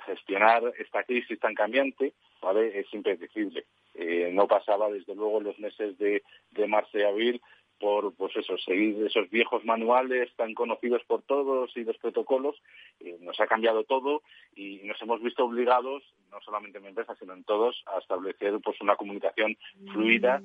Gestionar 0.07 0.73
esta 0.79 1.05
crisis 1.05 1.39
tan 1.39 1.55
cambiante 1.55 2.13
¿vale? 2.41 2.79
es 2.79 2.93
impredecible. 2.93 3.65
Eh, 3.95 4.31
no 4.33 4.47
pasaba, 4.47 4.91
desde 4.91 5.15
luego, 5.15 5.39
en 5.39 5.45
los 5.45 5.59
meses 5.59 5.97
de, 5.99 6.23
de 6.51 6.67
marzo 6.67 6.99
y 6.99 7.03
abril 7.03 7.41
por 7.83 8.15
pues 8.15 8.37
eso, 8.37 8.57
seguir 8.59 9.05
esos 9.05 9.29
viejos 9.29 9.65
manuales 9.65 10.33
tan 10.37 10.55
conocidos 10.55 11.03
por 11.05 11.23
todos 11.23 11.77
y 11.77 11.83
los 11.83 11.99
protocolos. 11.99 12.55
Eh, 13.01 13.19
nos 13.21 13.41
ha 13.41 13.49
cambiado 13.49 13.83
todo 13.83 14.23
y 14.55 14.77
nos 14.85 15.03
hemos 15.03 15.21
visto 15.21 15.45
obligados, 15.45 16.05
no 16.31 16.41
solamente 16.43 16.79
en 16.79 16.85
mi 16.85 16.91
empresa, 16.91 17.17
sino 17.19 17.33
en 17.33 17.43
todos, 17.43 17.83
a 17.87 17.99
establecer 17.99 18.61
pues 18.63 18.81
una 18.81 18.95
comunicación 18.95 19.57
fluida 19.93 20.41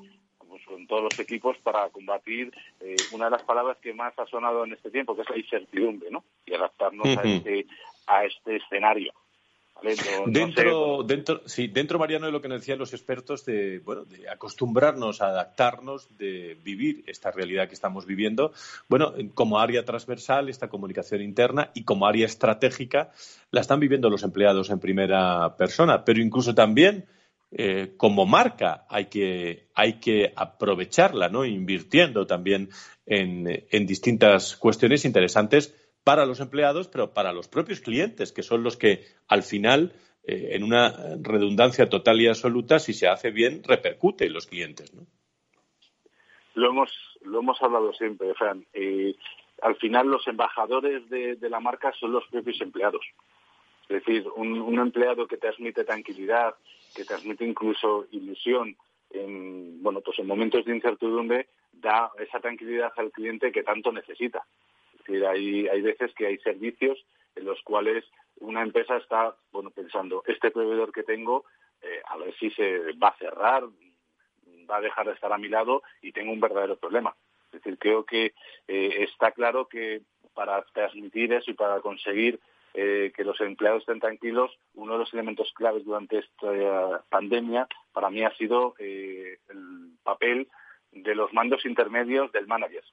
pues, 0.50 0.66
con 0.66 0.88
todos 0.88 1.04
los 1.04 1.20
equipos 1.20 1.56
para 1.60 1.90
combatir 1.90 2.52
eh, 2.80 2.96
una 3.12 3.26
de 3.26 3.32
las 3.32 3.44
palabras 3.44 3.78
que 3.84 3.94
más 3.94 4.18
ha 4.18 4.26
sonado 4.26 4.66
en 4.66 4.74
este 4.74 4.90
tiempo, 4.90 5.16
que 5.16 5.22
es 5.22 5.30
la 5.30 5.38
incertidumbre, 5.38 6.10
¿no? 6.10 6.24
Y 6.44 6.56
adaptarnos 6.56 7.06
a, 7.06 7.22
este, 7.22 7.68
a 8.08 8.26
este 8.26 8.58
escenario 8.58 9.14
dentro, 10.28 11.04
dentro, 11.04 11.42
sí, 11.46 11.68
dentro, 11.68 12.00
Mariano, 12.00 12.26
de 12.26 12.32
lo 12.32 12.42
que 12.42 12.48
nos 12.48 12.62
decían 12.62 12.80
los 12.80 12.94
expertos 12.94 13.46
de, 13.46 13.80
bueno, 13.80 14.06
de 14.06 14.30
acostumbrarnos 14.30 15.22
a 15.22 15.28
adaptarnos, 15.28 16.18
de 16.18 16.58
vivir 16.64 17.04
esta 17.08 17.32
realidad 17.32 17.68
que 17.68 17.74
estamos 17.74 18.06
viviendo, 18.06 18.52
bueno, 18.88 19.14
como 19.34 19.60
área 19.60 19.86
transversal, 19.86 20.50
esta 20.50 20.70
comunicación 20.70 21.22
interna 21.22 21.72
y 21.74 21.84
como 21.84 22.08
área 22.08 22.26
estratégica, 22.26 23.12
la 23.52 23.62
están 23.62 23.80
viviendo 23.80 24.10
los 24.10 24.24
empleados 24.24 24.70
en 24.70 24.80
primera 24.80 25.56
persona, 25.58 26.04
pero 26.04 26.22
incluso 26.22 26.56
también 26.56 27.06
eh, 27.52 27.94
como 27.98 28.26
marca 28.26 28.86
hay 28.90 29.06
que, 29.06 29.68
hay 29.74 30.00
que 30.00 30.34
aprovecharla, 30.36 31.30
¿no? 31.30 31.46
Invirtiendo 31.46 32.26
también 32.28 32.70
en, 33.06 33.66
en 33.72 33.86
distintas 33.86 34.58
cuestiones 34.58 35.06
interesantes 35.06 35.74
para 36.08 36.26
los 36.26 36.40
empleados, 36.40 36.88
pero 36.88 37.14
para 37.14 37.34
los 37.34 37.50
propios 37.50 37.82
clientes, 37.82 38.32
que 38.32 38.42
son 38.42 38.64
los 38.64 38.78
que 38.78 39.04
al 39.28 39.44
final, 39.44 39.92
eh, 40.24 40.52
en 40.52 40.64
una 40.64 40.94
redundancia 41.22 41.90
total 41.90 42.22
y 42.22 42.28
absoluta, 42.30 42.80
si 42.80 42.94
se 42.94 43.10
hace 43.10 43.30
bien, 43.30 43.62
repercute 43.62 44.26
en 44.26 44.32
los 44.32 44.48
clientes. 44.48 44.94
¿no? 44.94 45.06
Lo 46.54 46.70
hemos, 46.70 46.90
lo 47.24 47.40
hemos 47.40 47.62
hablado 47.62 47.92
siempre, 47.92 48.34
Fran. 48.36 48.66
Eh, 48.74 49.16
al 49.62 49.76
final 49.76 50.08
los 50.08 50.26
embajadores 50.30 51.10
de, 51.10 51.38
la 51.42 51.60
marca 51.60 51.92
son 52.00 52.14
los 52.14 52.26
propios 52.28 52.62
empleados. 52.62 53.06
Es 53.90 54.06
decir, 54.06 54.26
un, 54.38 54.80
empleado 54.80 55.28
que 55.28 55.36
transmite 55.36 55.84
tranquilidad, 55.84 56.56
que 56.96 57.04
transmite 57.04 57.44
incluso 57.44 58.08
ilusión 58.12 58.78
en, 59.10 59.84
bueno, 59.84 60.00
pues 60.00 60.20
en 60.20 60.28
momentos 60.28 60.64
de 60.64 60.74
incertidumbre, 60.74 61.50
da 61.74 62.12
esa 62.18 62.40
tranquilidad 62.40 62.94
al 62.96 63.12
cliente 63.12 63.52
que 63.52 63.64
tanto 63.64 63.92
necesita 63.92 64.46
decir, 65.08 65.26
hay, 65.26 65.68
hay 65.68 65.82
veces 65.82 66.14
que 66.14 66.28
hay 66.28 66.38
servicios 66.40 67.04
en 67.36 67.46
los 67.46 67.62
cuales 67.64 68.04
una 68.40 68.62
empresa 68.62 68.98
está 68.98 69.36
bueno 69.52 69.72
pensando, 69.72 70.24
este 70.28 70.52
proveedor 70.52 70.92
que 70.92 71.04
tengo, 71.04 71.46
eh, 71.82 72.02
a 72.06 72.18
ver 72.18 72.36
si 72.38 72.50
se 72.52 72.94
va 72.94 73.10
a 73.10 73.18
cerrar, 73.18 73.64
va 74.70 74.78
a 74.78 74.82
dejar 74.82 75.08
de 75.08 75.14
estar 75.14 75.32
a 75.32 75.38
mi 75.38 75.48
lado 75.48 75.82
y 76.02 76.12
tengo 76.12 76.32
un 76.32 76.40
verdadero 76.40 76.78
problema. 76.78 77.16
Es 77.48 77.64
decir, 77.64 77.78
creo 77.80 78.04
que 78.04 78.34
eh, 78.68 79.04
está 79.04 79.32
claro 79.32 79.68
que 79.68 80.02
para 80.34 80.62
transmitir 80.74 81.34
eso 81.34 81.50
y 81.50 81.56
para 81.56 81.80
conseguir 81.80 82.40
eh, 82.74 83.12
que 83.16 83.24
los 83.24 83.40
empleados 83.42 83.82
estén 83.82 84.00
tranquilos, 84.00 84.52
uno 84.76 84.94
de 84.94 85.00
los 85.00 85.14
elementos 85.14 85.52
claves 85.54 85.86
durante 85.86 86.20
esta 86.20 87.04
pandemia 87.10 87.68
para 87.94 88.10
mí 88.10 88.24
ha 88.24 88.36
sido 88.36 88.76
el 88.78 89.40
papel 90.04 90.48
de 90.92 91.16
los 91.16 91.34
mandos 91.34 91.66
intermedios 91.66 92.32
del 92.32 92.46
manager. 92.46 92.84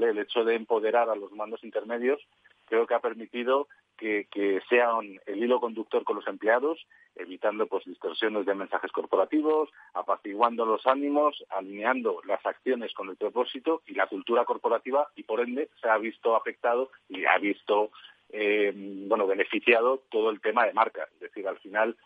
El 0.00 0.18
hecho 0.18 0.44
de 0.44 0.54
empoderar 0.54 1.08
a 1.08 1.16
los 1.16 1.32
mandos 1.32 1.64
intermedios 1.64 2.20
creo 2.66 2.86
que 2.86 2.94
ha 2.94 3.00
permitido 3.00 3.68
que, 3.98 4.60
sean 4.68 5.20
el 5.26 5.44
hilo 5.44 5.60
conductor 5.60 6.02
con 6.02 6.16
los 6.16 6.26
empleados, 6.26 6.86
evitando 7.14 7.66
pues 7.66 7.84
distorsiones 7.84 8.46
de 8.46 8.54
mensajes 8.54 8.90
corporativos, 8.90 9.68
apaciguando 9.94 10.66
los 10.66 10.86
ánimos, 10.86 11.44
alineando 11.50 12.20
las 12.26 12.44
acciones 12.44 12.92
con 12.94 13.10
el 13.10 13.16
propósito 13.16 13.82
y 13.86 13.94
la 13.94 14.08
cultura 14.08 14.44
corporativa 14.44 15.08
y 15.14 15.22
por 15.22 15.40
ende 15.40 15.70
se 15.80 15.88
ha 15.88 15.98
visto 15.98 16.34
afectado 16.34 16.90
y 17.08 17.24
ha 17.26 17.38
visto 17.38 17.90
eh, 18.30 18.72
bueno 18.74 19.26
beneficiado 19.26 20.02
todo 20.10 20.30
el 20.30 20.40
tema 20.40 20.66
de 20.66 20.72
marca. 20.72 21.06
Es 21.14 21.20
decir, 21.20 21.46
al 21.46 21.58
final 21.58 21.96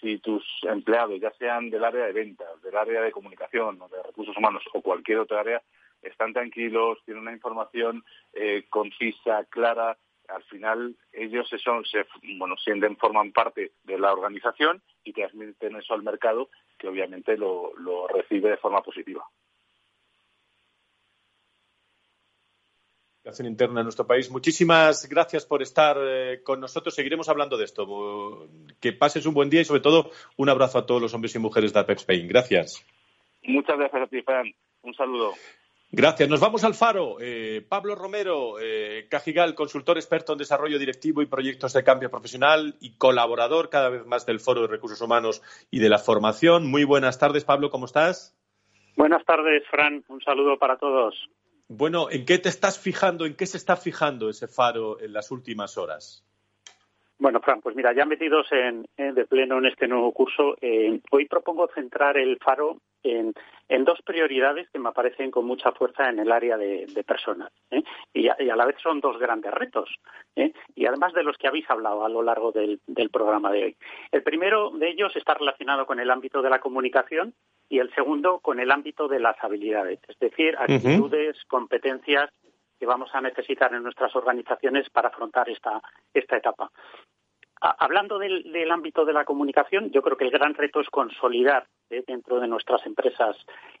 si 0.00 0.18
tus 0.18 0.44
empleados, 0.62 1.20
ya 1.20 1.30
sean 1.38 1.70
del 1.70 1.84
área 1.84 2.06
de 2.06 2.12
ventas, 2.12 2.60
del 2.62 2.76
área 2.76 3.02
de 3.02 3.12
comunicación 3.12 3.80
o 3.80 3.88
de 3.88 4.02
recursos 4.02 4.36
humanos 4.36 4.62
o 4.72 4.82
cualquier 4.82 5.20
otra 5.20 5.40
área, 5.40 5.62
están 6.02 6.32
tranquilos, 6.32 6.98
tienen 7.04 7.22
una 7.22 7.32
información 7.32 8.04
eh, 8.32 8.64
concisa, 8.68 9.44
clara. 9.48 9.96
Al 10.28 10.42
final 10.44 10.96
ellos 11.12 11.48
se 11.48 11.58
son, 11.58 11.84
se, 11.84 12.06
bueno, 12.38 12.56
sienten, 12.56 12.96
forman 12.96 13.32
parte 13.32 13.72
de 13.84 13.98
la 13.98 14.12
organización 14.12 14.82
y 15.04 15.12
transmiten 15.12 15.76
eso 15.76 15.94
al 15.94 16.02
mercado, 16.02 16.48
que 16.78 16.88
obviamente 16.88 17.36
lo, 17.36 17.72
recibe 18.08 18.50
de 18.50 18.56
forma 18.56 18.82
positiva. 18.82 19.24
interna 23.44 23.80
en 23.80 23.84
nuestro 23.84 24.06
país. 24.06 24.30
Muchísimas 24.30 25.08
gracias 25.08 25.46
por 25.46 25.62
estar 25.62 25.96
eh, 26.00 26.42
con 26.42 26.60
nosotros. 26.60 26.94
Seguiremos 26.94 27.28
hablando 27.28 27.56
de 27.56 27.64
esto. 27.64 28.48
Que 28.80 28.92
pases 28.92 29.26
un 29.26 29.34
buen 29.34 29.48
día 29.48 29.60
y, 29.60 29.64
sobre 29.64 29.80
todo, 29.80 30.10
un 30.36 30.48
abrazo 30.48 30.78
a 30.78 30.86
todos 30.86 31.00
los 31.00 31.14
hombres 31.14 31.34
y 31.34 31.38
mujeres 31.38 31.72
de 31.72 31.80
APEP 31.80 31.98
Spain. 31.98 32.28
Gracias. 32.28 32.84
Muchas 33.44 33.78
gracias 33.78 34.02
a 34.02 34.06
ti, 34.06 34.22
Fran. 34.22 34.52
Un 34.82 34.94
saludo. 34.94 35.34
Gracias. 35.94 36.26
Nos 36.26 36.40
vamos 36.40 36.64
al 36.64 36.72
faro. 36.72 37.18
Eh, 37.20 37.62
Pablo 37.68 37.94
Romero, 37.94 38.58
eh, 38.58 39.06
Cajigal, 39.10 39.54
consultor 39.54 39.98
experto 39.98 40.32
en 40.32 40.38
desarrollo 40.38 40.78
directivo 40.78 41.20
y 41.20 41.26
proyectos 41.26 41.74
de 41.74 41.84
cambio 41.84 42.10
profesional 42.10 42.76
y 42.80 42.96
colaborador 42.96 43.68
cada 43.68 43.90
vez 43.90 44.06
más 44.06 44.24
del 44.24 44.40
Foro 44.40 44.62
de 44.62 44.68
Recursos 44.68 45.02
Humanos 45.02 45.42
y 45.70 45.80
de 45.80 45.90
la 45.90 45.98
Formación. 45.98 46.70
Muy 46.70 46.84
buenas 46.84 47.18
tardes, 47.18 47.44
Pablo, 47.44 47.68
¿cómo 47.68 47.84
estás? 47.84 48.34
Buenas 48.96 49.22
tardes, 49.26 49.64
Fran. 49.70 50.02
Un 50.08 50.22
saludo 50.22 50.58
para 50.58 50.78
todos. 50.78 51.14
Bueno, 51.68 52.10
¿en 52.10 52.24
qué 52.24 52.38
te 52.38 52.48
estás 52.48 52.78
fijando, 52.78 53.26
en 53.26 53.36
qué 53.36 53.44
se 53.44 53.58
está 53.58 53.76
fijando 53.76 54.30
ese 54.30 54.48
faro 54.48 54.98
en 54.98 55.12
las 55.12 55.30
últimas 55.30 55.76
horas? 55.76 56.24
Bueno, 57.22 57.38
Fran, 57.38 57.60
pues 57.60 57.76
mira, 57.76 57.92
ya 57.92 58.04
metidos 58.04 58.48
en, 58.50 58.84
de 58.96 59.24
pleno 59.26 59.58
en 59.58 59.66
este 59.66 59.86
nuevo 59.86 60.10
curso, 60.10 60.56
eh, 60.60 60.98
hoy 61.12 61.28
propongo 61.28 61.70
centrar 61.72 62.18
el 62.18 62.36
faro 62.38 62.78
en, 63.04 63.32
dos 63.84 64.02
prioridades 64.02 64.68
que 64.70 64.80
me 64.80 64.88
aparecen 64.88 65.30
con 65.30 65.46
mucha 65.46 65.70
fuerza 65.70 66.08
en 66.08 66.18
el 66.18 66.32
área 66.32 66.56
de, 66.56 67.04
personas. 67.06 67.52
¿eh? 67.70 67.84
Y, 68.12 68.26
a, 68.26 68.56
la 68.56 68.66
vez 68.66 68.74
son 68.82 68.98
dos 68.98 69.20
grandes 69.20 69.54
retos, 69.54 69.88
¿eh? 70.34 70.52
y 70.74 70.86
además 70.86 71.12
de 71.12 71.22
los 71.22 71.38
que 71.38 71.46
habéis 71.46 71.70
hablado 71.70 72.04
a 72.04 72.08
lo 72.08 72.22
largo 72.22 72.50
del, 72.50 72.80
programa 73.12 73.52
de 73.52 73.66
hoy. 73.66 73.76
El 74.10 74.24
primero 74.24 74.70
de 74.70 74.88
ellos 74.88 75.14
está 75.14 75.34
relacionado 75.34 75.86
con 75.86 76.00
el 76.00 76.10
ámbito 76.10 76.42
de 76.42 76.50
la 76.50 76.58
comunicación 76.58 77.34
y 77.68 77.78
el 77.78 77.94
segundo 77.94 78.40
con 78.40 78.58
el 78.58 78.72
ámbito 78.72 79.06
de 79.06 79.20
las 79.20 79.36
habilidades, 79.44 80.00
es 80.08 80.18
decir, 80.18 80.56
actitudes, 80.58 81.36
competencias 81.46 82.30
que 82.82 82.86
vamos 82.86 83.14
a 83.14 83.20
necesitar 83.20 83.72
en 83.72 83.84
nuestras 83.84 84.12
organizaciones 84.16 84.90
para 84.90 85.06
afrontar 85.06 85.48
esta, 85.48 85.80
esta 86.12 86.36
etapa. 86.36 86.68
Hablando 87.60 88.18
del, 88.18 88.72
ámbito 88.72 89.04
de 89.04 89.12
la 89.12 89.24
comunicación, 89.24 89.92
yo 89.92 90.02
creo 90.02 90.16
que 90.16 90.24
el 90.24 90.32
gran 90.32 90.52
reto 90.54 90.80
es 90.80 90.88
consolidar 90.90 91.64
eh, 91.90 92.02
dentro 92.04 92.40
de 92.40 92.48
nuestras 92.48 92.84
empresas, 92.84 93.36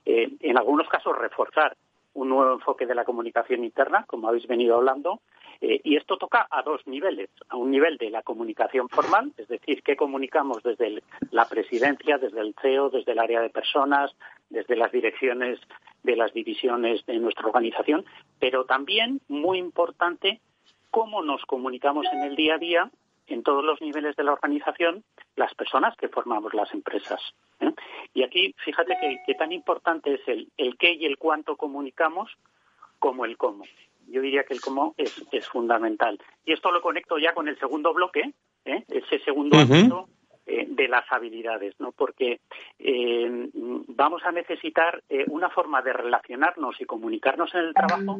eh, 0.06 0.30
en 0.38 0.56
algunos 0.56 0.88
casos 0.88 1.18
reforzar 1.18 1.76
un 2.14 2.28
nuevo 2.28 2.52
enfoque 2.52 2.86
de 2.86 2.94
la 2.94 3.04
comunicación 3.04 3.64
interna, 3.64 4.04
como 4.06 4.28
habéis 4.28 4.46
venido 4.46 4.76
hablando, 4.76 5.18
Eh, 5.62 5.80
y 5.84 5.96
esto 5.96 6.18
toca 6.18 6.48
a 6.50 6.62
dos 6.62 6.84
niveles. 6.86 7.30
A 7.48 7.56
un 7.56 7.70
nivel 7.70 7.96
de 7.96 8.10
la 8.10 8.22
comunicación 8.22 8.88
formal, 8.88 9.32
es 9.36 9.46
decir, 9.46 9.82
qué 9.82 9.96
comunicamos 9.96 10.62
desde 10.64 11.02
la 11.30 11.48
presidencia, 11.48 12.18
desde 12.18 12.40
el 12.40 12.54
CEO, 12.60 12.90
desde 12.90 13.12
el 13.12 13.20
área 13.20 13.40
de 13.40 13.48
personas, 13.48 14.10
desde 14.50 14.74
las 14.74 14.90
direcciones 14.90 15.60
de 16.02 16.16
las 16.16 16.32
divisiones 16.32 17.06
de 17.06 17.18
nuestra 17.18 17.46
organización, 17.46 18.04
pero 18.40 18.64
también, 18.64 19.20
muy 19.28 19.58
importante, 19.58 20.40
cómo 20.90 21.22
nos 21.22 21.42
comunicamos 21.46 22.06
en 22.12 22.22
el 22.22 22.34
día 22.34 22.56
a 22.56 22.58
día 22.58 22.90
en 23.28 23.44
todos 23.44 23.64
los 23.64 23.80
niveles 23.80 24.16
de 24.16 24.24
la 24.24 24.32
organización 24.32 25.04
las 25.36 25.54
personas 25.54 25.96
que 25.96 26.08
formamos 26.08 26.52
las 26.54 26.74
empresas. 26.74 27.20
¿eh? 27.60 27.72
Y 28.14 28.24
aquí, 28.24 28.54
fíjate 28.64 28.96
que, 29.24 29.34
tan 29.34 29.52
importante 29.52 30.14
es 30.14 30.20
el, 30.26 30.48
el 30.56 30.76
qué 30.76 30.92
y 30.92 31.06
el 31.06 31.18
cuánto 31.18 31.56
comunicamos 31.56 32.30
como 32.98 33.24
el 33.24 33.36
cómo. 33.36 33.64
Yo 34.08 34.20
diría 34.20 34.44
que 34.44 34.54
el 34.54 34.60
cómo 34.60 34.94
es, 34.96 35.22
es 35.32 35.48
fundamental. 35.48 36.18
Y 36.44 36.52
esto 36.52 36.70
lo 36.70 36.80
conecto 36.80 37.18
ya 37.18 37.34
con 37.34 37.48
el 37.48 37.58
segundo 37.58 37.92
bloque, 37.92 38.32
¿eh? 38.64 38.84
ese 38.88 39.18
segundo 39.20 39.56
uh 39.58 40.06
de 40.44 40.88
las 40.88 41.04
habilidades, 41.10 41.74
¿no? 41.78 41.92
Porque 41.92 42.40
eh, 42.80 43.48
vamos 43.54 44.22
a 44.24 44.32
necesitar 44.32 45.00
una 45.28 45.48
forma 45.48 45.82
de 45.82 45.92
relacionarnos 45.92 46.80
y 46.80 46.84
comunicarnos 46.84 47.54
en 47.54 47.60
el 47.60 47.74
trabajo 47.74 48.18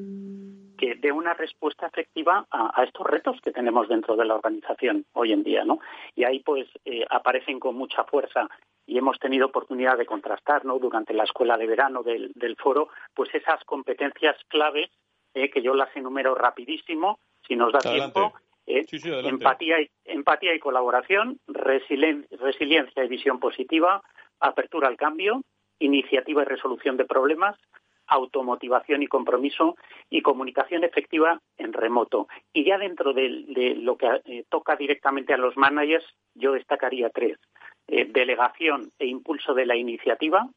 que 0.82 0.96
dé 0.96 1.12
una 1.12 1.32
respuesta 1.32 1.86
efectiva 1.86 2.44
a, 2.50 2.82
estos 2.82 3.06
retos 3.06 3.40
que 3.40 3.52
tenemos 3.52 3.88
dentro 3.88 4.16
de 4.16 4.24
la 4.24 4.34
organización 4.34 5.06
hoy 5.12 5.32
en 5.32 5.44
día, 5.44 5.64
¿no? 5.64 5.78
Y 6.16 6.24
ahí 6.24 6.40
pues 6.40 6.66
eh, 6.84 7.04
aparecen 7.08 7.60
con 7.60 7.76
mucha 7.76 8.02
fuerza 8.02 8.48
y 8.84 8.98
hemos 8.98 9.16
tenido 9.20 9.46
oportunidad 9.46 9.96
de 9.96 10.06
contrastar, 10.06 10.64
¿no? 10.64 10.80
Durante 10.80 11.14
la 11.14 11.22
escuela 11.22 11.56
de 11.56 11.68
verano 11.68 12.02
del, 12.02 12.56
foro, 12.58 12.88
pues 13.14 13.32
esas 13.32 13.62
competencias 13.62 14.36
claves 14.48 14.90
eh, 15.34 15.50
que 15.50 15.62
yo 15.62 15.74
las 15.74 15.94
enumero 15.96 16.34
rapidísimo, 16.34 17.18
si 17.46 17.56
nos 17.56 17.72
da 17.72 17.80
tiempo. 17.80 18.32
Eh, 18.66 18.86
empatía, 19.24 19.80
y, 19.80 19.90
empatía 20.04 20.54
y 20.54 20.60
colaboración, 20.60 21.38
resiliencia 21.48 23.04
y 23.04 23.08
visión 23.08 23.40
positiva, 23.40 24.02
apertura 24.40 24.88
al 24.88 24.96
cambio, 24.96 25.42
iniciativa 25.78 26.42
y 26.42 26.44
resolución 26.44 26.96
de 26.96 27.04
problemas, 27.04 27.58
automotivación 28.06 29.02
y 29.02 29.06
compromiso 29.06 29.76
y 30.10 30.22
comunicación 30.22 30.84
efectiva 30.84 31.40
en 31.56 31.72
remoto. 31.72 32.28
Y 32.52 32.64
ya 32.64 32.78
dentro 32.78 33.12
de, 33.12 33.28
lo 33.76 33.96
que 33.96 34.20
eh, 34.24 34.44
toca 34.48 34.76
directamente 34.76 35.32
a 35.32 35.38
los 35.38 35.56
managers, 35.56 36.04
yo 36.34 36.52
destacaría 36.52 37.10
tres. 37.10 37.38
Eh, 37.88 38.04
delegación 38.04 38.92
e 38.98 39.06
impulso 39.06 39.54
de 39.54 39.66
la 39.66 39.76
iniciativa, 39.76 40.48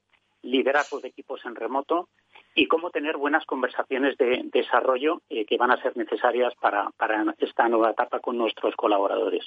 liderazgo 0.41 0.99
de 0.99 1.07
equipos 1.07 1.43
en 1.45 1.55
remoto 1.55 2.09
y 2.55 2.67
cómo 2.67 2.89
tener 2.89 3.17
buenas 3.17 3.45
conversaciones 3.45 4.17
de 4.17 4.41
desarrollo 4.51 5.21
eh, 5.29 5.45
que 5.45 5.57
van 5.57 5.71
a 5.71 5.81
ser 5.81 5.95
necesarias 5.97 6.53
para 6.59 6.89
esta 7.37 7.67
nueva 7.67 7.91
etapa 7.91 8.19
con 8.19 8.37
nuestros 8.37 8.75
colaboradores. 8.75 9.45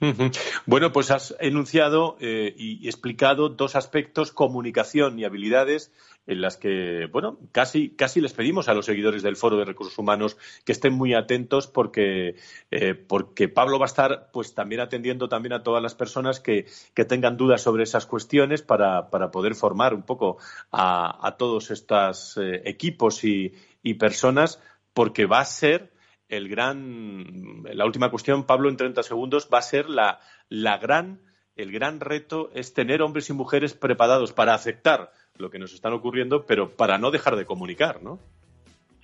Bueno, 0.66 0.92
pues 0.92 1.10
has 1.10 1.34
enunciado 1.40 2.16
eh, 2.20 2.54
y 2.56 2.86
explicado 2.86 3.48
dos 3.48 3.76
aspectos, 3.76 4.32
comunicación 4.32 5.18
y 5.18 5.24
habilidades, 5.24 5.92
en 6.26 6.40
las 6.40 6.56
que, 6.56 7.06
bueno, 7.12 7.38
casi, 7.52 7.90
casi 7.90 8.20
les 8.20 8.32
pedimos 8.32 8.68
a 8.68 8.74
los 8.74 8.86
seguidores 8.86 9.22
del 9.22 9.36
Foro 9.36 9.56
de 9.56 9.64
Recursos 9.64 9.96
Humanos 9.96 10.36
que 10.64 10.72
estén 10.72 10.92
muy 10.92 11.14
atentos 11.14 11.68
porque, 11.68 12.34
eh, 12.70 12.94
porque 12.94 13.48
Pablo 13.48 13.78
va 13.78 13.84
a 13.84 13.86
estar 13.86 14.30
pues 14.32 14.54
también 14.54 14.80
atendiendo 14.80 15.28
también 15.28 15.52
a 15.52 15.62
todas 15.62 15.82
las 15.82 15.94
personas 15.94 16.40
que, 16.40 16.66
tengan 17.06 17.36
dudas 17.36 17.62
sobre 17.62 17.84
esas 17.84 18.06
cuestiones 18.06 18.62
para, 18.62 19.08
poder 19.30 19.54
formar 19.54 19.94
un 19.94 20.02
poco 20.02 20.38
a, 20.72 21.36
todos 21.38 21.70
estos 21.70 22.36
eh, 22.36 22.62
equipos 22.64 23.22
y, 23.22 23.52
y 23.82 23.94
personas 23.94 24.60
porque 24.92 25.26
va 25.26 25.40
a 25.40 25.44
ser 25.44 25.92
el 26.28 26.48
gran, 26.48 27.62
la 27.64 27.84
última 27.84 28.10
cuestión, 28.10 28.44
Pablo, 28.44 28.68
en 28.68 28.76
30 28.76 29.02
segundos, 29.02 29.48
va 29.52 29.58
a 29.58 29.62
ser 29.62 29.88
la, 29.88 30.20
la 30.48 30.78
gran, 30.78 31.20
el 31.56 31.72
gran 31.72 32.00
reto 32.00 32.50
es 32.54 32.74
tener 32.74 33.02
hombres 33.02 33.30
y 33.30 33.32
mujeres 33.32 33.74
preparados 33.74 34.32
para 34.32 34.54
aceptar 34.54 35.12
lo 35.36 35.50
que 35.50 35.58
nos 35.58 35.72
está 35.72 35.92
ocurriendo, 35.94 36.44
pero 36.46 36.70
para 36.70 36.98
no 36.98 37.10
dejar 37.10 37.36
de 37.36 37.46
comunicar, 37.46 38.02
¿no? 38.02 38.18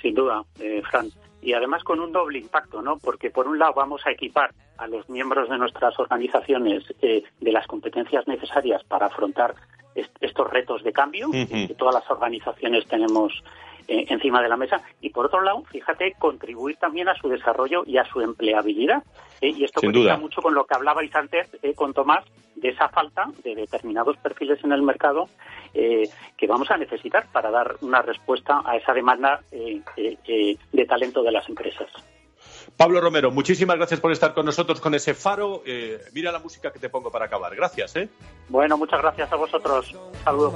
Sin 0.00 0.14
duda, 0.14 0.42
eh, 0.58 0.82
Fran. 0.90 1.10
Y 1.40 1.54
además 1.54 1.84
con 1.84 2.00
un 2.00 2.12
doble 2.12 2.38
impacto, 2.38 2.82
¿no? 2.82 2.98
Porque 2.98 3.30
por 3.30 3.48
un 3.48 3.58
lado 3.58 3.74
vamos 3.74 4.02
a 4.06 4.10
equipar 4.10 4.52
a 4.78 4.86
los 4.86 5.08
miembros 5.08 5.48
de 5.48 5.58
nuestras 5.58 5.98
organizaciones 5.98 6.84
eh, 7.00 7.22
de 7.40 7.52
las 7.52 7.66
competencias 7.66 8.26
necesarias 8.26 8.82
para 8.84 9.06
afrontar 9.06 9.54
estos 9.94 10.50
retos 10.50 10.82
de 10.82 10.92
cambio 10.92 11.30
que 11.30 11.74
todas 11.76 11.96
las 11.96 12.10
organizaciones 12.10 12.86
tenemos 12.86 13.42
eh, 13.88 14.06
encima 14.08 14.42
de 14.42 14.48
la 14.48 14.56
mesa. 14.56 14.82
Y 15.00 15.10
por 15.10 15.26
otro 15.26 15.40
lado, 15.40 15.62
fíjate, 15.70 16.14
contribuir 16.18 16.76
también 16.76 17.08
a 17.08 17.14
su 17.14 17.28
desarrollo 17.28 17.82
y 17.86 17.98
a 17.98 18.04
su 18.04 18.20
empleabilidad. 18.20 19.02
Eh, 19.40 19.50
y 19.50 19.64
esto 19.64 19.80
conecta 19.80 20.16
mucho 20.16 20.40
con 20.40 20.54
lo 20.54 20.64
que 20.64 20.74
hablabais 20.74 21.14
antes 21.14 21.48
eh, 21.62 21.74
con 21.74 21.92
Tomás, 21.92 22.24
de 22.56 22.68
esa 22.68 22.88
falta 22.88 23.26
de 23.42 23.56
determinados 23.56 24.16
perfiles 24.18 24.62
en 24.62 24.72
el 24.72 24.82
mercado 24.82 25.28
que 25.72 26.46
vamos 26.46 26.70
a 26.70 26.76
necesitar 26.76 27.26
para 27.32 27.50
dar 27.50 27.76
una 27.80 28.02
respuesta 28.02 28.62
a 28.64 28.76
esa 28.76 28.92
demanda 28.92 29.40
de 29.50 30.86
talento 30.86 31.22
de 31.22 31.32
las 31.32 31.48
empresas. 31.48 31.88
Pablo 32.76 33.00
Romero, 33.00 33.30
muchísimas 33.30 33.76
gracias 33.76 33.98
por 33.98 34.12
estar 34.12 34.34
con 34.34 34.44
nosotros 34.44 34.80
con 34.80 34.94
ese 34.94 35.14
faro. 35.14 35.62
mira 36.12 36.30
la 36.30 36.38
música 36.38 36.70
que 36.72 36.78
te 36.78 36.88
pongo 36.88 37.10
para 37.10 37.24
acabar. 37.24 37.56
Gracias. 37.56 37.96
¿eh? 37.96 38.08
Bueno, 38.48 38.76
muchas 38.76 39.00
gracias 39.00 39.32
a 39.32 39.36
vosotros. 39.36 39.96
Saludos. 40.22 40.54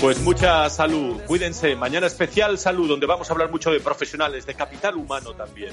Pues 0.00 0.20
mucha 0.20 0.68
salud, 0.68 1.20
cuídense. 1.26 1.74
Mañana 1.74 2.06
especial 2.06 2.58
salud, 2.58 2.88
donde 2.88 3.06
vamos 3.06 3.30
a 3.30 3.32
hablar 3.32 3.50
mucho 3.50 3.70
de 3.70 3.80
profesionales, 3.80 4.44
de 4.44 4.54
capital 4.54 4.96
humano 4.96 5.32
también, 5.34 5.72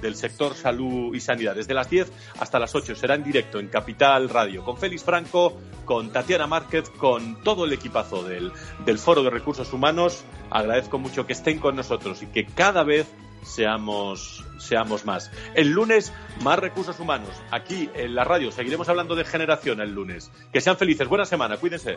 del 0.00 0.14
sector 0.14 0.54
salud 0.54 1.14
y 1.14 1.20
sanidad. 1.20 1.54
Desde 1.54 1.72
las 1.72 1.88
10 1.88 2.12
hasta 2.38 2.58
las 2.58 2.74
8 2.74 2.94
será 2.94 3.14
en 3.14 3.24
directo 3.24 3.58
en 3.58 3.68
Capital 3.68 4.28
Radio, 4.28 4.64
con 4.64 4.76
Félix 4.76 5.04
Franco, 5.04 5.58
con 5.84 6.12
Tatiana 6.12 6.46
Márquez, 6.46 6.90
con 6.90 7.42
todo 7.42 7.64
el 7.64 7.72
equipazo 7.72 8.22
del, 8.22 8.52
del 8.84 8.98
Foro 8.98 9.22
de 9.22 9.30
Recursos 9.30 9.72
Humanos. 9.72 10.24
Agradezco 10.50 10.98
mucho 10.98 11.26
que 11.26 11.32
estén 11.32 11.58
con 11.58 11.74
nosotros 11.74 12.22
y 12.22 12.26
que 12.26 12.44
cada 12.44 12.84
vez 12.84 13.06
seamos, 13.42 14.44
seamos 14.58 15.04
más. 15.04 15.30
El 15.54 15.70
lunes, 15.70 16.12
más 16.42 16.58
recursos 16.58 16.98
humanos. 17.00 17.30
Aquí 17.50 17.90
en 17.94 18.14
la 18.14 18.24
radio 18.24 18.50
seguiremos 18.50 18.88
hablando 18.88 19.14
de 19.14 19.24
generación 19.24 19.80
el 19.80 19.92
lunes. 19.92 20.30
Que 20.52 20.60
sean 20.60 20.76
felices. 20.76 21.08
Buena 21.08 21.24
semana. 21.24 21.56
Cuídense. 21.56 21.96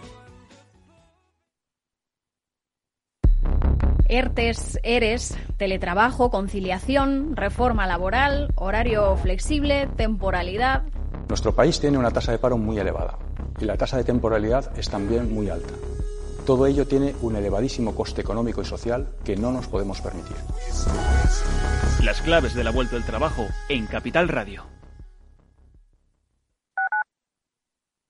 ERTES, 4.07 4.79
ERES, 4.83 5.37
teletrabajo, 5.57 6.29
conciliación, 6.29 7.35
reforma 7.35 7.87
laboral, 7.87 8.49
horario 8.55 9.15
flexible, 9.17 9.87
temporalidad. 9.97 10.83
Nuestro 11.27 11.55
país 11.55 11.79
tiene 11.79 11.97
una 11.97 12.11
tasa 12.11 12.31
de 12.31 12.37
paro 12.37 12.57
muy 12.57 12.77
elevada 12.77 13.17
y 13.59 13.65
la 13.65 13.77
tasa 13.77 13.97
de 13.97 14.03
temporalidad 14.03 14.77
es 14.77 14.89
también 14.89 15.33
muy 15.33 15.49
alta. 15.49 15.73
Todo 16.45 16.67
ello 16.67 16.85
tiene 16.85 17.15
un 17.21 17.35
elevadísimo 17.35 17.95
coste 17.95 18.21
económico 18.21 18.61
y 18.61 18.65
social 18.65 19.09
que 19.23 19.35
no 19.35 19.51
nos 19.51 19.67
podemos 19.67 19.99
permitir. 19.99 20.35
Las 22.03 22.21
claves 22.21 22.53
de 22.53 22.63
la 22.63 22.71
vuelta 22.71 22.95
al 22.95 23.05
trabajo 23.05 23.47
en 23.67 23.87
Capital 23.87 24.27
Radio. 24.27 24.63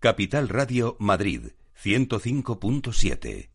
Capital 0.02 0.50
Radio 0.50 0.98
Madrid 1.00 1.52
105.7 1.82 3.55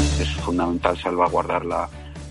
Es 0.21 0.29
fundamental 0.35 0.97
salvaguardar 0.97 1.65
la 1.65 1.89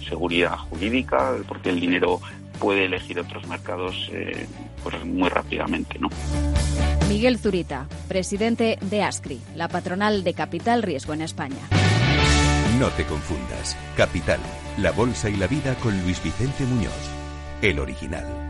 seguridad 0.09 0.57
jurídica 0.57 1.35
porque 1.49 1.71
el 1.71 1.81
dinero 1.81 2.21
puede 2.59 2.85
elegir 2.85 3.19
otros 3.19 3.47
mercados 3.49 4.09
eh, 4.13 4.47
pues 4.83 5.05
muy 5.05 5.29
rápidamente. 5.29 5.99
¿no? 5.99 6.09
Miguel 7.09 7.39
Zurita, 7.39 7.89
presidente 8.07 8.79
de 8.81 9.03
ASCRI, 9.03 9.41
la 9.57 9.69
patronal 9.69 10.23
de 10.23 10.35
Capital 10.35 10.83
Riesgo 10.83 11.15
en 11.15 11.23
España. 11.23 11.59
No 12.79 12.89
te 12.91 13.05
confundas. 13.05 13.77
Capital, 13.97 14.41
la 14.79 14.93
Bolsa 14.93 15.29
y 15.29 15.37
la 15.37 15.49
Vida 15.49 15.75
con 15.77 16.01
Luis 16.03 16.23
Vicente 16.23 16.65
Muñoz, 16.65 17.11
el 17.63 17.79
original. 17.79 18.50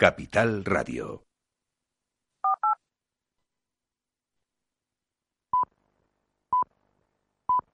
Capital 0.00 0.64
Radio. 0.64 1.29